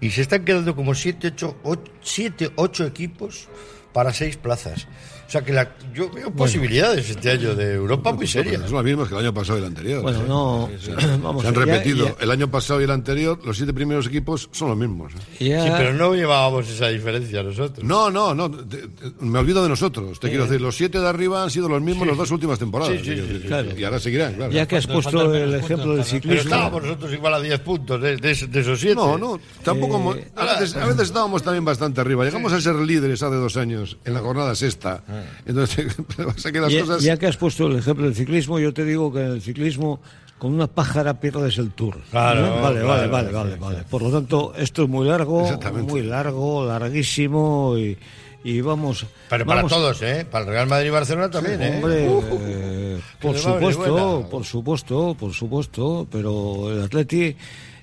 Y 0.00 0.10
se 0.10 0.22
están 0.22 0.44
quedando 0.44 0.74
como 0.74 0.94
siete, 0.94 1.28
ocho, 1.28 1.56
ocho, 1.62 1.92
siete, 2.02 2.50
ocho 2.56 2.86
equipos 2.86 3.48
para 3.92 4.12
seis 4.12 4.36
plazas. 4.36 4.88
O 5.30 5.32
sea 5.32 5.44
que 5.44 5.52
la, 5.52 5.76
yo 5.94 6.10
veo 6.10 6.32
posibilidades 6.32 7.08
este 7.08 7.30
año 7.30 7.54
de 7.54 7.74
Europa 7.74 8.12
muy 8.12 8.26
serias. 8.26 8.62
Son 8.64 8.74
las 8.74 8.84
mismas 8.84 9.06
que 9.08 9.14
el 9.14 9.20
año 9.20 9.32
pasado 9.32 9.58
y 9.58 9.62
el 9.62 9.68
anterior. 9.68 10.02
Bueno, 10.02 10.18
¿eh? 10.22 10.24
no, 10.26 10.64
O 10.64 10.70
sea, 10.80 10.96
vamos, 11.22 11.42
se 11.42 11.48
han 11.48 11.54
repetido. 11.54 12.06
ya- 12.08 12.14
El 12.18 12.32
año 12.32 12.50
pasado 12.50 12.80
y 12.80 12.84
el 12.84 12.90
anterior, 12.90 13.38
los 13.44 13.56
siete 13.56 13.72
primeros 13.72 14.08
equipos 14.08 14.48
son 14.50 14.70
los 14.70 14.76
mismos. 14.76 15.12
¿eh? 15.38 15.44
ya- 15.50 15.62
Sí, 15.66 15.70
pero 15.78 15.94
no 15.94 16.16
llevábamos 16.16 16.68
esa 16.68 16.88
diferencia 16.88 17.44
nosotros. 17.44 17.84
No, 17.86 18.10
no, 18.10 18.34
no. 18.34 18.50
te- 18.50 18.88
te- 18.88 18.88
me 19.20 19.38
olvido 19.38 19.62
de 19.62 19.68
nosotros. 19.68 20.18
Te 20.18 20.30
quiero 20.30 20.46
decir, 20.46 20.60
los 20.60 20.74
siete 20.76 20.98
de 20.98 21.06
arriba 21.08 21.44
han 21.44 21.50
sido 21.50 21.68
los 21.68 21.80
mismos 21.80 22.08
las 22.08 22.16
dos 22.16 22.32
últimas 22.32 22.58
temporadas. 22.58 22.92
Sí, 22.94 22.98
sí, 22.98 23.04
quiero 23.04 23.26
sí, 23.28 23.32
decir. 23.34 23.46
claro. 23.46 23.78
Y 23.78 23.84
ahora 23.84 24.00
seguirán, 24.00 24.34
claro. 24.34 24.50
ya 24.52 24.66
que 24.66 24.76
has 24.78 24.86
¿Cuántos 24.88 25.12
puesto 25.12 25.32
el 25.36 25.54
ejemplo 25.54 25.76
del 25.76 25.78
para- 25.78 25.94
Pero 25.94 26.04
ciclismo... 26.04 26.40
estábamos 26.42 26.82
nosotros 26.82 27.12
igual 27.12 27.34
a 27.34 27.40
10 27.40 27.60
puntos 27.60 28.02
de, 28.02 28.16
de- 28.16 28.34
de 28.48 28.60
esos 28.60 28.80
siete. 28.80 28.96
No, 28.96 29.16
no, 29.16 29.38
tampoco. 29.62 30.16
Eh, 30.16 30.28
a, 30.34 30.58
veces, 30.58 30.74
a 30.74 30.86
veces 30.86 31.02
estábamos 31.02 31.40
también 31.44 31.64
bastante 31.64 32.00
arriba. 32.00 32.24
Llegamos 32.24 32.52
a 32.52 32.60
ser 32.60 32.74
líderes 32.74 33.22
hace 33.22 33.36
dos 33.36 33.56
años 33.56 33.96
en 34.04 34.12
la 34.14 34.18
jornada 34.20 34.56
sexta. 34.56 35.04
Entonces, 35.46 35.94
pasa 36.16 36.52
que 36.52 36.60
las 36.60 36.72
Ya, 36.72 36.80
cosas. 36.80 37.02
ya 37.02 37.16
que 37.16 37.26
has 37.26 37.36
puesto 37.36 37.66
el 37.66 37.76
ejemplo 37.78 38.04
del 38.06 38.14
ciclismo, 38.14 38.58
yo 38.58 38.72
te 38.72 38.84
digo 38.84 39.12
que 39.12 39.20
en 39.20 39.32
el 39.32 39.42
ciclismo 39.42 40.00
con 40.38 40.54
una 40.54 40.66
pájara 40.66 41.20
pierdes 41.20 41.58
el 41.58 41.70
tour. 41.72 41.98
Claro, 42.10 42.46
¿Eh? 42.46 42.60
Vale, 42.62 42.80
claro, 42.80 42.86
vale, 42.88 43.06
vale, 43.08 43.28
sí, 43.28 43.34
vale, 43.34 43.52
sí. 43.54 43.58
vale. 43.60 43.78
Por 43.90 44.02
lo 44.02 44.10
tanto, 44.10 44.54
esto 44.56 44.82
es 44.84 44.88
muy 44.88 45.06
largo, 45.06 45.46
muy 45.86 46.02
largo, 46.02 46.64
larguísimo 46.66 47.74
y, 47.76 47.98
y 48.44 48.60
vamos. 48.62 49.04
Pero 49.28 49.44
para 49.44 49.56
vamos- 49.56 49.72
todos, 49.72 50.00
¿eh? 50.02 50.26
Para 50.30 50.44
el 50.46 50.50
Real 50.50 50.66
Madrid 50.66 50.86
y 50.86 50.90
Barcelona 50.90 51.30
también, 51.30 51.60
¿eh? 51.62 51.72
Hombre, 51.76 52.08
Uh, 52.08 52.38
eh, 52.40 53.00
por 53.20 53.36
supuesto, 53.36 54.28
por 54.30 54.44
supuesto, 54.46 55.14
por 55.18 55.32
supuesto, 55.34 56.06
pero 56.10 56.72
el 56.72 56.82
Atleti, 56.84 57.36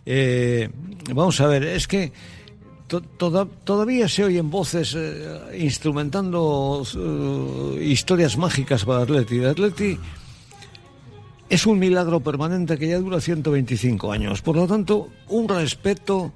eh, 0.06 0.68
vamos 1.14 1.40
a 1.42 1.46
ver, 1.48 1.64
es 1.64 1.88
que 1.88 2.12
to- 2.88 3.02
toda- 3.02 3.46
todavía 3.64 4.08
se 4.08 4.24
oyen 4.24 4.50
voces 4.50 4.96
eh, 4.98 5.58
instrumentando 5.60 6.84
eh, 6.86 7.84
historias 7.84 8.38
mágicas 8.38 8.86
para 8.86 9.04
Atleti. 9.04 9.44
Atleti 9.44 9.98
es 11.50 11.66
un 11.66 11.80
milagro 11.80 12.20
permanente 12.20 12.78
que 12.78 12.88
ya 12.90 13.00
dura 13.00 13.22
125 13.22 14.12
años. 14.12 14.42
Por 14.42 14.56
lo 14.58 14.68
tanto, 14.68 15.10
un 15.30 15.48
respeto 15.48 16.34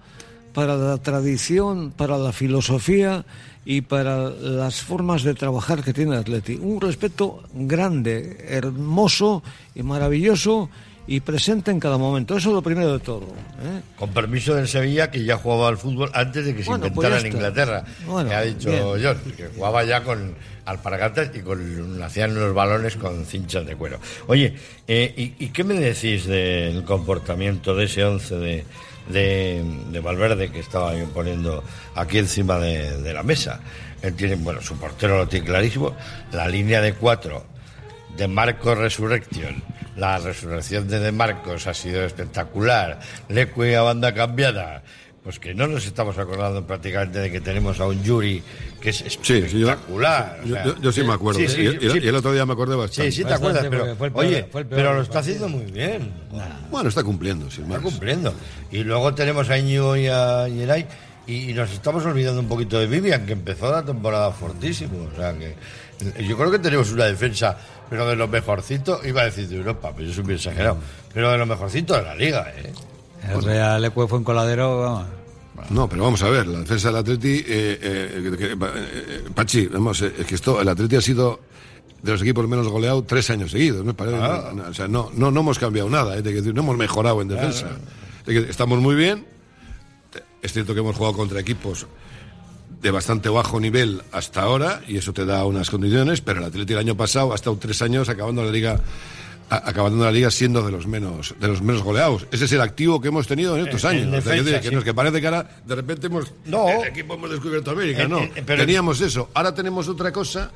para 0.53 0.75
la 0.75 0.97
tradición, 0.97 1.91
para 1.95 2.17
la 2.17 2.31
filosofía 2.31 3.25
y 3.65 3.81
para 3.81 4.29
las 4.29 4.81
formas 4.81 5.23
de 5.23 5.33
trabajar 5.33 5.83
que 5.83 5.93
tiene 5.93 6.15
Atleti. 6.15 6.55
Un 6.55 6.81
respeto 6.81 7.43
grande, 7.53 8.37
hermoso 8.49 9.43
y 9.75 9.83
maravilloso 9.83 10.69
y 11.07 11.19
presente 11.19 11.71
en 11.71 11.79
cada 11.79 11.97
momento. 11.97 12.37
Eso 12.37 12.49
es 12.49 12.55
lo 12.55 12.61
primero 12.61 12.93
de 12.93 12.99
todo. 12.99 13.23
¿eh? 13.23 13.81
Con 13.97 14.11
permiso 14.11 14.55
del 14.55 14.67
Sevilla, 14.67 15.09
que 15.11 15.23
ya 15.23 15.37
jugaba 15.37 15.67
al 15.67 15.77
fútbol 15.77 16.09
antes 16.13 16.45
de 16.45 16.55
que 16.55 16.63
se 16.63 16.69
Bueno, 16.69 16.85
pues 16.93 17.07
inventara 17.07 17.19
en. 17.19 17.33
Inglaterra. 17.33 17.83
Bueno, 18.05 18.29
que 18.29 18.35
ha 18.35 18.41
dicho 18.41 18.69
bien. 18.69 18.83
John, 19.03 19.33
que 19.35 19.47
jugaba 19.47 19.83
ya 19.83 20.03
con 20.03 20.35
alpargatas 20.65 21.31
y 21.35 21.39
con 21.39 22.01
hacían 22.03 22.35
los 22.35 22.53
balones 22.53 22.95
con 22.95 23.25
cinchas 23.25 23.65
de 23.65 23.75
cuero. 23.75 23.99
Oye, 24.27 24.55
eh, 24.87 25.13
¿y, 25.17 25.45
y 25.45 25.49
qué 25.49 25.63
me 25.63 25.73
decís 25.73 26.25
del 26.27 26.83
comportamiento 26.83 27.75
de 27.75 27.85
ese 27.85 28.05
once 28.05 28.35
de, 28.35 28.63
de, 29.09 29.63
de 29.91 29.99
Valverde 29.99 30.51
que 30.51 30.59
estaba 30.59 30.95
yo 30.95 31.05
poniendo 31.07 31.63
aquí 31.95 32.19
encima 32.19 32.57
de, 32.59 33.01
de 33.01 33.13
la 33.13 33.23
mesa? 33.23 33.59
Él 34.03 34.15
tiene, 34.15 34.35
bueno, 34.35 34.61
su 34.61 34.77
portero 34.77 35.17
lo 35.17 35.27
tiene 35.27 35.45
clarísimo, 35.45 35.95
la 36.31 36.47
línea 36.47 36.79
de 36.81 36.93
cuatro 36.93 37.43
de 38.17 38.27
Marcos 38.27 38.77
Resurrection. 38.77 39.63
La 39.95 40.17
resurrección 40.19 40.87
de 40.87 40.99
De 40.99 41.11
Marcos 41.11 41.67
ha 41.67 41.73
sido 41.73 42.03
espectacular. 42.03 42.99
Leque 43.29 43.75
a 43.75 43.81
banda 43.81 44.13
cambiada. 44.13 44.83
Pues 45.23 45.37
que 45.37 45.53
no 45.53 45.67
nos 45.67 45.85
estamos 45.85 46.17
acordando 46.17 46.65
prácticamente 46.65 47.19
de 47.19 47.31
que 47.31 47.39
tenemos 47.41 47.79
a 47.79 47.85
un 47.85 48.01
Yuri 48.01 48.41
que 48.81 48.89
es 48.89 48.97
Sí, 48.97 49.17
sí, 49.21 49.59
yo, 49.59 49.69
espectacular. 49.69 50.39
o 50.43 50.47
yo- 50.47 50.55
sea, 50.55 50.65
yo- 50.65 50.81
yo 50.81 50.91
sí 50.91 51.03
me 51.03 51.13
acuerdo. 51.13 51.39
sí, 51.41 51.47
sí, 51.47 51.61
y, 51.61 51.85
y- 51.85 51.89
sí. 51.91 51.99
y 52.01 52.07
el 52.07 52.15
otro 52.15 52.33
día 52.33 52.43
me 52.43 52.53
acordé 52.53 52.75
bastante. 52.75 53.11
Sí, 53.11 53.17
sí 53.17 53.23
te 53.23 53.29
Bastante, 53.29 53.59
acuerdas, 53.59 53.69
pero 53.69 53.81
porque 53.83 53.95
fue 53.97 54.07
el 54.07 54.13
peor- 54.13 54.25
oye, 54.25 54.47
fue 54.51 54.61
el 54.61 54.67
peor 54.67 54.81
pero 54.81 54.93
lo 54.95 55.01
está 55.03 55.19
haciendo 55.19 55.47
muy 55.47 55.65
bien. 55.71 56.11
Bueno, 56.71 56.89
está 56.89 57.03
cumpliendo, 57.03 57.51
sin 57.51 57.65
Está 57.65 57.75
más. 57.75 57.83
cumpliendo. 57.83 58.33
Y 58.71 58.79
luego 58.83 59.13
tenemos 59.13 59.47
a 59.51 59.59
Íñigo 59.59 59.95
y 59.95 60.07
a 60.07 60.47
Yeray 60.47 60.87
y, 61.27 61.51
y 61.51 61.53
nos 61.53 61.71
estamos 61.71 62.03
olvidando 62.03 62.39
un 62.41 62.47
poquito 62.47 62.79
de 62.79 62.87
Vivian, 62.87 63.23
que 63.27 63.33
empezó 63.33 63.71
la 63.71 63.83
temporada 63.85 64.31
fortísimo. 64.31 65.07
O 65.13 65.15
sea 65.15 65.33
que 65.37 65.53
yo 66.27 66.37
creo 66.37 66.51
que 66.51 66.59
tenemos 66.59 66.91
una 66.91 67.05
defensa, 67.05 67.57
pero 67.89 68.07
de 68.07 68.15
lo 68.15 68.27
mejorcito, 68.27 69.01
iba 69.05 69.21
a 69.21 69.25
decir 69.25 69.47
de 69.47 69.55
Europa, 69.57 69.91
pero 69.95 70.07
yo 70.07 70.13
soy 70.13 70.23
muy 70.23 70.35
exagerado, 70.35 70.77
pero 71.13 71.31
de 71.31 71.37
lo 71.37 71.45
mejorcito 71.45 71.95
de 71.95 72.03
la 72.03 72.15
liga, 72.15 72.51
¿eh? 72.55 72.71
El 73.31 73.43
Real 73.43 73.85
Ecue 73.85 74.07
fue 74.07 74.17
un 74.17 74.23
coladero, 74.23 74.79
vamos. 74.81 75.05
No, 75.69 75.87
pero 75.87 76.03
vamos 76.03 76.23
a 76.23 76.29
ver, 76.29 76.47
la 76.47 76.59
defensa 76.59 76.87
del 76.87 76.97
Atleti, 76.97 77.35
eh, 77.47 77.79
eh, 77.81 78.35
que- 78.37 78.51
eh, 78.53 79.23
Pachi, 79.35 79.67
vamos, 79.67 80.01
eh, 80.01 80.11
es 80.19 80.25
que 80.25 80.35
esto, 80.35 80.59
el 80.59 80.67
Atleti 80.67 80.95
ha 80.95 81.01
sido 81.01 81.39
de 82.01 82.11
los 82.13 82.21
equipos 82.21 82.47
menos 82.47 82.67
goleados 82.67 83.05
tres 83.05 83.29
años 83.29 83.51
seguidos, 83.51 83.85
¿no? 83.85 83.93
Parece- 83.95 84.17
Ah. 84.19 84.51
no, 84.55 84.63
o 84.69 84.73
sea, 84.73 84.87
no, 84.87 85.11
no, 85.13 85.29
no 85.29 85.41
hemos 85.41 85.59
cambiado 85.59 85.87
nada, 85.89 86.17
eh, 86.17 86.23
de 86.23 86.33
que 86.33 86.41
no 86.53 86.61
hemos 86.61 86.77
mejorado 86.77 87.21
en 87.21 87.27
defensa. 87.27 87.67
De 88.25 88.33
que 88.33 88.49
estamos 88.49 88.79
muy 88.79 88.95
bien, 88.95 89.25
es 90.41 90.51
cierto 90.53 90.73
que 90.73 90.79
hemos 90.79 90.95
jugado 90.95 91.15
contra 91.15 91.39
equipos 91.39 91.85
de 92.81 92.91
bastante 92.91 93.29
bajo 93.29 93.59
nivel 93.59 94.01
hasta 94.11 94.41
ahora 94.41 94.81
y 94.87 94.97
eso 94.97 95.13
te 95.13 95.25
da 95.25 95.45
unas 95.45 95.69
condiciones, 95.69 96.21
pero 96.21 96.39
el 96.39 96.45
Atleti 96.45 96.73
el 96.73 96.79
año 96.79 96.97
pasado 96.97 97.31
ha 97.31 97.35
estado 97.35 97.55
tres 97.57 97.81
años 97.81 98.09
acabando 98.09 98.43
la 98.43 98.51
liga 98.51 98.79
acabando 99.49 100.05
la 100.05 100.11
liga 100.13 100.31
siendo 100.31 100.63
de 100.65 100.71
los 100.71 100.87
menos 100.87 101.35
de 101.39 101.47
los 101.49 101.61
menos 101.61 101.83
goleados. 101.83 102.25
Ese 102.31 102.45
es 102.45 102.51
el 102.53 102.61
activo 102.61 103.01
que 103.01 103.09
hemos 103.09 103.27
tenido 103.27 103.57
en 103.57 103.65
estos 103.67 103.83
En- 103.83 103.89
en 103.91 103.95
años. 103.97 104.07
O 104.07 104.21
sea, 104.21 104.33
defensa, 104.33 104.61
que, 104.61 104.69
sí. 104.69 104.75
nos- 104.75 104.83
que 104.85 104.93
parece 104.93 105.19
que 105.19 105.27
ahora 105.27 105.61
de 105.65 105.75
repente 105.75 106.07
hemos 106.07 106.31
No. 106.45 106.69
el 106.69 106.87
equipo 106.87 107.15
hemos 107.15 107.29
descubierto 107.31 107.71
América, 107.71 108.03
Eh, 108.03 108.07
no. 108.07 108.19
eh, 108.19 108.43
pero- 108.45 108.61
Teníamos 108.65 109.01
eso. 109.01 109.29
Ahora 109.33 109.53
tenemos 109.53 109.87
otra 109.89 110.11
cosa 110.13 110.51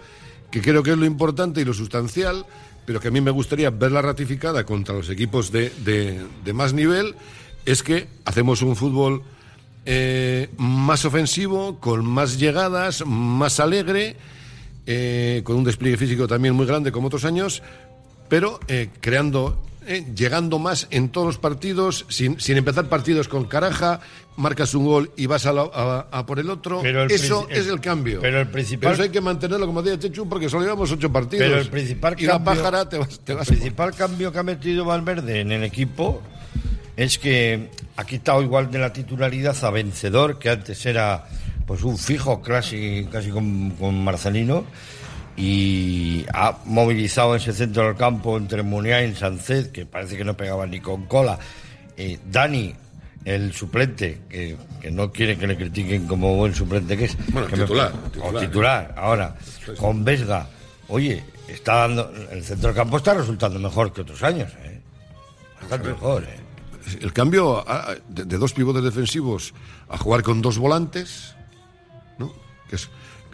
que 0.49 0.61
creo 0.61 0.81
que 0.81 0.91
es 0.91 0.97
lo 0.97 1.05
importante 1.05 1.59
y 1.59 1.65
lo 1.65 1.73
sustancial, 1.73 2.45
pero 2.85 3.01
que 3.01 3.09
a 3.09 3.11
mí 3.11 3.19
me 3.19 3.31
gustaría 3.31 3.69
verla 3.69 4.01
ratificada 4.01 4.63
contra 4.65 4.95
los 4.95 5.09
equipos 5.09 5.51
de, 5.51 5.71
de- 5.83 6.21
de 6.45 6.53
más 6.53 6.71
nivel, 6.71 7.15
es 7.65 7.83
que 7.83 8.07
hacemos 8.23 8.61
un 8.61 8.77
fútbol 8.77 9.23
eh, 9.85 10.49
más 10.57 11.05
ofensivo, 11.05 11.79
con 11.79 12.05
más 12.05 12.39
llegadas, 12.39 13.03
más 13.05 13.59
alegre, 13.59 14.15
eh, 14.87 15.41
con 15.43 15.55
un 15.57 15.63
despliegue 15.63 15.97
físico 15.97 16.27
también 16.27 16.55
muy 16.55 16.65
grande 16.65 16.91
como 16.91 17.07
otros 17.07 17.25
años, 17.25 17.61
pero 18.29 18.59
eh, 18.67 18.89
creando, 19.01 19.63
llegando 20.15 20.57
más 20.59 20.87
en 20.91 21.09
todos 21.09 21.27
los 21.27 21.37
partidos, 21.37 22.05
sin, 22.09 22.39
sin 22.39 22.57
empezar 22.57 22.89
partidos 22.89 23.27
con 23.27 23.45
caraja, 23.45 23.99
marcas 24.37 24.73
un 24.73 24.85
gol 24.85 25.11
y 25.15 25.27
vas 25.27 25.45
a, 25.45 25.53
la- 25.53 25.69
a- 25.73 26.07
a 26.11 26.25
por 26.25 26.39
el 26.39 26.49
otro. 26.49 26.81
Pero 26.81 27.03
el 27.03 27.11
eso 27.11 27.47
es 27.49 27.67
el 27.67 27.79
cambio. 27.79 28.19
pero 28.21 28.41
el 28.41 28.47
principal- 28.49 28.79
Pero 28.81 28.93
eso 28.95 29.03
hay 29.03 29.09
que 29.09 29.21
mantenerlo, 29.21 29.65
como 29.67 29.81
decía 29.83 29.99
Chechu, 29.99 30.27
porque 30.27 30.49
solo 30.49 30.63
llevamos 30.63 30.91
ocho 30.91 31.11
partidos. 31.11 31.45
Pero 31.47 31.59
el 31.61 31.69
principal 31.69 32.15
y 32.17 32.25
cambio, 32.25 32.27
la 32.39 32.43
pájara 32.43 32.89
te 32.89 32.97
vas, 32.97 33.19
te 33.19 33.31
el 33.33 33.37
vas 33.37 33.47
principal 33.47 33.93
cambio 33.95 34.31
que 34.31 34.39
ha 34.39 34.43
metido 34.43 34.83
Valverde 34.85 35.41
en 35.41 35.51
el 35.51 35.63
equipo 35.63 36.21
es 36.97 37.17
que 37.19 37.69
ha 37.97 38.03
quitado 38.05 38.41
igual 38.41 38.71
de 38.71 38.79
la 38.79 38.93
titularidad 38.93 39.55
a 39.63 39.69
Vencedor, 39.71 40.39
que 40.39 40.49
antes 40.49 40.85
era 40.85 41.25
pues 41.65 41.83
un 41.83 41.97
fijo 41.97 42.41
casi, 42.41 43.07
casi 43.11 43.29
con, 43.31 43.71
con 43.71 44.03
Marcelino, 44.03 44.65
y 45.37 46.25
ha 46.33 46.59
movilizado 46.65 47.35
ese 47.35 47.51
centro 47.53 47.83
del 47.87 47.95
campo 47.95 48.37
entre 48.37 48.63
Muniain 48.63 49.11
y 49.11 49.15
Sancet, 49.15 49.71
que 49.71 49.85
parece 49.85 50.15
que 50.17 50.23
no 50.23 50.35
pegaba 50.37 50.65
ni 50.65 50.79
con 50.79 51.05
cola. 51.07 51.37
Eh, 51.97 52.19
Dani, 52.31 52.73
el 53.25 53.51
suplente, 53.53 54.21
que, 54.29 54.55
que 54.79 54.91
no 54.91 55.11
quiere 55.11 55.37
que 55.37 55.47
le 55.47 55.57
critiquen 55.57 56.07
como 56.07 56.35
buen 56.35 56.53
suplente 56.55 56.95
que 56.95 57.05
es. 57.05 57.17
Bueno, 57.33 57.47
que 57.47 57.55
me- 57.57 57.63
titular, 57.63 57.91
o 57.93 58.09
titular. 58.09 58.39
titular, 58.45 58.93
ahora, 58.97 59.35
con 59.77 60.05
Vesga. 60.05 60.47
Oye, 60.87 61.23
está 61.47 61.75
dando, 61.87 62.13
el 62.31 62.43
centro 62.43 62.67
del 62.67 62.75
campo 62.75 62.97
está 62.97 63.13
resultando 63.15 63.59
mejor 63.59 63.91
que 63.91 64.01
otros 64.01 64.21
años, 64.23 64.51
¿eh? 64.63 64.79
Bastante 65.59 65.89
mejor, 65.89 66.23
¿eh? 66.23 66.44
El 67.01 67.13
cambio 67.13 67.63
de, 68.07 68.25
de 68.25 68.37
dos 68.37 68.53
pivotes 68.53 68.83
defensivos 68.83 69.53
a 69.89 69.97
jugar 69.97 70.21
con 70.23 70.41
dos 70.41 70.57
volantes, 70.57 71.35
¿no? 72.17 72.31
Que 72.69 72.75
es, 72.75 72.89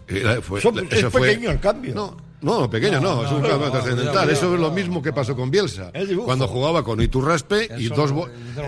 era- 0.07 0.41
fue- 0.41 0.61
Son- 0.61 0.79
eso 0.89 1.07
es 1.07 1.11
fue- 1.11 1.21
pequeño 1.21 1.51
el 1.51 1.59
cambio. 1.59 1.93
No, 1.93 2.17
no, 2.41 2.69
pequeño 2.69 2.99
no, 2.99 3.23
es 3.23 3.31
un 3.31 3.41
cambio 3.41 3.69
trascendental. 3.71 4.29
Eso 4.29 4.53
es 4.55 4.59
lo 4.59 4.71
mismo 4.71 5.01
que 5.01 5.13
pasó 5.13 5.35
con 5.35 5.51
Bielsa, 5.51 5.91
cuando 6.25 6.47
jugaba 6.47 6.83
con 6.83 6.99
Iturraspe 7.01 7.69
y 7.77 7.87
dos, 7.89 8.11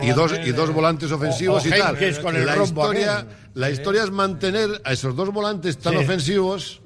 y 0.04 0.12
dos 0.12 0.32
y 0.46 0.52
dos 0.52 0.72
volantes 0.72 1.12
ofensivos 1.12 1.66
o 1.66 1.68
y 1.68 1.72
tal. 1.72 1.96
Henkes 1.96 2.20
con 2.20 2.36
el 2.36 2.46
la 2.46 2.62
historia, 2.64 3.18
aquel. 3.20 3.36
la 3.56 3.70
historia 3.72 4.04
es 4.04 4.12
mantener 4.12 4.82
a 4.84 4.94
esos 4.94 5.16
dos 5.16 5.30
volantes 5.34 5.78
tan 5.80 5.94
Sí. 5.94 6.00
ofensivos. 6.00 6.82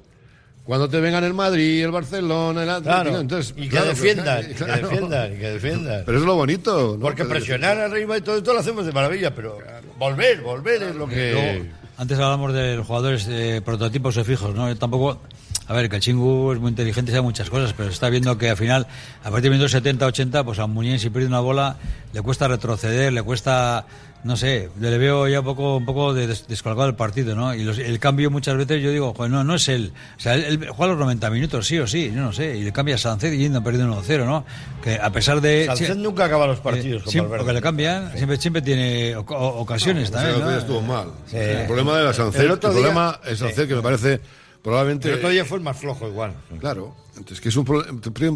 Cuando 0.68 0.86
te 0.86 1.00
vengan 1.00 1.24
el 1.24 1.32
Madrid, 1.32 1.82
el 1.82 1.90
Barcelona, 1.90 2.62
el 2.62 2.68
Atlético, 2.68 3.02
Claro, 3.02 3.20
entonces, 3.20 3.54
y 3.56 3.62
que 3.62 3.68
claro, 3.70 3.86
defiendan, 3.86 4.42
claro. 4.52 4.74
que 4.74 4.94
defiendan, 4.94 5.30
que 5.38 5.50
defiendan. 5.50 6.02
Pero 6.04 6.18
es 6.18 6.24
lo 6.24 6.34
bonito, 6.34 6.92
¿no? 6.98 7.00
Porque 7.00 7.22
Que- 7.22 7.28
presionar 7.30 7.78
arriba 7.78 8.18
y 8.18 8.20
todo 8.20 8.36
esto 8.36 8.52
lo 8.52 8.60
hacemos 8.60 8.84
de 8.84 8.92
maravilla, 8.92 9.34
pero 9.34 9.56
volver, 9.98 10.42
volver 10.42 10.82
es 10.82 10.94
lo 10.94 11.08
que... 11.08 11.70
Antes 11.96 12.18
hablamos 12.18 12.52
de 12.52 12.76
los 12.76 12.86
jugadores 12.86 13.24
de 13.26 13.62
prototipos 13.62 14.14
o 14.18 14.24
fijos, 14.24 14.54
¿no? 14.54 14.68
Yo 14.68 14.76
tampoco. 14.76 15.22
A 15.68 15.72
ver, 15.74 15.88
que 15.90 15.96
el 15.96 16.02
Chingu 16.02 16.52
es 16.52 16.58
muy 16.60 16.70
inteligente 16.70 17.10
y 17.10 17.14
sabe 17.14 17.22
muchas 17.22 17.50
cosas, 17.50 17.72
pero 17.76 17.88
se 17.88 17.94
está 17.94 18.08
viendo 18.10 18.36
que 18.38 18.48
al 18.50 18.56
final, 18.56 18.86
a 19.22 19.30
partir 19.30 19.44
de 19.44 19.50
minutos 19.50 19.72
70, 19.72 20.06
80, 20.06 20.44
pues 20.44 20.58
a 20.60 20.66
Muñiz 20.66 21.00
si 21.02 21.10
pierde 21.10 21.26
una 21.28 21.40
bola, 21.40 21.76
le 22.12 22.22
cuesta 22.22 22.46
retroceder, 22.48 23.12
le 23.12 23.22
cuesta, 23.22 23.84
no 24.24 24.36
sé, 24.36 24.68
le 24.80 24.98
veo 24.98 25.28
ya 25.28 25.40
un 25.40 25.44
poco, 25.46 25.76
un 25.76 25.84
poco 25.86 26.12
de 26.12 26.26
des- 26.26 26.46
descolgado 26.48 26.88
el 26.88 26.96
partido, 26.96 27.34
¿no? 27.36 27.54
Y 27.54 27.62
los- 27.62 27.78
el 27.78 27.98
cambio 27.98 28.30
muchas 28.30 28.56
veces 28.56 28.82
yo 28.82 28.90
digo, 28.90 29.14
joder, 29.14 29.30
no, 29.30 29.44
no 29.44 29.54
es 29.54 29.68
él. 29.68 29.92
O 30.16 30.20
sea, 30.20 30.34
él, 30.34 30.44
él 30.44 30.68
juega 30.70 30.92
los 30.92 31.00
90 31.00 31.30
minutos, 31.30 31.66
sí 31.66 31.78
o 31.78 31.86
sí, 31.86 32.10
yo 32.14 32.20
no 32.20 32.32
sé, 32.32 32.56
y 32.56 32.62
le 32.64 32.72
cambia 32.72 32.96
a 32.96 32.98
Sánchez 32.98 33.32
yendo 33.38 33.62
perdiendo 33.62 33.94
1-0, 34.02 34.24
¿no? 34.26 34.44
Que 34.82 34.96
a 34.96 35.10
pesar 35.10 35.40
de. 35.40 35.66
Sánchez 35.66 35.88
sí, 35.94 35.98
nunca 35.98 36.24
acaba 36.24 36.46
los 36.46 36.60
partidos 36.60 37.02
eh, 37.06 37.10
siempre, 37.10 37.38
porque 37.38 37.52
le 37.52 37.60
cambian, 37.62 38.12
siempre, 38.16 38.36
siempre 38.38 38.62
tiene 38.62 39.14
o- 39.16 39.22
ocasiones 39.24 40.10
también. 40.10 40.40
¿no? 40.40 40.50
estuvo 40.50 40.82
mal. 40.82 41.08
Sí. 41.26 41.36
El 41.36 41.66
problema 41.66 41.96
de 41.98 42.04
la 42.04 42.12
Sancet, 42.12 42.40
El 42.42 42.50
el, 42.50 42.58
día- 42.58 42.70
problema 42.70 43.20
es 43.24 43.38
Sancet 43.38 43.68
que 43.68 43.74
me 43.76 43.82
parece 43.82 44.20
probablemente 44.62 45.08
El 45.08 45.14
otro 45.16 45.28
día 45.28 45.44
fue 45.44 45.58
el 45.58 45.64
más 45.64 45.76
flojo 45.76 46.08
igual. 46.08 46.34
claro, 46.58 46.94
entonces 47.16 47.40
que 47.40 47.48
es 47.48 47.56
un 47.56 47.64
pro- 47.64 47.84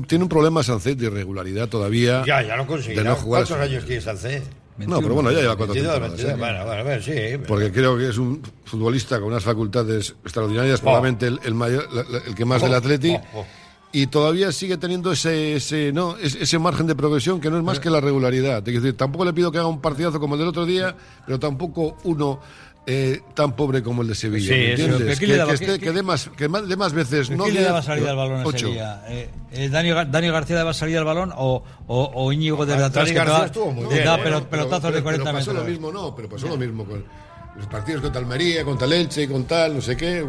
tiene 0.06 0.22
un 0.24 0.28
problema 0.28 0.62
Sancet 0.62 0.96
de 0.96 1.06
irregularidad 1.06 1.68
todavía. 1.68 2.22
Ya, 2.26 2.40
ya 2.42 2.56
no 2.56 2.64
jugar 3.16 3.42
a 3.42 3.46
¿Cuántos 3.46 3.68
años 3.68 3.84
tiene 3.84 4.00
No, 4.78 5.00
pero 5.00 5.14
bueno, 5.14 5.30
ya 5.30 5.40
lleva 5.40 5.56
cuatro 5.56 5.74
22, 5.74 5.92
temporadas. 5.94 6.24
22, 6.24 6.80
¿eh? 6.80 6.82
bueno, 6.82 7.02
sí. 7.02 7.10
pero- 7.12 7.42
Porque 7.46 7.72
creo 7.72 7.96
que 7.98 8.08
es 8.08 8.18
un 8.18 8.42
futbolista 8.64 9.18
con 9.20 9.28
unas 9.28 9.42
facultades 9.44 10.14
extraordinarias, 10.24 10.80
probablemente 10.80 11.26
el, 11.26 11.40
el 11.44 11.54
mayor, 11.54 11.86
el 12.26 12.34
que 12.34 12.44
más 12.44 12.62
Oh, 12.62 12.66
del 12.66 12.74
Atleti. 12.74 13.14
oh, 13.14 13.40
oh. 13.40 13.46
Y 13.94 14.06
todavía 14.06 14.50
sigue 14.52 14.78
teniendo 14.78 15.12
ese, 15.12 15.56
ese, 15.56 15.92
no, 15.92 16.16
ese 16.16 16.58
margen 16.58 16.86
de 16.86 16.94
progresión 16.94 17.38
que 17.42 17.50
no 17.50 17.58
es 17.58 17.62
más 17.62 17.78
que 17.78 17.90
la 17.90 18.00
regularidad. 18.00 18.66
Es 18.66 18.74
decir, 18.74 18.96
tampoco 18.96 19.26
le 19.26 19.34
pido 19.34 19.52
que 19.52 19.58
haga 19.58 19.66
un 19.66 19.82
partidazo 19.82 20.18
como 20.18 20.34
el 20.34 20.38
del 20.38 20.48
otro 20.48 20.64
día, 20.64 20.96
pero 21.26 21.38
tampoco 21.38 21.98
uno 22.04 22.40
eh, 22.86 23.20
tan 23.34 23.54
pobre 23.54 23.82
como 23.82 24.02
el 24.02 24.08
de 24.08 24.14
Sevilla. 24.14 24.46
Sí, 24.48 24.52
¿me 24.54 24.72
eso, 24.72 24.82
entiendes? 24.82 24.98
¿pero 24.98 25.20
qué 25.20 25.26
Que, 25.26 25.36
daba- 25.36 25.56
que 25.56 25.78
que 25.78 25.92
dé 25.92 26.02
más, 26.02 26.30
que 26.36 26.48
más, 26.48 26.92
veces. 26.92 27.28
¿Pero 27.28 27.38
no 27.38 27.44
¿Quién 27.44 27.54
le 27.56 27.62
daba 27.62 27.82
salida 27.82 28.10
al 28.10 28.16
balón 28.16 28.40
a 28.40 28.44
ocho. 28.46 28.58
Sevilla? 28.66 29.04
Eh, 29.08 29.28
eh, 29.52 29.68
Dani, 29.68 29.90
Gar- 29.90 30.10
Dani 30.10 30.28
García 30.30 30.56
daba 30.56 30.74
salida 30.74 30.98
al 30.98 31.04
balón 31.04 31.32
o, 31.36 31.62
o, 31.86 32.10
o 32.14 32.32
Íñigo 32.32 32.66
desde 32.66 32.80
Dani 32.80 32.90
atrás 32.90 33.08
que 33.08 33.14
García 33.14 33.32
daba, 33.34 33.46
estuvo 33.46 33.70
muy 33.72 33.84
que 33.86 33.94
bien, 33.94 34.04
daba 34.04 34.18
¿eh? 34.18 34.20
pero- 34.24 34.36
Pero- 34.38 34.50
pelotazos 34.50 34.82
pero- 34.82 34.96
de 34.96 35.02
40 35.02 35.24
pero 35.24 35.38
pasó 35.38 35.50
metros? 35.50 35.64
lo 35.66 35.70
mismo, 35.70 35.92
no, 35.92 36.14
pero 36.16 36.28
pasó 36.28 36.48
lo 36.48 36.56
mismo 36.56 36.84
con 36.84 37.04
los 37.56 37.66
partidos 37.66 38.00
contra 38.00 38.20
Almería, 38.20 38.64
contra 38.64 38.86
el 38.86 38.94
Elche, 38.94 39.28
con 39.28 39.44
tal, 39.44 39.74
no 39.76 39.80
sé 39.82 39.96
qué. 39.96 40.24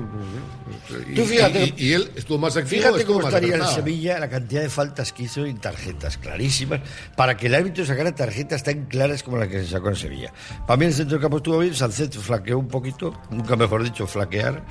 Y, 1.10 1.16
Tú 1.16 1.24
fíjate- 1.26 1.74
y- 1.78 1.84
y- 1.84 1.90
y 1.90 1.94
él 1.94 2.12
estuvo 2.16 2.38
más 2.38 2.56
activo. 2.58 2.82
Fíjate 2.82 3.06
cómo 3.06 3.22
estaría 3.22 3.56
en. 3.56 3.66
Sevilla 3.68 4.20
la 4.20 4.30
cantidad 4.30 4.62
de 4.62 4.70
faltas 4.70 5.14
que 5.14 5.24
hizo 5.24 5.46
en 5.46 5.58
tarjetas 5.58 6.18
clarísimas 6.18 6.82
para 7.16 7.38
que 7.38 7.48
el 7.48 7.56
árbitro 7.56 7.86
sacara 7.86 8.14
tarjetas 8.14 8.64
tan 8.64 8.86
claras 8.86 9.24
como 9.24 9.38
la 9.38 9.48
que 9.48 9.62
se 9.64 9.68
sacó 9.72 9.90
en 9.90 9.96
Sevilla. 9.96 10.34
Para 10.68 10.78
mí 10.78 10.86
el 10.86 10.94
centro 10.94 11.16
del 11.16 11.22
campo 11.22 11.38
estuvo 11.38 11.60
bien, 11.60 11.74
Sancet 11.74 12.14
flaqueó 12.14 12.60
un 12.60 12.68
poquito, 12.68 13.14
nunca 13.30 13.56
mejor 13.56 13.84
dicho 13.84 14.06
flaquear, 14.06 14.64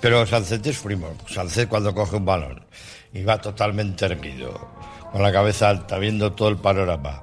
pero 0.00 0.26
Sancet 0.26 0.66
es 0.66 0.78
primo. 0.78 1.14
Sancet 1.28 1.68
cuando 1.68 1.94
coge 1.94 2.16
un 2.16 2.24
balón 2.24 2.64
y 3.12 3.22
va 3.22 3.38
totalmente 3.40 4.06
erguido, 4.06 4.70
con 5.12 5.22
la 5.22 5.30
cabeza 5.30 5.68
alta, 5.68 5.98
viendo 5.98 6.32
todo 6.32 6.48
el 6.48 6.56
panorama 6.56 7.22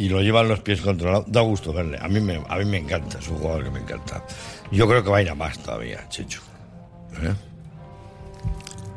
y 0.00 0.08
lo 0.08 0.22
llevan 0.22 0.48
los 0.48 0.60
pies 0.60 0.80
controlados. 0.80 1.30
Da 1.30 1.42
gusto 1.42 1.74
verle. 1.74 1.98
A 2.00 2.08
mí 2.08 2.20
me, 2.20 2.42
a 2.48 2.56
mí 2.56 2.64
me 2.64 2.78
encanta, 2.78 3.18
es 3.18 3.28
un 3.28 3.36
jugador 3.36 3.64
que 3.64 3.70
me 3.70 3.80
encanta. 3.80 4.24
Yo 4.72 4.88
creo 4.88 5.04
que 5.04 5.10
va 5.10 5.18
a 5.18 5.22
ir 5.22 5.28
a 5.28 5.34
más 5.34 5.58
todavía, 5.58 6.08
Checho. 6.08 6.40
¿Eh? 7.22 7.34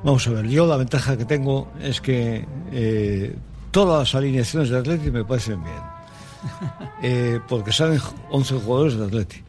Vamos 0.01 0.25
a 0.27 0.31
ver, 0.31 0.47
yo 0.47 0.65
la 0.65 0.77
ventaja 0.77 1.17
que 1.17 1.25
tengo 1.25 1.67
es 1.81 1.99
que 1.99 2.47
eh, 2.71 3.35
todas 3.71 3.99
las 3.99 4.15
alineaciones 4.15 4.69
de 4.69 4.77
Atleti 4.77 5.11
me 5.11 5.25
parecen 5.25 5.61
bien. 5.61 5.75
Eh, 7.05 7.41
porque 7.49 7.73
salen 7.73 7.99
11 8.31 8.55
jugadores 8.61 8.95
de 8.95 9.05
Atleti. 9.05 9.43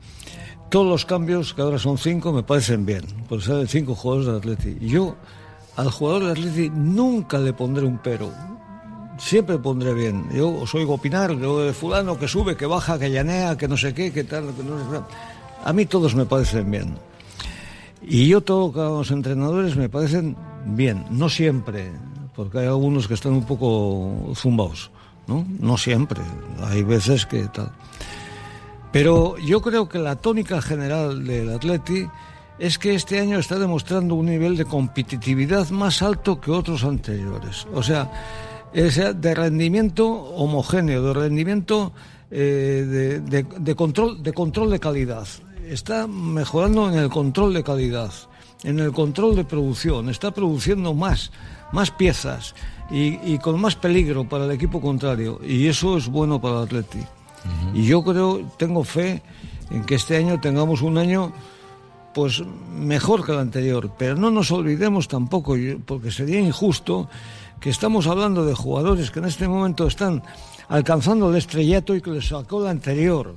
Todos 0.71 0.89
los 0.89 1.05
cambios, 1.05 1.55
que 1.55 1.63
ahora 1.63 1.79
son 1.79 1.99
5, 1.99 2.33
me 2.33 2.43
parecen 2.43 2.85
bien. 2.85 3.05
Porque 3.29 3.45
salen 3.45 3.69
5 3.69 3.95
jugadores 3.95 4.27
de 4.27 4.37
Atleti. 4.37 4.85
Y 4.85 4.89
yo 4.89 5.15
al 5.77 5.89
jugador 5.93 6.25
de 6.25 6.31
Atleti 6.33 6.71
nunca 6.71 7.39
le 7.39 7.53
pondré 7.53 7.85
un 7.85 7.99
pero. 7.99 8.33
Siempre 9.19 9.59
pondré 9.59 9.95
bien. 9.95 10.27
Yo 10.33 10.49
os 10.51 10.75
oigo 10.75 10.95
opinar 10.95 11.37
yo 11.39 11.61
de 11.61 11.73
fulano 11.73 12.19
que 12.19 12.27
sube, 12.27 12.57
que 12.57 12.67
baja, 12.67 12.99
que 12.99 13.11
llanea, 13.11 13.57
que 13.57 13.69
no 13.69 13.77
sé 13.77 13.95
qué, 13.95 14.13
que 14.13 14.25
tal, 14.25 14.53
que 14.55 14.63
no 14.63 14.79
sé 14.79 14.85
qué. 14.91 15.01
A 15.65 15.73
mí 15.73 15.87
todos 15.87 16.15
me 16.15 16.27
parecen 16.27 16.71
bien. 16.71 16.95
Y 18.03 18.29
yo 18.29 18.43
todos 18.43 18.75
los 18.75 19.11
entrenadores 19.11 19.77
me 19.77 19.89
parecen 19.89 20.37
bien, 20.67 21.07
no 21.11 21.29
siempre, 21.29 21.91
porque 22.35 22.59
hay 22.59 22.67
algunos 22.67 23.09
que 23.09 23.15
están 23.15 23.33
un 23.33 23.45
poco 23.45 24.33
zumbados, 24.35 24.91
¿no? 25.27 25.47
No 25.59 25.79
siempre, 25.79 26.21
hay 26.61 26.83
veces 26.83 27.25
que 27.25 27.45
tal. 27.49 27.73
Pero 28.93 29.39
yo 29.39 29.63
creo 29.63 29.89
que 29.89 29.99
la 29.99 30.17
tónica 30.17 30.61
general 30.61 31.25
del 31.25 31.51
Atleti 31.51 32.07
es 32.59 32.79
que 32.79 32.95
este 32.95 33.19
año 33.19 33.39
está 33.39 33.59
demostrando 33.59 34.15
un 34.15 34.27
nivel 34.27 34.57
de 34.57 34.65
competitividad 34.65 35.71
más 35.71 36.03
alto 36.03 36.41
que 36.41 36.51
otros 36.51 36.85
anteriores. 36.85 37.67
O 37.75 37.83
sea, 37.83 38.11
es 38.75 38.97
de 38.97 39.35
rendimiento 39.35 40.07
homogéneo, 40.11 41.03
de 41.03 41.15
rendimiento 41.15 41.93
eh, 42.31 42.85
de, 42.87 43.21
de- 43.21 43.47
de 43.59 43.75
control, 43.75 44.23
de 44.23 44.33
control 44.33 44.71
de 44.71 44.81
calidad. 44.81 45.27
Está 45.69 46.07
mejorando 46.07 46.91
en 46.91 46.99
el 46.99 47.09
control 47.09 47.55
de 47.55 47.63
calidad, 47.63 48.13
en 48.65 48.81
el 48.81 48.93
control 48.93 49.37
de 49.37 49.45
producción, 49.45 50.11
está 50.11 50.31
produciendo 50.33 50.93
más, 50.93 51.31
más 51.73 51.91
piezas 51.91 52.55
y, 52.91 53.19
y 53.25 53.39
con 53.39 53.61
más 53.61 53.77
peligro 53.77 54.29
para 54.29 54.45
el 54.45 54.51
equipo 54.51 54.81
contrario. 54.81 55.41
Y 55.47 55.67
eso 55.69 55.97
es 55.97 56.09
bueno 56.09 56.41
para 56.41 56.59
el 56.59 56.63
Atleti. 56.65 57.01
Y 57.75 57.85
yo 57.87 58.03
creo, 58.03 58.41
tengo 58.59 58.85
fe 58.85 59.23
en 59.71 59.85
que 59.85 59.95
este 59.97 60.17
año 60.17 60.41
tengamos 60.41 60.83
un 60.83 60.97
año 60.99 61.33
pues 62.15 62.43
mejor 62.75 63.25
que 63.25 63.33
el 63.33 63.39
anterior. 63.39 63.91
Pero 63.99 64.17
no 64.17 64.31
nos 64.31 64.51
olvidemos 64.51 65.09
tampoco, 65.09 65.55
porque 65.85 66.11
sería 66.11 66.41
injusto, 66.41 67.09
que 67.61 67.71
estamos 67.71 68.07
hablando 68.07 68.45
de 68.45 68.55
jugadores 68.55 69.11
que 69.11 69.21
en 69.21 69.27
este 69.27 69.49
momento 69.49 69.87
están 69.87 70.23
alcanzando 70.69 71.31
el 71.31 71.37
estrellato 71.37 71.95
y 71.95 72.01
que 72.01 72.11
les 72.11 72.29
sacó 72.29 72.63
el 72.63 72.69
anterior. 72.69 73.35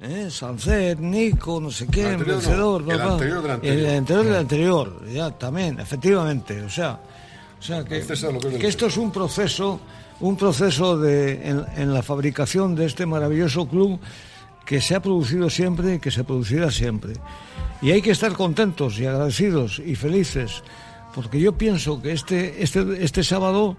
¿Eh? 0.00 0.28
Sancet, 0.30 0.98
Nico, 0.98 1.60
no 1.60 1.70
sé 1.70 1.84
El 1.84 1.90
qué, 1.90 2.16
no, 2.16 2.24
vencedor, 2.24 2.82
el 2.88 3.00
anterior 3.00 3.42
del 3.42 3.50
anterior. 3.50 3.78
El 3.78 3.96
anterior 3.96 4.24
del 4.24 4.36
anterior, 4.36 5.06
ya, 5.12 5.30
también, 5.30 5.78
efectivamente. 5.78 6.62
O 6.62 6.70
sea, 6.70 6.98
o 7.58 7.62
sea 7.62 7.84
que 7.84 7.98
esto 7.98 8.86
es 8.86 8.96
un 8.96 9.12
proceso, 9.12 9.80
un 10.20 10.36
proceso 10.36 10.98
de, 10.98 11.46
en, 11.46 11.66
en 11.76 11.92
la 11.92 12.02
fabricación 12.02 12.74
de 12.74 12.86
este 12.86 13.04
maravilloso 13.04 13.68
club 13.68 14.00
que 14.64 14.80
se 14.80 14.94
ha 14.94 15.00
producido 15.00 15.50
siempre 15.50 15.96
y 15.96 15.98
que 15.98 16.10
se 16.10 16.24
producirá 16.24 16.70
siempre. 16.70 17.14
Y 17.82 17.90
hay 17.90 18.00
que 18.00 18.12
estar 18.12 18.32
contentos 18.32 18.98
y 18.98 19.06
agradecidos 19.06 19.80
y 19.80 19.96
felices, 19.96 20.62
porque 21.14 21.40
yo 21.40 21.52
pienso 21.52 22.00
que 22.00 22.12
este, 22.12 22.62
este, 22.62 22.84
este 23.04 23.22
sábado, 23.24 23.76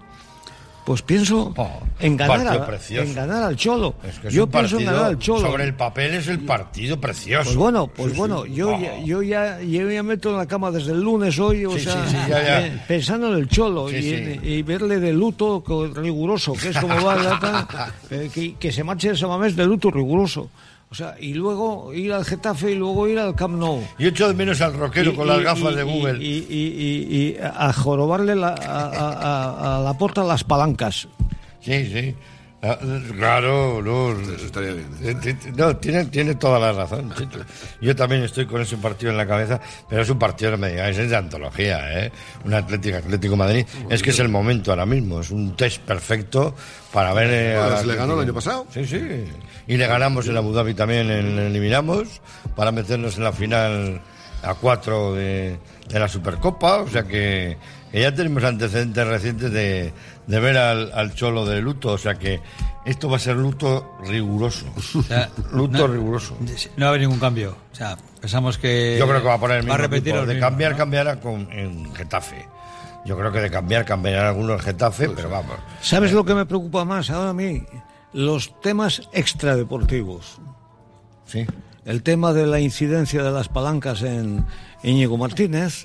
pues 0.84 1.00
pienso 1.02 1.54
en, 2.00 2.16
ganar 2.16 2.46
a- 2.48 2.78
en 2.90 3.14
ganar 3.14 3.42
al 3.44 3.54
Cholo. 3.56 3.94
Es 4.02 4.18
que 4.18 4.28
es 4.28 4.34
yo 4.34 4.48
pienso 4.48 4.78
en 4.80 4.86
ganar 4.86 5.04
al 5.04 5.18
Cholo. 5.18 5.40
Sobre 5.48 5.62
el 5.64 5.74
papel 5.74 6.14
es 6.14 6.26
el 6.26 6.40
partido 6.40 7.00
precioso. 7.00 7.44
Pues 7.44 7.56
bueno, 7.56 7.86
pues 7.86 8.08
Sí, 8.08 8.12
sí. 8.14 8.18
bueno, 8.18 8.44
yo, 8.46 8.70
Oh. 8.74 8.80
ya, 8.80 8.98
yo 9.04 9.22
ya 9.22 9.60
yo 9.62 9.88
ya 9.90 10.02
meto 10.02 10.30
en 10.30 10.38
la 10.38 10.46
cama 10.46 10.72
desde 10.72 10.90
el 10.92 11.00
lunes 11.00 11.38
hoy, 11.38 11.64
o 11.64 11.72
Sí, 11.72 11.80
sea, 11.84 12.04
ya, 12.28 12.28
ya. 12.42 12.66
eh, 12.66 12.82
pensando 12.88 13.28
en 13.32 13.38
el 13.38 13.48
cholo 13.48 13.88
y, 13.90 13.94
y 14.42 14.62
verle 14.62 14.98
de 14.98 15.12
luto 15.12 15.62
riguroso, 15.94 16.52
que 16.54 16.70
es 16.70 16.76
como 16.78 17.00
va 17.00 17.14
la 17.14 17.92
eh, 18.10 18.28
que, 18.34 18.56
que 18.56 18.72
se 18.72 18.82
marche 18.82 19.10
ese 19.10 19.26
mamés 19.26 19.54
de 19.54 19.64
luto 19.64 19.88
riguroso. 19.90 20.50
O 20.92 20.94
sea, 20.94 21.14
y 21.18 21.32
luego 21.32 21.94
ir 21.94 22.12
al 22.12 22.22
Getafe 22.22 22.72
y 22.72 22.74
luego 22.74 23.08
ir 23.08 23.18
al 23.18 23.34
Camp 23.34 23.54
Nou. 23.56 23.80
Yo 23.98 24.08
echo 24.10 24.28
de 24.28 24.34
menos 24.34 24.60
al 24.60 24.74
rockero 24.74 25.12
Y- 25.12 25.14
con 25.16 25.26
las 25.26 25.40
y- 25.40 25.42
gafas 25.42 25.72
y- 25.72 25.76
de 25.76 25.82
y- 25.82 25.84
Google. 25.90 26.22
Y, 26.22 26.46
y- 26.50 26.52
y- 26.52 27.16
y 27.16 27.36
a 27.42 27.72
jorobarle 27.72 28.36
la- 28.36 28.48
a, 28.48 28.90
a- 28.90 29.12
a- 29.14 29.78
a 29.78 29.80
la 29.80 29.94
porta 29.96 30.22
las 30.22 30.44
palancas. 30.44 31.08
Sí, 31.60 31.86
sí. 31.90 32.14
Ah, 32.64 32.78
Claro, 33.16 33.82
no. 33.82 34.12
Eso 34.12 34.46
estaría 34.46 34.72
bien. 34.72 34.88
Eh, 35.02 35.14
ti- 35.16 35.50
No, 35.56 35.76
tiene, 35.76 36.04
tiene 36.06 36.36
toda 36.36 36.60
la 36.60 36.72
razón. 36.72 37.12
Yo 37.80 37.96
también 37.96 38.22
estoy 38.22 38.46
con 38.46 38.60
ese 38.62 38.76
partido 38.76 39.10
en 39.10 39.18
la 39.18 39.26
cabeza, 39.26 39.60
pero 39.88 40.02
es 40.02 40.08
un 40.10 40.18
partido, 40.18 40.52
no 40.52 40.58
me 40.58 40.70
digáis, 40.70 40.96
es 40.96 41.10
de 41.10 41.16
antología, 41.16 42.04
¿eh? 42.04 42.12
Un 42.44 42.54
Atlético 42.54 42.98
Atlético 42.98 43.36
Madrid. 43.36 43.66
Es 43.90 44.00
que 44.00 44.10
es 44.10 44.18
el 44.20 44.28
momento 44.28 44.70
ahora 44.70 44.86
mismo, 44.86 45.20
es 45.20 45.30
un 45.32 45.56
test 45.56 45.82
perfecto 45.82 46.54
para 46.92 47.12
ver. 47.12 47.28
eh, 47.32 47.58
Bueno, 47.58 47.76
se 47.78 47.86
le 47.86 47.94
ganó 47.96 48.14
el 48.14 48.20
año 48.20 48.34
pasado. 48.34 48.66
Sí, 48.72 48.86
sí. 48.86 49.00
Y 49.66 49.76
le 49.76 49.86
ganamos 49.88 50.28
en 50.28 50.36
Abu 50.36 50.52
Dhabi 50.52 50.74
también, 50.74 51.10
en- 51.10 51.38
eliminamos, 51.40 52.20
para 52.54 52.70
meternos 52.70 53.16
en 53.16 53.24
la 53.24 53.32
final 53.32 54.00
a 54.44 54.54
cuatro 54.54 55.14
de, 55.14 55.56
de 55.88 55.98
la 55.98 56.06
Supercopa. 56.08 56.78
O 56.78 56.88
sea 56.88 57.02
que, 57.02 57.56
que 57.92 58.00
ya 58.00 58.14
tenemos 58.14 58.42
antecedentes 58.42 59.06
recientes 59.06 59.52
de, 59.52 59.92
de 60.26 60.40
ver 60.40 60.56
al, 60.56 60.90
al 60.92 61.14
Cholo 61.14 61.44
de 61.46 61.60
luto. 61.60 61.92
O 61.92 61.98
sea 61.98 62.14
que 62.14 62.40
esto 62.86 63.08
va 63.08 63.16
a 63.16 63.20
ser 63.20 63.36
luto 63.36 63.96
riguroso. 64.04 64.66
O 64.98 65.02
sea, 65.02 65.28
luto 65.52 65.86
no- 65.86 65.92
riguroso. 65.92 66.36
No 66.76 66.80
va 66.80 66.86
a 66.86 66.88
haber 66.88 67.02
ningún 67.02 67.20
cambio. 67.20 67.56
O 67.70 67.74
sea, 67.76 67.96
pensamos 68.20 68.58
que. 68.58 68.96
Yo 68.98 69.06
creo 69.06 69.20
que 69.20 69.28
va 69.28 69.34
a 69.34 69.40
poner 69.40 69.58
el 69.58 69.64
mismo 69.64 69.76
repetir 69.76 70.08
equipo. 70.08 70.16
los 70.16 70.26
De 70.26 70.34
mismos, 70.34 70.50
cambiar, 70.50 70.72
¿no? 70.72 70.78
cambiará 70.78 71.20
con, 71.20 71.52
en 71.52 71.94
Getafe. 71.94 72.46
Yo 73.04 73.16
creo 73.18 73.30
que 73.32 73.40
de 73.40 73.50
cambiar, 73.50 73.84
cambiarán 73.84 74.26
algunos 74.26 74.60
en 74.60 74.64
Getafe, 74.64 75.08
pero 75.10 75.28
vamos. 75.28 75.56
¿Sabes 75.80 76.12
lo 76.12 76.24
que 76.24 76.34
me 76.34 76.46
preocupa 76.46 76.84
más 76.84 77.10
ahora 77.10 77.30
a 77.30 77.34
mí? 77.34 77.62
Los 78.12 78.58
temas 78.60 79.02
extradeportivos. 79.12 80.38
Sí. 81.26 81.44
El 81.84 82.02
tema 82.04 82.32
de 82.32 82.46
la 82.46 82.60
incidencia 82.60 83.22
de 83.24 83.30
las 83.32 83.48
palancas 83.48 84.02
en 84.02 84.46
Íñigo 84.84 85.16
Martínez, 85.18 85.84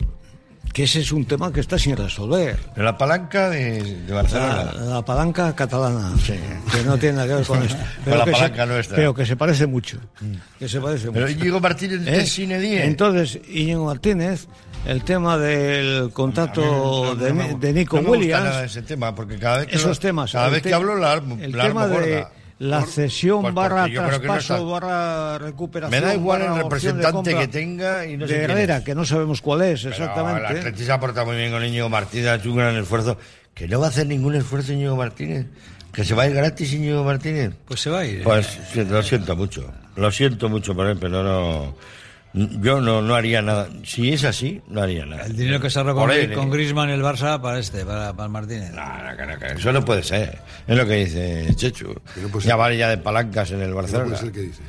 que 0.74 0.84
ese 0.84 1.00
es 1.02 1.12
un 1.12 1.26
tema 1.26 1.52
que 1.52 1.60
está 1.60 1.80
sin 1.80 1.98
resolver. 1.98 2.58
Pero 2.76 2.86
la 2.86 2.98
palanca 2.98 3.50
de, 3.50 3.82
de 4.02 4.14
Barcelona. 4.14 4.72
La, 4.76 4.82
la 4.86 5.02
palanca 5.06 5.56
catalana, 5.56 6.14
que 6.26 6.84
no 6.84 6.98
tiene 6.98 7.16
nada 7.16 7.28
que 7.28 7.34
ver 7.36 7.46
con 7.46 7.64
esto. 7.64 7.78
Con 8.04 8.18
la 8.18 8.26
palanca 8.26 8.64
se, 8.66 8.72
nuestra. 8.74 8.96
Pero 8.96 9.14
que 9.14 9.26
se 9.26 9.36
parece 9.36 9.66
mucho. 9.66 10.00
Que 10.60 10.70
se 10.70 10.80
parece 10.80 11.12
Pero 11.12 11.28
mucho. 11.28 11.40
Íñigo 11.40 11.60
Martínez 11.60 12.02
¿Eh? 12.08 12.18
es 12.22 12.32
sine 12.32 12.60
die. 12.60 12.84
Entonces, 12.86 13.40
Íñigo 13.50 13.86
Martínez, 13.86 14.48
el 14.86 15.04
tema 15.04 15.38
del 15.38 16.12
contrato 16.14 17.16
de, 17.16 17.32
de 17.60 17.74
Nico 17.74 17.98
no 17.98 18.04
me 18.04 18.08
gusta 18.10 18.20
Williams. 18.22 18.44
nada 18.44 18.64
ese 18.66 18.82
tema, 18.84 19.16
porque 19.16 19.38
cada 19.40 19.58
vez 19.60 19.68
que 19.68 19.76
esos 19.76 19.98
lo- 19.98 20.00
temas. 20.02 20.32
Cada 20.32 20.50
vez 20.50 20.62
te- 20.62 20.70
que 20.70 20.76
hablo, 20.76 20.96
la, 20.96 21.14
el 21.42 21.52
la 21.52 21.64
tema 21.68 21.88
de. 21.88 22.26
La 22.60 22.84
cesión 22.86 23.42
pues 23.42 23.54
barra 23.54 23.88
no 23.88 24.08
traspaso 24.08 24.66
barra 24.68 25.38
recuperación. 25.38 26.02
Me 26.02 26.08
da 26.08 26.16
igual 26.16 26.42
el 26.42 26.56
representante 26.56 27.36
que 27.36 27.48
tenga 27.48 28.06
y 28.06 28.18
no 28.18 28.28
sé 28.28 28.34
de 28.34 28.40
quién 28.40 28.52
Herrera, 28.52 28.78
es. 28.78 28.84
que 28.84 28.96
no 28.96 29.06
sabemos 29.06 29.42
cuál 29.42 29.62
es 29.62 29.84
Pero 29.84 29.96
exactamente. 29.96 30.40
el 30.52 30.58
Atleti 30.58 30.84
se 30.84 30.92
ha 30.92 31.00
portado 31.00 31.28
muy 31.28 31.36
bien 31.36 31.52
con 31.52 31.64
Íñigo 31.64 31.90
Martínez, 31.90 32.28
ha 32.28 32.36
hecho 32.36 32.50
un 32.50 32.58
gran 32.58 32.76
esfuerzo. 32.76 33.18
Que 33.54 33.68
no 33.68 33.80
va 33.80 33.88
a 33.88 33.90
hacer 33.90 34.08
ningún 34.08 34.36
esfuerzo 34.36 34.74
Íñigo 34.74 34.96
Martínez. 34.96 35.48
Que 35.92 36.04
se 36.04 36.14
va 36.14 36.24
a 36.24 36.28
ir 36.28 36.36
gratis 36.36 36.74
Íñigo 36.74 37.04
Martínez. 37.04 37.54
Pues 37.68 37.80
se 37.82 37.90
va 37.90 38.00
a 38.00 38.06
ir. 38.06 38.24
Pues 38.24 38.60
sí, 38.72 38.84
lo 38.86 39.02
siento 39.02 39.36
mucho. 39.36 39.72
Lo 39.96 40.12
siento 40.12 40.48
mucho 40.48 40.76
por 40.76 40.86
él, 40.88 40.98
pero 41.00 41.24
no. 41.24 41.76
Yo 42.34 42.82
no, 42.82 43.02
no 43.02 43.16
haría 43.16 43.42
nada. 43.42 43.68
Si 43.84 44.12
es 44.14 44.24
así, 44.24 44.62
no 44.68 44.82
haría 44.82 45.06
nada. 45.06 45.26
El 45.26 45.36
dinero 45.36 45.60
que 45.60 45.70
se 45.70 45.80
ahorró 45.80 45.96
Por 45.96 46.10
con, 46.10 46.12
él, 46.18 46.34
con 46.34 46.48
¿eh? 46.48 46.52
Griezmann 46.52 46.90
el 46.90 47.02
Barça 47.02 47.42
para 47.42 47.58
este, 47.60 47.84
para, 47.86 48.14
para 48.14 48.26
el 48.26 48.32
Martínez. 48.32 48.72
No, 48.72 48.86
no, 48.86 49.26
no, 49.26 49.46
eso 49.46 49.72
no 49.72 49.84
puede 49.84 50.04
ser. 50.04 50.40
Es 50.68 50.78
lo 50.78 50.86
que 50.86 50.94
dice 51.06 51.48
Chechu. 51.56 51.96
No 52.32 52.40
ya 52.40 52.56
vale 52.56 52.78
ya 52.78 52.90
de 52.90 52.98
palancas 52.98 53.52
en 53.52 53.62
el 53.62 53.70
No 53.72 53.76
Barcelona. 53.78 54.06
puede 54.06 54.18
ser 54.20 54.32
que 54.32 54.40
dice. 54.42 54.62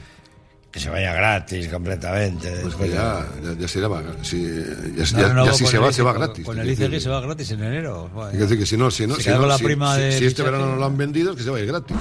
Que 0.79 0.85
se 0.85 0.91
vaya 0.91 1.13
gratis 1.13 1.67
completamente. 1.69 2.51
Pues 2.63 2.75
que 2.77 2.89
ya, 2.91 3.27
ya, 3.43 3.53
ya 3.59 3.67
será. 3.69 3.89
Si, 4.23 4.43
ya, 4.45 5.05
No, 5.13 5.21
ya- 5.21 5.33
no, 5.35 5.47
ya 5.47 5.53
si 5.55 5.65
con 5.65 5.71
se 5.73 5.79
va, 5.79 5.93
se 5.93 6.03
va 6.03 6.13
gratis. 6.13 6.45
Con 6.45 6.57
Hay 6.61 6.69
el 6.69 6.77
que 6.77 6.83
ICG 6.85 6.91
decir. 6.91 7.03
se 7.03 7.09
va 7.09 7.21
gratis 7.21 7.51
en 7.51 7.65
enero. 7.65 8.09
Que 8.31 8.37
decir 8.37 8.59
que 8.61 8.67
si 8.67 8.77
no, 8.77 8.91
si 8.91 9.07
no, 9.07 9.17
Se 9.17 9.23
si, 9.25 9.31
no, 9.31 9.59
si- 9.59 9.65
prima 9.65 9.97
si- 9.97 10.01
de 10.03 10.13
si 10.19 10.27
este 10.27 10.43
verano 10.45 10.67
no 10.67 10.77
lo 10.77 10.85
han 10.85 10.97
vendido, 10.97 11.33
es 11.33 11.37
que 11.39 11.43
se 11.43 11.51
vaya 11.51 11.65
gratis. 11.65 11.97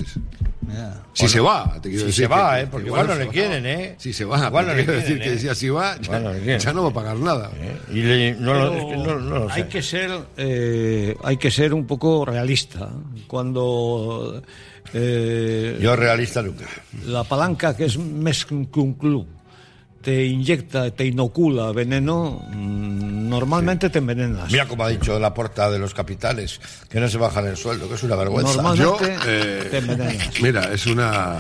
Si 1.13 1.28
se 1.28 1.39
va, 1.39 1.73
te 1.82 1.89
quiero 1.89 2.01
Si 2.01 2.05
decir. 2.07 2.13
se 2.25 2.28
va, 2.28 2.55
que- 2.55 2.59
¿eh? 2.61 2.63
que 2.65 2.71
Porque 2.71 2.88
igual 2.88 3.07
no 3.07 3.13
se 3.13 3.19
le 3.19 3.25
va. 3.25 3.32
quieren, 3.32 3.65
¿eh? 3.65 3.95
Si 3.97 4.13
se 4.13 4.25
va, 4.25 4.45
Igual 4.47 4.65
no 4.67 4.71
te 4.73 4.78
le 4.78 4.86
quiero 4.86 4.99
quieren, 5.01 5.17
decir 5.17 5.32
que 5.32 5.38
¿eh? 5.38 5.39
si 5.41 5.47
así 5.49 5.69
va, 5.69 5.99
ya, 6.01 6.19
no 6.19 6.34
ya 6.59 6.71
va 6.73 6.89
a 6.89 6.93
pagar 6.93 7.17
nada. 7.17 7.51
¿Eh? 7.55 7.78
Y 7.93 8.01
le- 8.03 8.36
no, 8.36 8.53
lo, 8.53 8.71
Pero 8.73 8.75
es 8.75 8.86
que 8.86 8.97
no, 8.97 9.19
no 9.19 9.39
lo 9.39 9.47
sé. 9.49 9.53
hay 9.55 9.63
que 9.69 9.82
ser 9.82 10.11
eh, 10.38 11.15
hay 11.23 11.38
que 11.38 11.49
ser 11.49 11.73
un 11.73 11.88
poco 11.88 12.25
realista 12.25 12.89
cuando 13.28 14.43
eh, 14.93 15.77
Yo 15.81 15.95
realista 15.95 16.41
nunca. 16.41 16.65
la 17.05 17.23
palanca 17.23 17.75
que 17.75 17.85
es 17.85 17.97
más 17.97 18.45
que 18.45 18.53
un 18.53 18.93
club 18.93 19.27
te 20.01 20.25
inyecta 20.25 20.91
te 20.91 21.05
inocula 21.05 21.71
veneno 21.71 22.41
mm, 22.51 23.27
normalmente 23.29 23.89
te 23.89 23.99
envenenas. 23.99 24.49
Mira 24.51 24.65
como 24.67 24.83
ha 24.85 24.89
dicho 24.89 25.19
la 25.19 25.33
porta 25.33 25.69
de 25.69 25.79
los 25.79 25.93
capitales, 25.93 26.61
que 26.89 26.99
no 26.99 27.07
se 27.09 27.17
bajan 27.17 27.45
el 27.45 27.57
sueldo, 27.57 27.89
que 27.89 27.95
es 27.95 28.03
una 28.03 28.15
vergüenza. 28.15 28.53
Normalmente 28.61 29.15
Yo, 29.17 29.19
eh, 29.27 29.67
te 29.69 29.77
envenenas. 29.79 30.41
Mira, 30.41 30.71
es 30.73 30.85
una. 30.85 31.38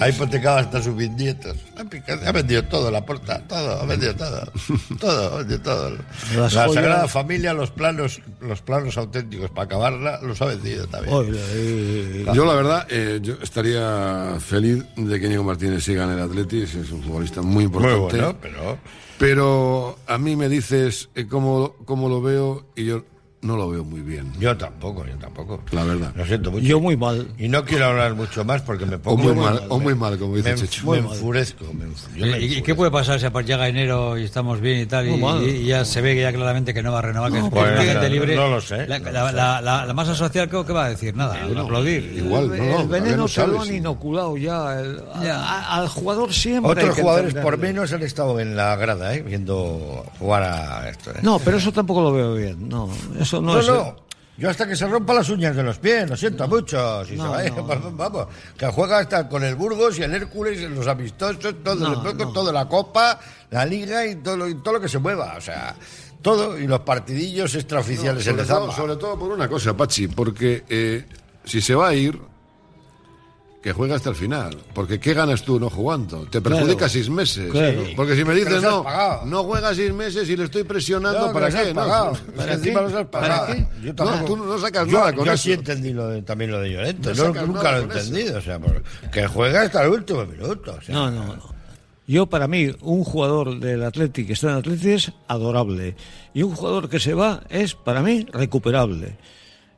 Ha 0.00 0.08
hipotecado 0.08 0.58
hasta 0.58 0.82
sus 0.82 0.96
bisnietos. 0.96 1.56
Ha, 1.76 2.32
vendido 2.32 2.64
todo, 2.64 2.90
la 2.90 3.04
porta, 3.04 3.40
todo, 3.46 3.80
ha 3.80 3.86
vendido 3.86 4.14
todo. 4.14 4.52
Todo, 5.00 5.34
ha 5.34 5.38
vendido 5.38 5.60
todo. 5.60 5.96
La 6.36 6.50
Sagrada 6.50 7.08
Familia, 7.08 7.52
los 7.52 7.70
planos, 7.70 8.20
los 8.40 8.60
planos 8.62 8.96
auténticos 8.96 9.50
para 9.50 9.66
acabarla, 9.66 10.20
los 10.22 10.40
ha 10.42 10.46
vendido 10.46 10.86
también. 10.86 11.14
Oye, 11.14 11.32
eh, 11.52 12.26
Yo, 12.32 12.44
la 12.44 12.54
verdad, 12.54 12.86
eh, 12.90 13.18
yo 13.22 13.34
estaría 13.42 14.36
feliz 14.40 14.84
de 14.96 15.20
que 15.20 15.26
Íñigo 15.26 15.44
Martínez 15.44 15.84
siga 15.84 16.04
en 16.04 16.10
el 16.10 16.20
Atletis. 16.20 16.74
Es 16.74 16.90
un 16.90 17.02
futbolista 17.02 17.42
muy 17.42 17.54
Muy 17.54 17.64
importante. 17.64 18.16
bueno, 18.16 18.36
pero 18.40 18.78
Pero 19.18 19.98
a 20.06 20.18
mí 20.18 20.36
me 20.36 20.48
dices 20.48 21.08
eh, 21.14 21.26
cómo, 21.28 21.74
cómo 21.84 22.08
lo 22.08 22.20
veo 22.22 22.66
y 22.76 22.84
yo 22.86 23.04
no 23.44 23.56
lo 23.56 23.68
veo 23.70 23.84
muy 23.84 24.00
bien. 24.00 24.32
yo 24.40 24.56
tampoco, 24.56 25.04
yo 25.06 25.14
tampoco. 25.16 25.60
La 25.70 25.84
verdad. 25.84 26.12
Lo 26.16 26.26
siento 26.26 26.50
mucho. 26.50 26.64
yo 26.64 26.80
muy 26.80 26.96
mal. 26.96 27.28
Y 27.38 27.48
no 27.48 27.64
quiero 27.64 27.86
hablar 27.86 28.14
mucho 28.14 28.44
más 28.44 28.62
porque 28.62 28.86
me 28.86 28.96
O 28.96 29.00
pongo 29.02 29.22
muy 29.22 29.34
mal, 29.34 29.60
o 29.68 29.78
muy 29.78 29.94
mal, 29.94 30.18
como 30.18 30.36
dice 30.36 30.50
me, 30.52 30.56
Checho. 30.58 30.90
me 30.90 30.98
enfurezco. 30.98 31.64
me 31.72 31.84
enfu- 31.84 32.14
yo 32.16 32.26
me 32.26 32.26
¿Y, 32.26 32.30
y 32.30 32.34
enfurezco. 32.44 32.64
qué 32.66 32.74
puede 32.74 32.90
pasar 32.90 33.20
si 33.20 33.26
a 33.26 33.30
partir 33.32 33.44
llega 33.54 33.68
enero 33.68 34.16
y 34.18 34.24
estamos 34.24 34.60
bien 34.60 34.80
y 34.80 34.86
tal? 34.86 35.06
Y, 35.06 35.10
Muy 35.10 35.20
mal. 35.20 35.42
y 35.46 35.66
ya 35.66 35.84
se 35.84 36.00
ve 36.00 36.14
que 36.14 36.22
ya 36.22 36.32
claramente 36.32 36.72
que 36.74 36.82
no 36.82 36.90
va 36.92 36.98
a 37.00 37.02
renovar, 37.02 37.30
que 37.30 37.38
es 37.38 37.44
pues, 37.50 37.78
gente 37.78 37.94
no, 37.94 38.08
libre. 38.08 38.34
no 38.36 38.48
lo 38.48 38.60
sé, 38.60 38.86
La, 38.86 38.98
no 38.98 39.10
la- 39.12 39.22
lo 39.22 39.28
sé. 39.28 39.34
la- 39.36 39.60
la- 39.60 39.86
la 39.86 39.92
masa 39.94 40.14
social, 40.14 40.48
¿qué, 40.48 40.64
qué 40.66 40.72
va 40.72 40.86
a 40.86 40.88
decir? 40.88 41.14
Nada, 41.14 41.34
aplaudir. 41.44 42.14
Igual, 42.16 42.48
no, 42.48 42.56
no, 42.56 42.62
el 42.64 42.70
todavía 42.70 42.86
veneno 43.00 43.16
no 43.18 43.26
te 43.28 43.46
lo 43.46 43.60
han 43.60 43.68
sí. 43.68 43.74
inoculado 43.76 44.36
ya. 44.36 44.80
el- 44.80 45.02
al 45.44 45.88
jugador 45.88 46.32
siempre. 46.32 46.72
Otros 46.72 46.94
que 46.96 47.02
jugadores 47.02 47.34
por 47.34 47.58
menos 47.58 47.92
han 47.92 48.02
estado 48.02 48.40
en 48.40 48.56
la 48.56 48.74
grada, 48.76 49.14
¿eh? 49.14 49.22
viendo 49.22 50.04
jugar 50.18 50.42
a 50.42 50.88
esto. 50.88 51.10
¿eh? 51.10 51.14
No, 51.22 51.38
pero 51.38 51.58
eso 51.58 51.72
tampoco 51.72 52.02
lo 52.02 52.12
veo 52.12 52.34
bien. 52.34 52.68
No, 52.68 52.88
eso 53.20 53.33
no, 53.40 53.54
no, 53.54 53.60
es. 53.60 53.68
no. 53.68 54.04
Yo 54.36 54.50
hasta 54.50 54.66
que 54.66 54.74
se 54.74 54.86
rompa 54.88 55.14
las 55.14 55.28
uñas 55.30 55.54
de 55.54 55.62
los 55.62 55.78
pies, 55.78 56.10
lo 56.10 56.16
siento 56.16 56.48
mucho. 56.48 57.04
Si 57.04 57.14
No, 57.14 57.24
se 57.24 57.30
va, 57.30 57.44
¿eh? 57.46 57.52
no, 57.54 57.92
vamos, 57.92 58.26
que 58.58 58.66
juega 58.66 58.98
hasta 58.98 59.28
con 59.28 59.44
el 59.44 59.54
Burgos 59.54 59.98
y 59.98 60.02
el 60.02 60.12
Hércules, 60.12 60.60
los 60.70 60.86
amistosos, 60.88 61.38
todo, 61.62 61.74
No, 61.76 62.32
todo 62.32 62.52
la 62.52 62.66
Copa, 62.68 63.20
la 63.50 63.64
Liga 63.64 64.04
y 64.04 64.16
todo, 64.16 64.48
y 64.48 64.56
todo 64.56 64.74
lo 64.74 64.80
que 64.80 64.88
se 64.88 64.98
mueva. 64.98 65.34
O 65.36 65.40
sea, 65.40 65.76
todo 66.20 66.58
y 66.58 66.66
los 66.66 66.80
partidillos 66.80 67.54
extraoficiales 67.54 68.26
en 68.26 68.40
el 68.40 68.46
sobre 68.46 68.96
todo 68.96 69.16
por 69.18 69.30
una 69.30 69.48
cosa, 69.48 69.76
Pachi, 69.76 70.08
porque 70.08 70.64
eh, 70.68 71.04
si 71.44 71.60
se 71.60 71.74
va 71.74 71.88
a 71.88 71.94
ir, 71.94 72.18
que 73.64 73.72
juegue 73.72 73.94
hasta 73.94 74.10
el 74.10 74.14
final. 74.14 74.54
Porque 74.74 75.00
¿qué 75.00 75.14
ganas 75.14 75.42
tú 75.42 75.58
no 75.58 75.70
jugando? 75.70 76.26
Te 76.30 76.42
perjudica 76.42 76.76
Claro. 76.76 76.88
seis 76.92 77.08
meses. 77.08 77.50
Claro. 77.50 77.82
Porque 77.96 78.14
si 78.14 78.22
me 78.22 78.34
dices, 78.34 78.60
no, 78.60 78.84
no 79.24 79.42
juegas 79.44 79.74
seis 79.76 79.90
meses 79.90 80.28
y 80.28 80.36
le 80.36 80.44
estoy 80.44 80.64
presionando, 80.64 81.18
No, 81.18 81.26
que 81.28 81.32
¿para 81.32 81.48
qué? 81.48 81.68
No, 81.72 81.80
pagado. 81.80 82.10
pues, 82.10 82.20
Es 82.20 82.26
que 82.26 82.32
¿para 82.36 82.52
encima 82.52 82.86
qué? 82.86 83.04
¿Para 83.06 83.08
pagado. 83.08 83.46
qué? 83.46 83.66
Yo 83.82 83.88
No, 83.88 83.94
tampoco. 83.94 84.24
tú 84.26 84.36
no 84.44 84.58
sacas 84.58 84.86
yo, 84.86 84.98
nada 84.98 85.12
con 85.14 85.24
yo 85.24 85.32
eso. 85.32 85.42
sí 85.44 85.52
entendí 85.52 85.94
lo 85.94 86.08
de- 86.08 86.20
también 86.20 86.50
lo 86.50 86.60
de 86.60 86.72
Llorente. 86.72 87.08
No 87.08 87.14
Yo 87.34 87.46
nunca 87.46 87.72
lo 87.72 87.78
he 87.78 87.84
eso. 87.84 87.98
entendido. 88.10 88.38
O 88.38 88.42
sea, 88.42 88.60
que 89.10 89.26
juega 89.28 89.62
hasta 89.62 89.82
el 89.82 89.88
último 89.92 90.26
minuto. 90.26 90.76
o 90.78 90.82
sea, 90.82 90.94
No, 90.94 91.10
no, 91.10 91.24
no. 91.34 91.54
Yo, 92.06 92.26
para 92.26 92.46
mí, 92.46 92.70
un 92.82 93.02
jugador 93.02 93.58
del 93.60 93.82
Athletic 93.82 94.26
que 94.26 94.34
está 94.34 94.48
en 94.48 94.52
el 94.52 94.58
Athletic 94.58 94.86
es 94.90 95.12
adorable. 95.26 95.96
Y 96.34 96.42
un 96.42 96.54
jugador 96.54 96.90
que 96.90 97.00
se 97.00 97.14
va 97.14 97.42
es, 97.48 97.74
para 97.74 98.02
mí, 98.02 98.26
recuperable. 98.30 99.16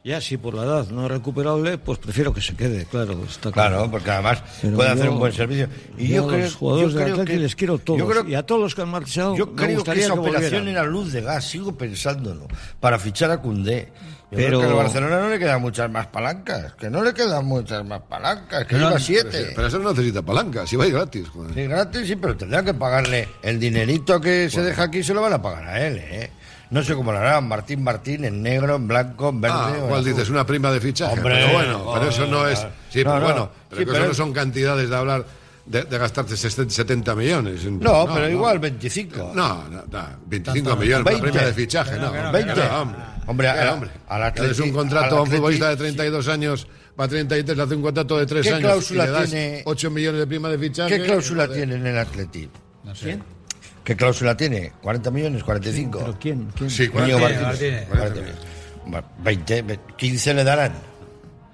Ya 0.06 0.20
si 0.20 0.36
por 0.36 0.54
la 0.54 0.62
edad 0.62 0.88
no 0.90 1.06
es 1.06 1.10
recuperable, 1.10 1.78
pues 1.78 1.98
prefiero 1.98 2.32
que 2.32 2.40
se 2.40 2.54
quede, 2.54 2.84
claro. 2.84 3.24
Está 3.28 3.50
Claro, 3.50 3.90
porque 3.90 4.08
además 4.08 4.40
Pero 4.62 4.76
puede 4.76 4.88
yo- 4.90 4.94
hacer 4.94 5.08
un 5.10 5.18
buen 5.18 5.32
servicio. 5.32 5.68
Y 5.98 6.06
yo, 6.06 6.28
creo, 6.28 6.42
los 6.44 6.54
jugadores 6.54 6.92
yo 6.92 7.00
Athletic 7.00 7.26
que, 7.26 7.36
les 7.38 7.56
quiero 7.56 7.78
todos. 7.78 7.98
Yo 7.98 8.06
creo, 8.06 8.24
y 8.24 8.36
a 8.36 8.44
todos 8.44 8.60
los 8.60 8.76
que 8.76 8.82
han 8.82 8.88
marchado, 8.90 9.34
yo 9.34 9.48
me 9.48 9.56
creo 9.56 9.82
que 9.82 9.98
esa 9.98 10.12
que 10.14 10.20
operación 10.20 10.68
era 10.68 10.84
luz 10.84 11.12
de 11.12 11.22
gas, 11.22 11.44
sigo 11.48 11.76
pensándolo, 11.76 12.46
para 12.78 13.00
fichar 13.00 13.32
a 13.32 13.38
Cundé. 13.42 13.88
Yo 14.30 14.36
Pero- 14.36 14.58
creo 14.58 14.60
que 14.60 14.66
al 14.66 14.74
Barcelona 14.74 15.20
no 15.22 15.28
le 15.28 15.38
quedan 15.40 15.60
muchas 15.60 15.90
más 15.90 16.06
palancas, 16.06 16.74
que 16.74 16.88
no 16.88 17.02
le 17.02 17.12
quedan 17.12 17.44
muchas 17.44 17.84
más 17.84 18.02
palancas, 18.02 18.64
que 18.64 18.76
lleva 18.76 19.00
siete. 19.00 19.54
Pero 19.56 19.66
eso 19.66 19.80
no 19.80 19.90
necesita 19.90 20.22
palanca, 20.22 20.68
si 20.68 20.76
va 20.76 20.84
a 20.84 20.86
ir 20.86 20.92
gratis. 20.92 21.28
joder. 21.30 21.52
Sí, 21.52 21.62
gratis, 21.64 22.06
sí, 22.06 22.14
pero 22.14 22.36
tendrán 22.36 22.64
que 22.64 22.74
pagarle 22.74 23.28
el 23.42 23.58
dinerito 23.58 24.20
que 24.20 24.48
se 24.50 24.62
deja 24.62 24.84
aquí, 24.84 25.02
se 25.02 25.14
lo 25.14 25.20
van 25.22 25.32
a 25.32 25.42
pagar 25.42 25.64
a 25.66 25.84
él, 25.84 25.98
¿eh? 25.98 26.30
No 26.70 26.82
sé 26.82 26.94
cómo 26.94 27.12
lo 27.12 27.18
harán, 27.18 27.46
Martín 27.46 27.82
Martín, 27.84 28.24
en 28.24 28.42
negro, 28.42 28.74
en 28.76 28.88
blanco, 28.88 29.28
en 29.28 29.40
verde. 29.40 29.56
Ah, 29.58 29.74
¿cuál 29.88 30.04
dices? 30.04 30.28
Una 30.30 30.44
prima 30.44 30.70
de 30.72 30.80
fichaje. 30.80 31.14
Hombre, 31.14 31.34
pero 31.36 31.52
bueno, 31.52 31.90
pero 31.94 32.08
eso 32.08 32.26
no 32.26 32.46
es. 32.48 32.58
Sí, 32.90 33.04
no, 33.04 33.12
pero 33.14 33.14
no. 33.14 33.20
bueno, 33.20 33.50
pero 33.68 33.80
Sí, 33.80 33.86
pero 33.86 33.98
eso 33.98 34.08
no 34.08 34.14
son 34.14 34.32
cantidades 34.32 34.90
de 34.90 34.96
hablar 34.96 35.24
de, 35.64 35.82
de 35.84 35.98
gastarte 35.98 36.36
70 36.36 37.14
millones. 37.14 37.64
No, 37.64 38.08
pero 38.12 38.28
igual 38.28 38.58
25. 38.58 39.32
No, 39.34 39.68
no, 39.68 39.84
no, 39.90 40.06
25 40.26 40.76
millones, 40.76 41.00
una 41.06 41.10
20. 41.10 41.28
prima 41.30 41.44
de 41.46 41.52
fichaje, 41.54 41.98
no. 41.98 42.10
Que 42.12 42.18
no, 42.18 42.24
no, 42.24 42.32
20. 42.32 42.54
no, 42.54 42.80
hombre. 42.82 43.00
Hombre, 43.28 43.52
¿Qué, 43.52 43.60
a- 43.60 43.74
hombre? 43.74 43.90
Atleti- 44.08 44.62
un 44.62 44.72
contrato 44.72 45.18
a 45.18 45.22
un 45.22 45.30
futbolista 45.30 45.66
de 45.68 45.72
Atleti, 45.74 45.96
32 45.96 46.28
años, 46.28 46.66
va 46.98 47.04
a 47.04 47.08
33, 47.08 47.56
le 47.56 47.62
hace 47.62 47.74
un 47.74 47.82
contrato 47.82 48.18
de 48.18 48.26
3 48.26 48.42
¿Qué 48.42 48.48
años 48.50 48.60
cláusula 48.60 49.04
y 49.04 49.06
le 49.06 49.12
das 49.12 49.30
tiene- 49.30 49.62
8 49.66 49.90
millones 49.90 50.20
de 50.20 50.26
prima 50.28 50.48
de 50.48 50.58
fichaje. 50.58 50.96
¿Qué 50.98 51.04
cláusula 51.04 51.46
joder. 51.46 51.58
tiene 51.58 51.74
en 51.76 51.86
el 51.86 51.98
Atleti? 51.98 52.48
No 52.84 52.94
sé. 52.94 53.18
¿Qué 53.86 53.94
cláusula 53.96 54.36
tiene? 54.36 54.72
¿40 54.82 55.10
millones? 55.12 55.44
¿45? 55.44 55.98
¿Pero 56.00 56.18
quién? 56.20 56.48
quién? 56.56 56.68
Sí, 56.70 56.82
Íñigo 56.82 56.94
40 57.20 57.20
Martínez. 57.20 57.42
Martínez. 57.42 57.88
40 57.88 58.14
millones. 58.20 58.34
Bueno, 58.84 59.06
20, 59.22 59.62
ve- 59.62 59.80
15 59.96 60.34
le 60.34 60.44
darán. 60.44 60.72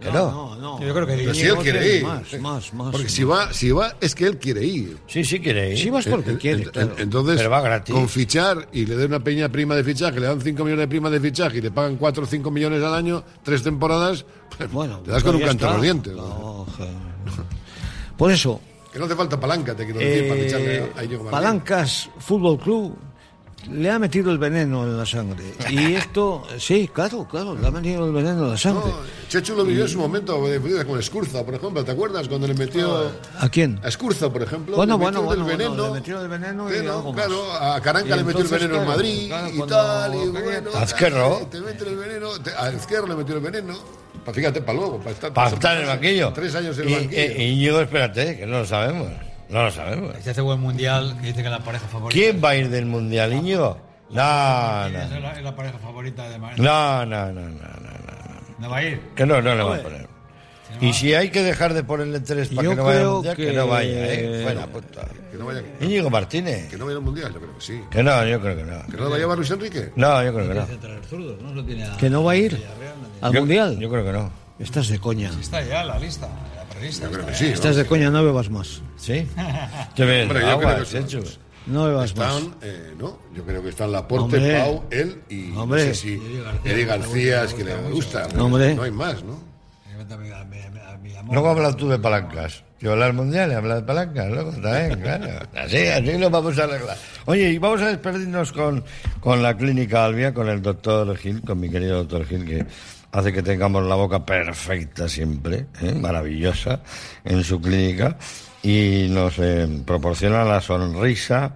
¿Que 0.01 0.11
no? 0.11 0.31
No, 0.33 0.57
no. 0.57 0.81
Yo 0.85 0.93
creo 0.95 1.07
que 1.07 1.13
Pero 1.15 1.35
si 1.35 1.43
él 1.43 1.55
quiere 1.59 1.79
tiene 1.81 1.97
ir. 1.99 2.03
Más, 2.05 2.41
más, 2.41 2.75
más. 2.75 2.91
Porque 2.91 3.09
si 3.09 3.23
va, 3.23 3.53
si 3.53 3.71
va, 3.71 3.95
es 4.01 4.15
que 4.17 4.25
él 4.27 4.39
quiere 4.39 4.65
ir. 4.65 4.97
Sí, 5.07 5.23
sí 5.25 5.39
quiere 5.41 5.73
ir. 5.73 5.79
Si 5.79 5.91
vas 5.91 6.07
porque 6.07 6.33
Eh, 6.33 6.39
quiere, 6.39 6.63
eh, 6.63 6.71
claro. 6.73 6.95
Entonces, 6.99 7.37
Pero 7.37 7.51
va 7.51 7.61
gratis. 7.61 7.95
con 7.95 8.09
fichar 8.09 8.67
y 8.73 8.85
le 8.87 8.97
den 8.97 9.09
una 9.09 9.21
pequeña 9.23 9.49
prima 9.51 9.77
de 9.77 9.85
fichaje, 9.85 10.19
le 10.19 10.27
dan 10.27 10.41
5 10.41 10.65
millones 10.65 10.85
de 10.85 10.89
prima 10.89 11.09
de 11.11 11.21
fichaje 11.21 11.59
y 11.59 11.61
le 11.61 11.71
pagan 11.71 11.97
4 11.97 12.25
o 12.25 12.27
5 12.27 12.51
millones 12.51 12.83
al 12.83 12.95
año, 12.95 13.23
tres 13.45 13.63
temporadas, 13.63 14.25
pues, 14.57 14.73
Bueno, 14.73 14.99
te 15.01 15.11
das 15.13 15.23
con 15.23 15.33
pues 15.33 15.43
un 15.45 15.49
canto 15.51 15.65
está. 15.67 15.75
los 15.75 15.83
dientes. 15.83 16.13
¿no? 16.15 16.67
No. 16.67 16.67
Por 18.17 18.33
eso, 18.33 18.61
Que 18.93 18.99
no 18.99 19.07
hace 19.07 19.17
falta 19.17 19.41
palanca, 19.41 19.75
te 19.75 19.85
quiero 19.85 20.01
decir, 20.01 20.29
para 20.29 20.41
eh, 20.41 20.45
ficharle 20.45 20.93
a 20.97 21.05
Íñigo. 21.05 21.31
Palancas 21.31 22.11
Fútbol 22.19 22.59
Club 22.59 22.95
le 23.71 23.91
ha 23.91 23.99
metido 23.99 24.31
el 24.33 24.39
veneno 24.39 24.83
en 24.83 24.99
la 24.99 25.07
sangre. 25.07 25.55
Y 25.71 25.95
esto, 25.95 26.43
sí, 26.59 26.91
claro, 26.93 27.27
claro, 27.31 27.55
le 27.55 27.67
ha 27.67 27.71
metido 27.71 28.05
el 28.07 28.13
veneno 28.13 28.45
en 28.45 28.51
la 28.51 28.59
sangre. 28.59 28.91
No, 28.91 28.99
Chechu 29.29 29.55
lo 29.55 29.65
vivió 29.65 29.85
en 29.85 29.89
su 29.89 29.99
momento 29.99 30.37
futbolista 30.37 30.85
con 30.85 30.99
Escurza, 30.99 31.45
por 31.45 31.55
ejemplo. 31.55 31.85
¿Te 31.85 31.93
acuerdas 31.93 32.29
cuando 32.29 32.47
le 32.49 32.55
metió 32.55 33.11
¿A 33.39 33.49
quién? 33.49 33.81
a 33.83 33.89
Escurza, 33.89 34.31
por 34.31 34.43
ejemplo? 34.43 34.77
Bueno, 34.77 34.95
le 34.99 35.03
bueno, 35.05 35.23
metió 35.23 35.27
bueno, 35.45 35.51
el 35.51 35.57
veneno? 35.57 35.87
le 35.87 35.93
metió 35.93 36.21
el 36.21 36.29
veneno 36.29 36.75
y 36.75 36.79
algo 36.79 37.13
más. 37.13 37.27
Claro, 37.27 37.53
a 37.53 37.81
Caranca 37.81 38.17
le 38.17 38.25
metió 38.25 38.43
el 38.43 38.49
veneno 38.49 38.77
en 38.83 38.87
Madrid 38.89 39.27
claro, 39.29 39.49
y 39.55 39.63
tal, 39.69 40.15
y 40.15 40.29
bueno. 40.29 40.71
A 40.75 40.83
Ezquerro. 40.83 41.49
Te 41.51 41.61
meten 41.61 41.89
el 41.89 41.97
veneno, 41.97 42.39
te- 42.41 42.55
a 42.55 42.73
Izquierdo 42.73 43.07
le 43.07 43.15
metió 43.17 43.37
el 43.37 43.41
veneno. 43.41 44.02
Pa- 44.25 44.33
Fíjate, 44.33 44.61
para 44.63 44.79
luego, 44.79 44.99
para 44.99 45.11
estar, 45.11 45.33
Para 45.33 45.49
estar 45.51 45.77
en 45.77 45.83
el 45.83 45.89
banquillo. 45.89 46.33
Tres 46.33 46.55
años 46.55 46.79
en 46.79 46.85
el 46.85 46.91
Y- 46.91 46.95
banquillo. 46.95 47.21
eh, 47.23 47.45
Íñigo, 47.45 47.81
espérate, 47.81 48.37
que 48.37 48.47
no 48.47 48.59
lo 48.61 48.67
sabemos. 48.67 49.09
No 49.49 49.65
lo 49.65 49.71
sabemos. 49.71 50.17
Este 50.17 50.31
hace 50.31 50.41
buen 50.41 50.61
mundial, 50.61 51.17
que 51.21 51.27
dice 51.29 51.41
que 51.43 51.49
es 51.49 51.51
la 51.51 51.59
pareja 51.59 51.87
favorita. 51.89 52.19
¿Quién 52.19 52.43
va 52.43 52.51
a 52.51 52.57
ir 52.57 52.71
del 52.71 52.87
Mundial, 52.87 53.33
Íñigo? 53.35 53.77
No, 54.11 54.15
no. 54.23 54.89
la, 55.21 55.33
es 55.37 55.43
la 55.43 55.55
pareja 55.57 55.79
favorita 55.79 56.29
de 56.29 56.39
Mar- 56.39 56.59
No, 56.59 57.05
no, 57.07 57.27
no, 57.33 57.41
no, 57.43 57.49
no, 57.49 57.49
no. 57.51 58.59
¿No 58.59 58.71
va 58.71 58.77
a 58.79 58.83
ir? 58.85 59.01
Que 59.17 59.27
no, 59.27 59.43
no 59.43 59.55
le 59.55 59.63
va 59.63 59.77
a 59.77 59.83
poner. 59.83 60.07
Y 60.81 60.93
si 60.93 61.15
hay 61.15 61.31
que 61.31 61.43
dejar 61.43 61.75
de 61.75 61.85
ponerle 61.85 62.21
tres 62.21 62.49
para 62.49 62.63
Yo 62.63 62.71
que 62.71 62.77
no 62.77 62.85
vaya 62.85 63.01
al 63.01 63.07
mundial, 63.09 63.37
que... 63.37 63.47
que- 63.47 63.53
no 63.53 63.67
vaya, 63.69 64.13
¿eh? 64.15 64.41
Fuera, 64.43 64.67
puta. 64.67 65.09
Que 65.31 65.39
no 65.39 65.47
vaya, 65.47 65.63
Íñigo 65.81 66.11
Martínez. 66.11 66.69
que 66.69 66.77
no 66.77 66.87
vaya 66.87 66.97
al 66.99 67.03
mundial, 67.05 67.33
yo 67.33 67.41
creo 67.41 67.55
que 67.55 67.61
sí. 67.61 67.81
Que 67.91 68.03
no, 68.03 68.27
yo 68.27 68.41
creo 68.41 68.57
que 68.57 68.65
no. 68.65 68.87
¿Que 68.87 68.97
no 68.97 69.05
lo 69.05 69.11
va 69.11 69.17
a 69.17 69.19
llevar 69.19 69.37
Luis 69.39 69.51
Enrique? 69.51 69.93
No, 69.97 70.23
yo 70.25 70.35
creo 70.35 70.49
que 70.49 70.55
no. 70.55 71.97
¿Que 71.99 72.11
no 72.11 72.25
va 72.25 72.33
a 72.33 72.37
ir 72.37 72.63
al 73.21 73.33
Yo- 73.33 73.41
Mundial? 73.41 73.79
Yo 73.79 73.91
creo 73.91 74.05
que 74.05 74.13
no. 74.13 74.31
Estás 74.59 74.89
de 74.89 74.99
coña. 74.99 75.31
Está 75.41 75.63
ya 75.63 75.85
la 75.85 75.99
lista, 75.99 76.29
la. 76.29 76.63
Yo 76.89 77.11
creo 77.11 77.27
que 77.27 77.35
sí. 77.35 77.45
¿no? 77.47 77.51
Estás 77.55 77.77
de 77.77 77.85
coña, 77.87 78.11
no 78.11 78.25
bebas 78.25 78.51
más. 78.51 78.83
¿Sí? 78.97 79.27
Qué 79.97 80.05
bien. 80.05 80.23
Hombre, 80.23 80.41
yo 80.43 80.59
creo 80.59 80.79
que 80.79 80.85
sí. 80.85 80.99
Chechu. 81.07 81.23
No 81.67 81.85
bebas 81.87 82.17
más. 82.17 82.37
Están, 82.37 82.55
eh, 82.63 82.93
no, 82.99 83.19
yo 83.35 83.45
creo 83.45 83.63
que 83.63 83.69
están 83.69 83.93
Laporte, 83.93 84.37
Hombre. 84.37 84.59
Pau, 84.61 84.85
él 84.91 85.23
y 85.29 85.53
Hombre. 85.55 85.87
no 85.87 85.89
sé 85.89 85.95
si 85.95 86.21
Eric 86.65 86.89
García 86.89 87.45
es 87.45 87.55
que 87.55 87.63
le 87.65 87.77
gusta. 87.91 88.27
¿no? 88.35 88.47
Hombre. 88.47 88.75
No 88.75 88.83
hay 88.83 88.91
más, 88.91 89.23
¿no? 89.23 89.52
A 90.11 90.17
mi- 90.17 90.31
a 90.31 90.45
mi- 90.45 90.59
a 90.81 90.97
mi 90.99 91.15
amor. 91.17 91.35
Luego 91.35 91.51
hablas 91.51 91.77
tú 91.77 91.89
de 91.89 91.99
palancas. 91.99 92.65
Yo 92.81 92.93
hablar 92.93 93.13
mundial 93.13 93.51
y 93.53 93.55
hablar 93.55 93.77
de 93.79 93.83
palancas, 93.85 94.29
luego 94.31 94.51
también, 94.53 95.01
claro. 95.03 95.47
Así, 95.57 95.77
así 95.87 96.19
lo 96.19 96.31
vamos 96.31 96.59
a 96.59 96.65
arreglar. 96.65 96.97
Oye, 97.27 97.51
y 97.51 97.59
vamos 97.59 97.81
a 97.83 97.87
despedirnos 97.89 98.53
con, 98.53 98.83
con 99.21 99.43
la 99.43 99.57
clínica 99.57 100.05
Albia, 100.05 100.35
con 100.35 100.49
el 100.49 100.61
doctor 100.63 101.17
Gil, 101.17 101.43
con 101.43 101.61
mi 101.61 101.71
querido 101.71 101.99
doctor 101.99 102.27
Gil, 102.27 102.45
que 102.45 102.67
hace 103.13 103.33
que 103.33 103.43
tengamos 103.43 103.85
la 103.85 103.95
boca 103.95 104.25
perfecta 104.27 105.09
siempre, 105.09 105.67
¿eh? 105.81 105.95
maravillosa, 105.95 106.81
en 107.25 107.45
su 107.45 107.61
clínica, 107.61 108.17
y 108.63 109.07
nos 109.11 109.39
eh, 109.39 109.69
proporciona 109.87 110.45
la 110.45 110.61
sonrisa 110.61 111.55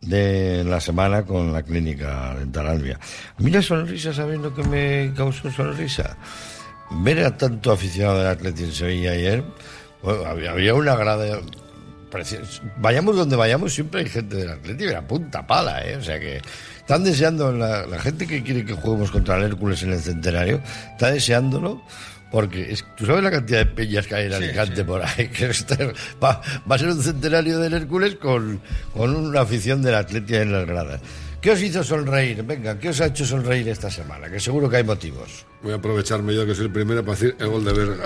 de 0.00 0.62
la 0.64 0.80
semana 0.80 1.24
con 1.24 1.52
la 1.52 1.62
clínica 1.64 2.34
dental 2.38 2.68
Albia. 2.68 3.00
A 3.36 3.42
mí 3.42 3.50
la 3.50 3.62
sonrisa, 3.62 4.12
¿sabéis 4.12 4.40
lo 4.40 4.54
que 4.54 4.62
me 4.62 5.12
causó 5.16 5.50
sonrisa? 5.50 6.16
Ver 6.90 7.24
a 7.24 7.36
tanto 7.36 7.72
aficionado 7.72 8.18
del 8.18 8.26
Atleti 8.28 8.64
en 8.64 8.72
Sevilla 8.72 9.12
ayer, 9.12 9.44
bueno, 10.02 10.24
había, 10.26 10.74
una 10.74 10.94
grada 10.96 11.40
preciosa. 12.10 12.62
Vayamos 12.78 13.16
donde 13.16 13.36
vayamos, 13.36 13.74
siempre 13.74 14.00
hay 14.00 14.08
gente 14.08 14.36
del 14.36 14.50
Atleti, 14.50 14.84
era 14.84 15.06
punta 15.06 15.46
pala, 15.46 15.84
¿eh? 15.86 15.96
O 15.96 16.02
sea 16.02 16.18
que 16.18 16.40
están 16.78 17.04
deseando, 17.04 17.52
la, 17.52 17.86
la 17.86 17.98
gente 18.00 18.26
que 18.26 18.42
quiere 18.42 18.64
que 18.64 18.72
juguemos 18.72 19.10
contra 19.10 19.36
el 19.36 19.44
Hércules 19.44 19.82
en 19.82 19.92
el 19.92 20.00
centenario, 20.00 20.60
está 20.92 21.10
deseándolo. 21.10 21.82
Porque 22.30 22.72
es- 22.72 22.84
tú 22.94 23.06
sabes 23.06 23.24
la 23.24 23.30
cantidad 23.30 23.60
de 23.60 23.66
peñas 23.66 24.06
que 24.06 24.14
hay 24.14 24.26
en 24.26 24.34
Alicante 24.34 24.84
por 24.84 25.02
ahí. 25.02 25.28
Que 25.32 25.50
va, 26.22 26.42
va 26.70 26.76
a 26.76 26.78
ser 26.78 26.88
un 26.88 27.02
centenario 27.02 27.58
del 27.58 27.72
Hércules 27.72 28.16
con, 28.16 28.60
con 28.92 29.16
una 29.16 29.40
afición 29.40 29.80
del 29.80 29.94
Atletia 29.94 30.42
en 30.42 30.52
las 30.52 30.66
gradas. 30.66 31.00
¿Qué 31.40 31.52
os 31.52 31.62
hizo 31.62 31.84
sonreír? 31.84 32.42
Venga, 32.42 32.78
¿qué 32.78 32.88
os 32.88 33.00
ha 33.00 33.06
hecho 33.06 33.24
sonreír 33.24 33.68
esta 33.68 33.90
semana? 33.90 34.28
Que 34.28 34.40
seguro 34.40 34.68
que 34.68 34.78
hay 34.78 34.84
motivos. 34.84 35.46
Voy 35.62 35.72
a 35.72 35.76
aprovecharme 35.76 36.34
yo 36.34 36.44
que 36.44 36.54
soy 36.54 36.66
el 36.66 36.72
primero 36.72 37.02
para 37.04 37.12
decir 37.12 37.36
el 37.38 37.46
gol 37.48 37.64
de 37.64 37.72
Berga. 37.72 38.04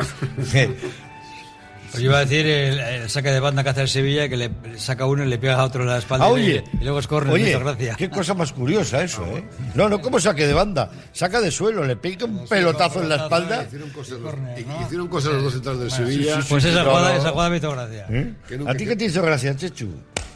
Pues 1.91 2.03
iba 2.05 2.19
a 2.19 2.21
decir 2.21 2.47
el, 2.47 2.79
el 2.79 3.09
saque 3.11 3.31
de 3.31 3.41
banda 3.41 3.63
que 3.65 3.71
hace 3.71 3.81
el 3.83 3.89
Sevilla, 3.89 4.29
que 4.29 4.37
le 4.37 4.51
saca 4.77 5.07
uno 5.07 5.25
y 5.25 5.29
le 5.29 5.39
pega 5.39 5.55
a 5.55 5.65
otro 5.65 5.83
en 5.83 5.89
la 5.89 5.97
espalda. 5.99 6.27
Ah, 6.27 6.31
y, 6.31 6.33
oye, 6.33 6.65
y 6.79 6.85
luego 6.85 6.99
es 6.99 7.07
córner, 7.07 7.33
oye, 7.33 7.45
me 7.45 7.51
hizo 7.51 7.61
gracia. 7.61 7.95
qué 7.97 8.11
cosa 8.11 8.35
más 8.35 8.53
curiosa 8.53 9.03
eso, 9.03 9.25
¿eh? 9.35 9.43
No, 9.75 9.89
no, 9.89 10.03
¿cómo 10.03 10.21
saque 10.21 10.47
de 10.47 10.53
banda? 10.53 10.91
Saca 11.13 11.41
de 11.41 11.51
suelo, 11.51 11.85
le 11.87 11.97
pega 11.97 12.27
un 12.27 12.47
pelotazo 12.47 13.03
en 13.03 13.09
la 13.09 13.17
espalda. 13.17 13.65
Hicieron 13.65 13.89
cosas, 13.91 14.19
los, 14.21 14.35
y- 14.59 14.85
hicieron 14.85 15.09
cosas 15.09 15.33
los 15.33 15.43
dos 15.45 15.53
centrales 15.55 15.81
del 15.81 15.91
Sevilla. 15.91 16.39
Pues 16.47 16.65
esa 16.67 16.85
jugada, 16.85 17.17
esa 17.17 17.31
jugada 17.31 17.49
me 17.49 17.57
hizo 17.57 17.71
gracia. 17.73 18.07
¿Eh? 18.11 18.35
¿A 18.67 18.75
ti 18.75 18.85
qué 18.87 18.95
te 18.97 19.07
hizo 19.07 19.23
gracia, 19.23 19.57
Chechu? 19.57 19.89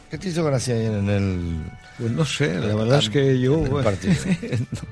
¿Qué 0.09 0.17
te 0.17 0.29
hizo 0.29 0.41
gracia 0.45 0.73
ayer 0.73 0.93
en 0.93 1.09
el, 1.09 1.63
Pues 1.99 2.11
no 2.11 2.23
sé, 2.23 2.53
la 2.55 2.73
verdad 2.75 2.99
es 2.99 3.09
que 3.09 3.37
yo 3.41 3.57
no, 3.67 3.81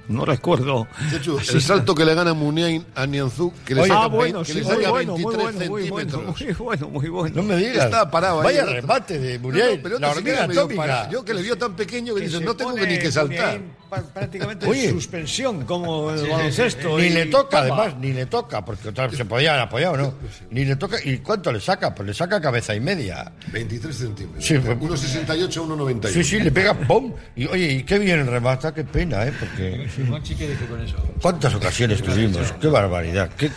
no 0.10 0.26
recuerdo. 0.26 0.88
Chechu, 1.10 1.38
el 1.40 1.62
salto 1.62 1.96
que 1.96 2.04
le 2.04 2.14
gana 2.16 2.34
Muniain 2.34 2.86
a 2.96 3.06
Nianzú, 3.06 3.54
que 3.66 3.76
le 3.76 3.82
Oye, 3.84 3.90
saca, 3.94 4.04
ah, 4.04 4.08
bueno, 4.08 4.40
vein- 4.40 4.46
que 4.46 4.52
sí, 4.52 4.58
le 4.60 4.66
muy 4.66 4.76
saca 4.76 4.90
bueno, 4.90 5.18
muy 5.18 5.24
23 5.36 5.44
bueno, 5.56 5.72
muy 5.72 5.90
bueno, 5.90 6.12
centímetros. 6.12 6.42
muy 6.42 6.54
bueno, 6.66 6.90
muy 6.90 7.10
bueno. 7.10 7.36
No 7.38 7.44
me 7.44 7.56
digas. 7.56 7.86
Estaba 7.86 8.12
parado 8.12 8.42
ahí 8.42 8.46
Vaya 8.58 8.66
remate 8.66 9.18
de 9.20 9.38
No, 9.38 9.44
Muriel, 9.44 9.78
no, 9.78 9.84
pero 9.84 10.00
la 10.00 10.10
hormiga 10.12 10.44
atómica. 10.44 11.10
Yo 11.10 11.24
que 11.24 11.34
le 11.34 11.42
vio 11.44 11.58
tan 11.58 11.76
pequeño 11.78 12.14
que 12.14 12.22
dices, 12.22 12.40
se 12.40 12.46
no 12.46 12.54
tengo 12.56 12.74
ni 12.74 13.00
que 13.00 13.10
saltar. 13.10 13.54
Muniain 13.60 13.72
prácticamente 14.14 14.66
Oye. 14.68 14.86
en 14.90 14.92
suspensión, 14.96 15.66
como 15.66 16.12
el 16.12 16.28
baloncesto. 16.28 16.98
Ni 16.98 17.06
y 17.06 17.10
le 17.10 17.26
toca, 17.28 17.64
toma. 17.68 17.82
además, 17.84 18.00
ni 18.00 18.14
le 18.14 18.26
toca, 18.26 18.64
porque 18.66 18.90
otra 18.90 19.08
vez 19.08 19.18
se 19.18 19.26
podía 19.26 19.52
haber 19.52 19.64
apoyado, 19.64 19.98
¿no? 19.98 20.14
Ni 20.52 20.66
le 20.66 20.76
toca. 20.76 20.98
¿Y 21.04 21.20
cuánto 21.20 21.52
le 21.52 21.60
saca? 21.60 21.94
Pues 21.94 22.08
le 22.08 22.14
saca 22.14 22.42
cabeza 22.42 22.76
y 22.76 22.80
media. 22.80 23.32
23 23.52 23.96
centímetros. 23.96 24.46
Sí, 24.46 24.58
pues- 24.60 24.78
1,68 24.78 25.58
a 25.62 25.64
1,91. 25.64 26.14
Sí, 26.14 26.24
sí, 26.24 26.40
le 26.40 26.52
pega 26.52 26.74
¡pum! 26.74 27.14
Y 27.36 27.46
oye, 27.48 27.72
y 27.74 27.84
qué 27.84 28.00
bien 28.00 28.26
remata, 28.28 28.74
qué 28.74 28.84
pena, 28.84 29.26
¿eh? 29.26 29.34
Porque. 29.40 29.88
Monchi, 30.08 30.36
¿qué 30.36 30.50
dice 30.50 30.66
con 30.66 30.82
eso? 30.82 30.98
¿Cuántas 31.22 31.54
ocasiones 31.56 32.02
tuvimos? 32.02 32.52
¡Qué 32.60 32.68
barbaridad! 32.68 33.30
Qué, 33.38 33.50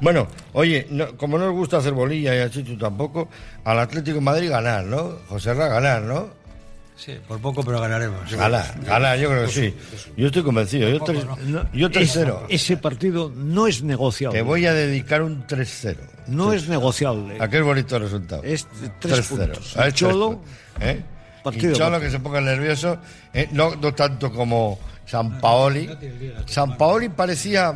Bueno, 0.00 0.28
oye, 0.52 0.86
no- 0.90 1.16
como 1.16 1.38
no 1.38 1.46
nos 1.46 1.54
gusta 1.54 1.78
hacer 1.78 1.92
bolilla 1.92 2.34
y 2.34 2.38
a 2.40 2.50
Chichu 2.50 2.76
tampoco, 2.76 3.28
al 3.64 3.78
Atlético 3.78 4.16
de 4.16 4.20
Madrid 4.22 4.50
ganar, 4.50 4.84
¿no? 4.84 5.18
José 5.28 5.54
Ra 5.54 5.68
ganar, 5.68 6.02
¿no? 6.02 6.43
Sí, 6.96 7.18
por 7.26 7.40
poco, 7.40 7.62
pero 7.64 7.80
ganaremos. 7.80 8.30
Ganar, 8.30 8.80
ganar, 8.84 9.18
yo 9.18 9.28
creo 9.28 9.46
que 9.46 9.50
sí. 9.52 9.74
Yo 10.16 10.26
estoy 10.28 10.42
convencido. 10.44 10.88
Yo, 10.88 11.00
tres- 11.02 11.26
No, 11.46 11.66
yo 11.72 11.88
es- 11.88 11.92
3-0. 11.92 12.46
Ese 12.48 12.76
partido 12.76 13.32
no 13.34 13.66
es 13.66 13.82
negociable. 13.82 14.38
Te 14.38 14.42
voy 14.42 14.64
a 14.66 14.72
dedicar 14.72 15.22
un 15.22 15.44
3-0. 15.46 15.98
No 16.28 16.52
es 16.52 16.68
negociable. 16.68 17.36
Aquel 17.40 17.64
bonito 17.64 17.98
resultado. 17.98 18.42
Es 18.44 18.66
tres 19.00 19.28
3-0. 19.28 19.54
puntos. 19.54 19.76
A 19.76 19.82
ver, 19.84 19.92
Cholo, 19.92 20.40
¿eh? 20.80 21.02
partido 21.42 21.72
Y 21.72 21.76
Cholo 21.76 21.90
por- 21.96 22.00
que 22.02 22.10
se 22.10 22.20
ponga 22.20 22.40
nervioso, 22.40 22.96
¿eh? 23.32 23.48
no, 23.52 23.74
no 23.74 23.92
tanto 23.92 24.32
como 24.32 24.78
San 25.04 25.40
Paoli. 25.40 25.90
San 26.46 26.78
Paoli 26.78 27.08
parecía. 27.08 27.74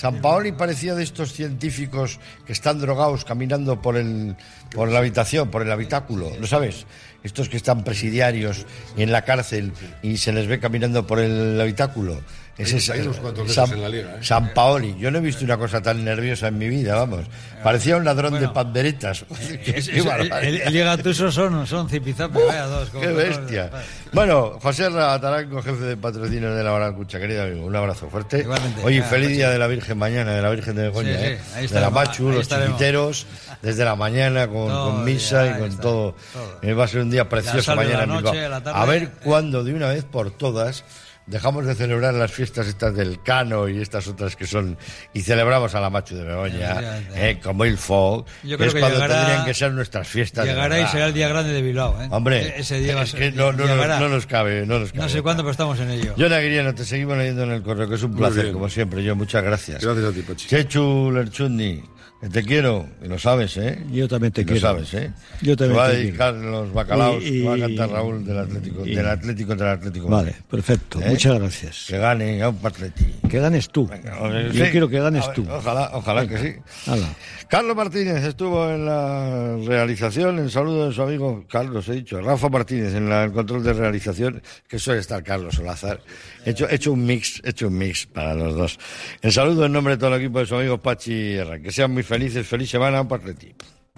San 0.00 0.22
Paoli 0.22 0.52
parecía 0.52 0.94
de 0.94 1.02
estos 1.02 1.34
científicos 1.34 2.20
que 2.46 2.54
están 2.54 2.80
drogados 2.80 3.26
caminando 3.26 3.82
por 3.82 3.98
el 3.98 4.34
por 4.72 4.88
la 4.88 4.98
habitación, 4.98 5.50
por 5.50 5.60
el 5.60 5.70
habitáculo, 5.70 6.32
¿lo 6.40 6.46
sabes? 6.46 6.86
Estos 7.22 7.50
que 7.50 7.58
están 7.58 7.84
presidiarios 7.84 8.64
en 8.96 9.12
la 9.12 9.26
cárcel 9.26 9.74
y 10.00 10.16
se 10.16 10.32
les 10.32 10.46
ve 10.46 10.58
caminando 10.58 11.06
por 11.06 11.18
el 11.18 11.60
habitáculo. 11.60 12.22
Ese 12.58 12.76
es 12.76 12.90
hay 12.90 13.00
unos 13.00 13.16
cuantos 13.16 13.48
de 13.48 13.54
San, 13.54 13.72
en 13.72 13.80
la 13.82 13.88
liga, 13.88 14.16
¿eh? 14.16 14.18
San 14.20 14.52
Paoli. 14.52 14.94
Yo 14.98 15.10
no 15.10 15.16
he 15.18 15.20
visto 15.22 15.44
una 15.44 15.56
cosa 15.56 15.80
tan 15.80 16.04
nerviosa 16.04 16.48
en 16.48 16.58
mi 16.58 16.68
vida, 16.68 16.94
vamos. 16.94 17.24
Parecía 17.64 17.96
un 17.96 18.04
ladrón 18.04 18.38
de 18.38 18.48
panderetas. 18.48 19.24
Qué- 19.64 19.78
Es- 19.78 19.88
qué 19.88 20.02
barbaridad. 20.02 20.44
el, 20.44 20.60
el 20.60 20.72
Liga 20.72 20.96
Tuso 20.98 21.32
son, 21.32 21.66
son 21.66 21.88
zipizape, 21.88 22.38
vaya 22.44 22.66
dos. 22.66 22.90
como 22.90 23.00
¡Qué 23.02 23.08
bestia! 23.12 23.70
Bueno, 24.12 24.58
José 24.60 24.86
Ataranco, 24.86 25.62
jefe 25.62 25.84
de 25.84 25.96
patrocinio 25.96 26.54
de 26.54 26.62
la 26.62 26.70
Baracucha, 26.72 27.18
querido 27.18 27.42
amigo, 27.44 27.64
un 27.64 27.76
abrazo 27.76 28.10
fuerte. 28.10 28.40
Igualmente. 28.40 28.82
Oye, 28.84 29.02
feliz 29.04 29.28
Pachi. 29.28 29.36
día 29.36 29.50
de 29.50 29.58
la 29.58 29.66
Virgen 29.66 29.96
mañana, 29.98 30.32
de 30.32 30.42
la 30.42 30.50
Virgen 30.50 30.74
de 30.76 30.82
Begoña, 30.82 31.18
Sí, 31.18 31.24
sí, 31.58 31.64
¿eh? 31.64 31.68
de 31.68 31.80
la 31.80 31.90
Machu, 31.90 32.30
los 32.30 32.46
chiquiteros, 32.48 33.26
desde 33.62 33.84
la 33.86 33.96
mañana 33.96 34.48
con, 34.48 34.68
Todo 34.68 34.90
con 34.90 34.98
el 35.08 35.14
misa 35.14 35.46
y 35.46 35.58
con 35.60 35.70
está, 35.70 35.82
todo. 35.82 36.14
todo. 36.34 36.58
Eh, 36.62 36.74
va 36.74 36.84
a 36.84 36.88
ser 36.88 37.00
un 37.00 37.10
día 37.10 37.26
precioso 37.28 37.74
mañana 37.74 38.04
en 38.04 38.16
Bilbao. 38.16 38.34
a 38.74 38.84
ver 38.84 39.02
eh. 39.04 39.08
cuándo, 39.24 39.64
de 39.64 39.72
una 39.72 39.88
vez 39.88 40.04
por 40.04 40.30
todas, 40.30 40.84
dejamos 41.26 41.64
de 41.64 41.74
celebrar 41.74 42.12
las 42.14 42.32
fiestas 42.32 42.66
estas 42.66 42.94
del 42.94 43.22
Cano 43.22 43.68
y 43.68 43.80
estas 43.80 44.08
otras 44.08 44.34
que 44.36 44.46
son... 44.46 44.76
Y 45.14 45.22
celebramos 45.22 45.74
a 45.74 45.80
la 45.80 45.88
Machu 45.90 46.16
de 46.16 46.24
Begoña, 46.24 46.98
eh, 47.14 47.38
como 47.42 47.64
el 47.64 47.78
Fog, 47.78 48.24
Yo 48.42 48.50
que 48.50 48.56
creo 48.56 48.68
es 48.68 48.74
que 48.74 48.80
cuando 48.80 48.98
llegará- 48.98 49.16
tendrían 49.16 49.44
que 49.44 49.54
ser 49.54 49.72
nuestras 49.72 50.08
fiestas. 50.08 50.44
de 50.44 50.52
Llegará 50.52 50.80
y 50.80 50.86
será 50.88 51.06
el 51.06 51.14
día 51.14 51.28
grande 51.28 51.52
de 51.52 51.62
Bilbao. 51.62 52.02
¿eh? 52.02 52.08
Hombre, 52.10 52.42
E- 52.48 52.60
ese 52.60 52.80
día 52.80 52.94
va 52.94 53.02
a 53.02 53.04
es 53.04 53.10
ser- 53.10 53.20
que 53.20 53.32
no, 53.32 53.52
no, 53.52 53.66
no, 53.66 54.08
nos 54.08 54.26
cabe, 54.26 54.66
no 54.66 54.78
nos 54.80 54.90
cabe. 54.92 55.02
No 55.04 55.08
sé 55.08 55.22
cuándo, 55.22 55.42
pero 55.44 55.52
estamos 55.52 55.78
en 55.78 55.90
ello. 55.90 56.14
John 56.18 56.32
Aguiriano, 56.32 56.74
te 56.74 56.84
seguimos 56.84 57.16
leyendo 57.16 57.44
en 57.44 57.52
el 57.52 57.62
correo, 57.62 57.88
que 57.88 57.94
es 57.94 58.02
un 58.02 58.16
placer, 58.16 58.50
como 58.52 58.68
siempre. 58.68 59.02
Yo, 59.04 59.14
muchas 59.14 59.44
gracias. 59.44 59.82
Gracias 59.84 60.04
a 60.06 60.12
ti, 60.12 60.22
Pachi. 60.22 60.48
Chechu 60.48 61.12
Lerchundi, 61.12 61.82
te 62.28 62.42
quiero, 62.42 62.86
y 63.02 63.08
lo 63.08 63.18
sabes, 63.18 63.56
¿eh? 63.56 63.82
Yo 63.90 64.06
también 64.06 64.32
te 64.32 64.42
Y 64.42 64.44
quiero. 64.44 64.60
Lo 64.60 64.84
sabes, 64.84 64.92
¿eh? 64.94 65.10
Yo 65.40 65.56
también 65.56 65.76
Te 65.76 65.78
va 65.80 65.86
a 65.86 65.90
te 65.90 65.96
dedicar 65.96 66.34
los 66.34 66.72
bacalaos, 66.72 67.24
Y- 67.24 67.42
va 67.42 67.54
a 67.54 67.58
cantar 67.58 67.90
Raúl 67.90 68.24
del 68.26 68.38
Atlético, 68.38 68.84
y- 68.86 68.94
del 68.94 69.06
Atlético 69.08 69.54
del 69.56 69.68
Atlético. 69.68 70.08
Vale, 70.08 70.34
perfecto. 70.50 71.00
¿Eh? 71.00 71.06
Muchas 71.08 71.38
gracias. 71.38 71.86
Que 71.88 71.96
gane 71.98 72.42
a 72.42 72.50
un 72.50 72.58
Atleti. 72.62 73.04
Que 73.28 73.38
ganes 73.38 73.68
tú. 73.70 73.86
Venga, 73.86 74.18
Yo 74.52 74.64
sí. 74.66 74.70
quiero 74.70 74.88
que 74.88 74.98
ganes 75.00 75.24
A 75.24 75.26
ver, 75.28 75.34
tú. 75.36 75.46
Ojalá, 75.50 75.90
ojalá 75.94 76.26
que 76.26 76.38
sí. 76.38 76.54
Hala. 76.90 77.08
Carlos 77.48 77.74
Martínez 77.74 78.22
estuvo 78.24 78.68
en 78.70 78.84
la 78.84 79.56
realización, 79.66 80.38
en 80.38 80.50
saludo 80.50 80.88
de 80.88 80.94
su 80.94 81.02
amigo 81.02 81.44
Carlos, 81.48 81.88
he 81.88 81.94
dicho, 81.94 82.20
Rafa 82.20 82.48
Martínez 82.48 82.94
en 82.94 83.08
la- 83.08 83.24
el 83.24 83.32
control 83.32 83.64
de 83.64 83.72
realización, 83.72 84.42
que 84.68 84.78
suele 84.78 85.00
estar 85.00 85.22
Carlos 85.24 85.54
Solazar. 85.56 86.00
He 86.44 86.50
hecho, 86.50 86.68
he 86.68 86.74
hecho 86.76 86.92
un 86.92 87.04
mix, 87.04 87.40
he 87.44 87.50
hecho 87.50 87.68
un 87.68 87.78
mix 87.78 88.06
para 88.06 88.34
los 88.34 88.54
dos. 88.54 88.78
El 89.22 89.32
saludo 89.32 89.64
en 89.66 89.72
nombre 89.72 89.94
de 89.94 89.98
todo 89.98 90.14
el 90.14 90.20
equipo 90.20 90.38
de 90.38 90.46
su 90.46 90.54
amigo 90.54 90.78
Pachi 90.78 91.34
Herrán. 91.34 91.62
Que 91.62 91.72
sean 91.72 91.90
muy 91.92 92.02
felices, 92.10 92.44
feliz 92.44 92.68
semana, 92.68 93.02
un 93.02 93.12
Atleti. 93.12 93.54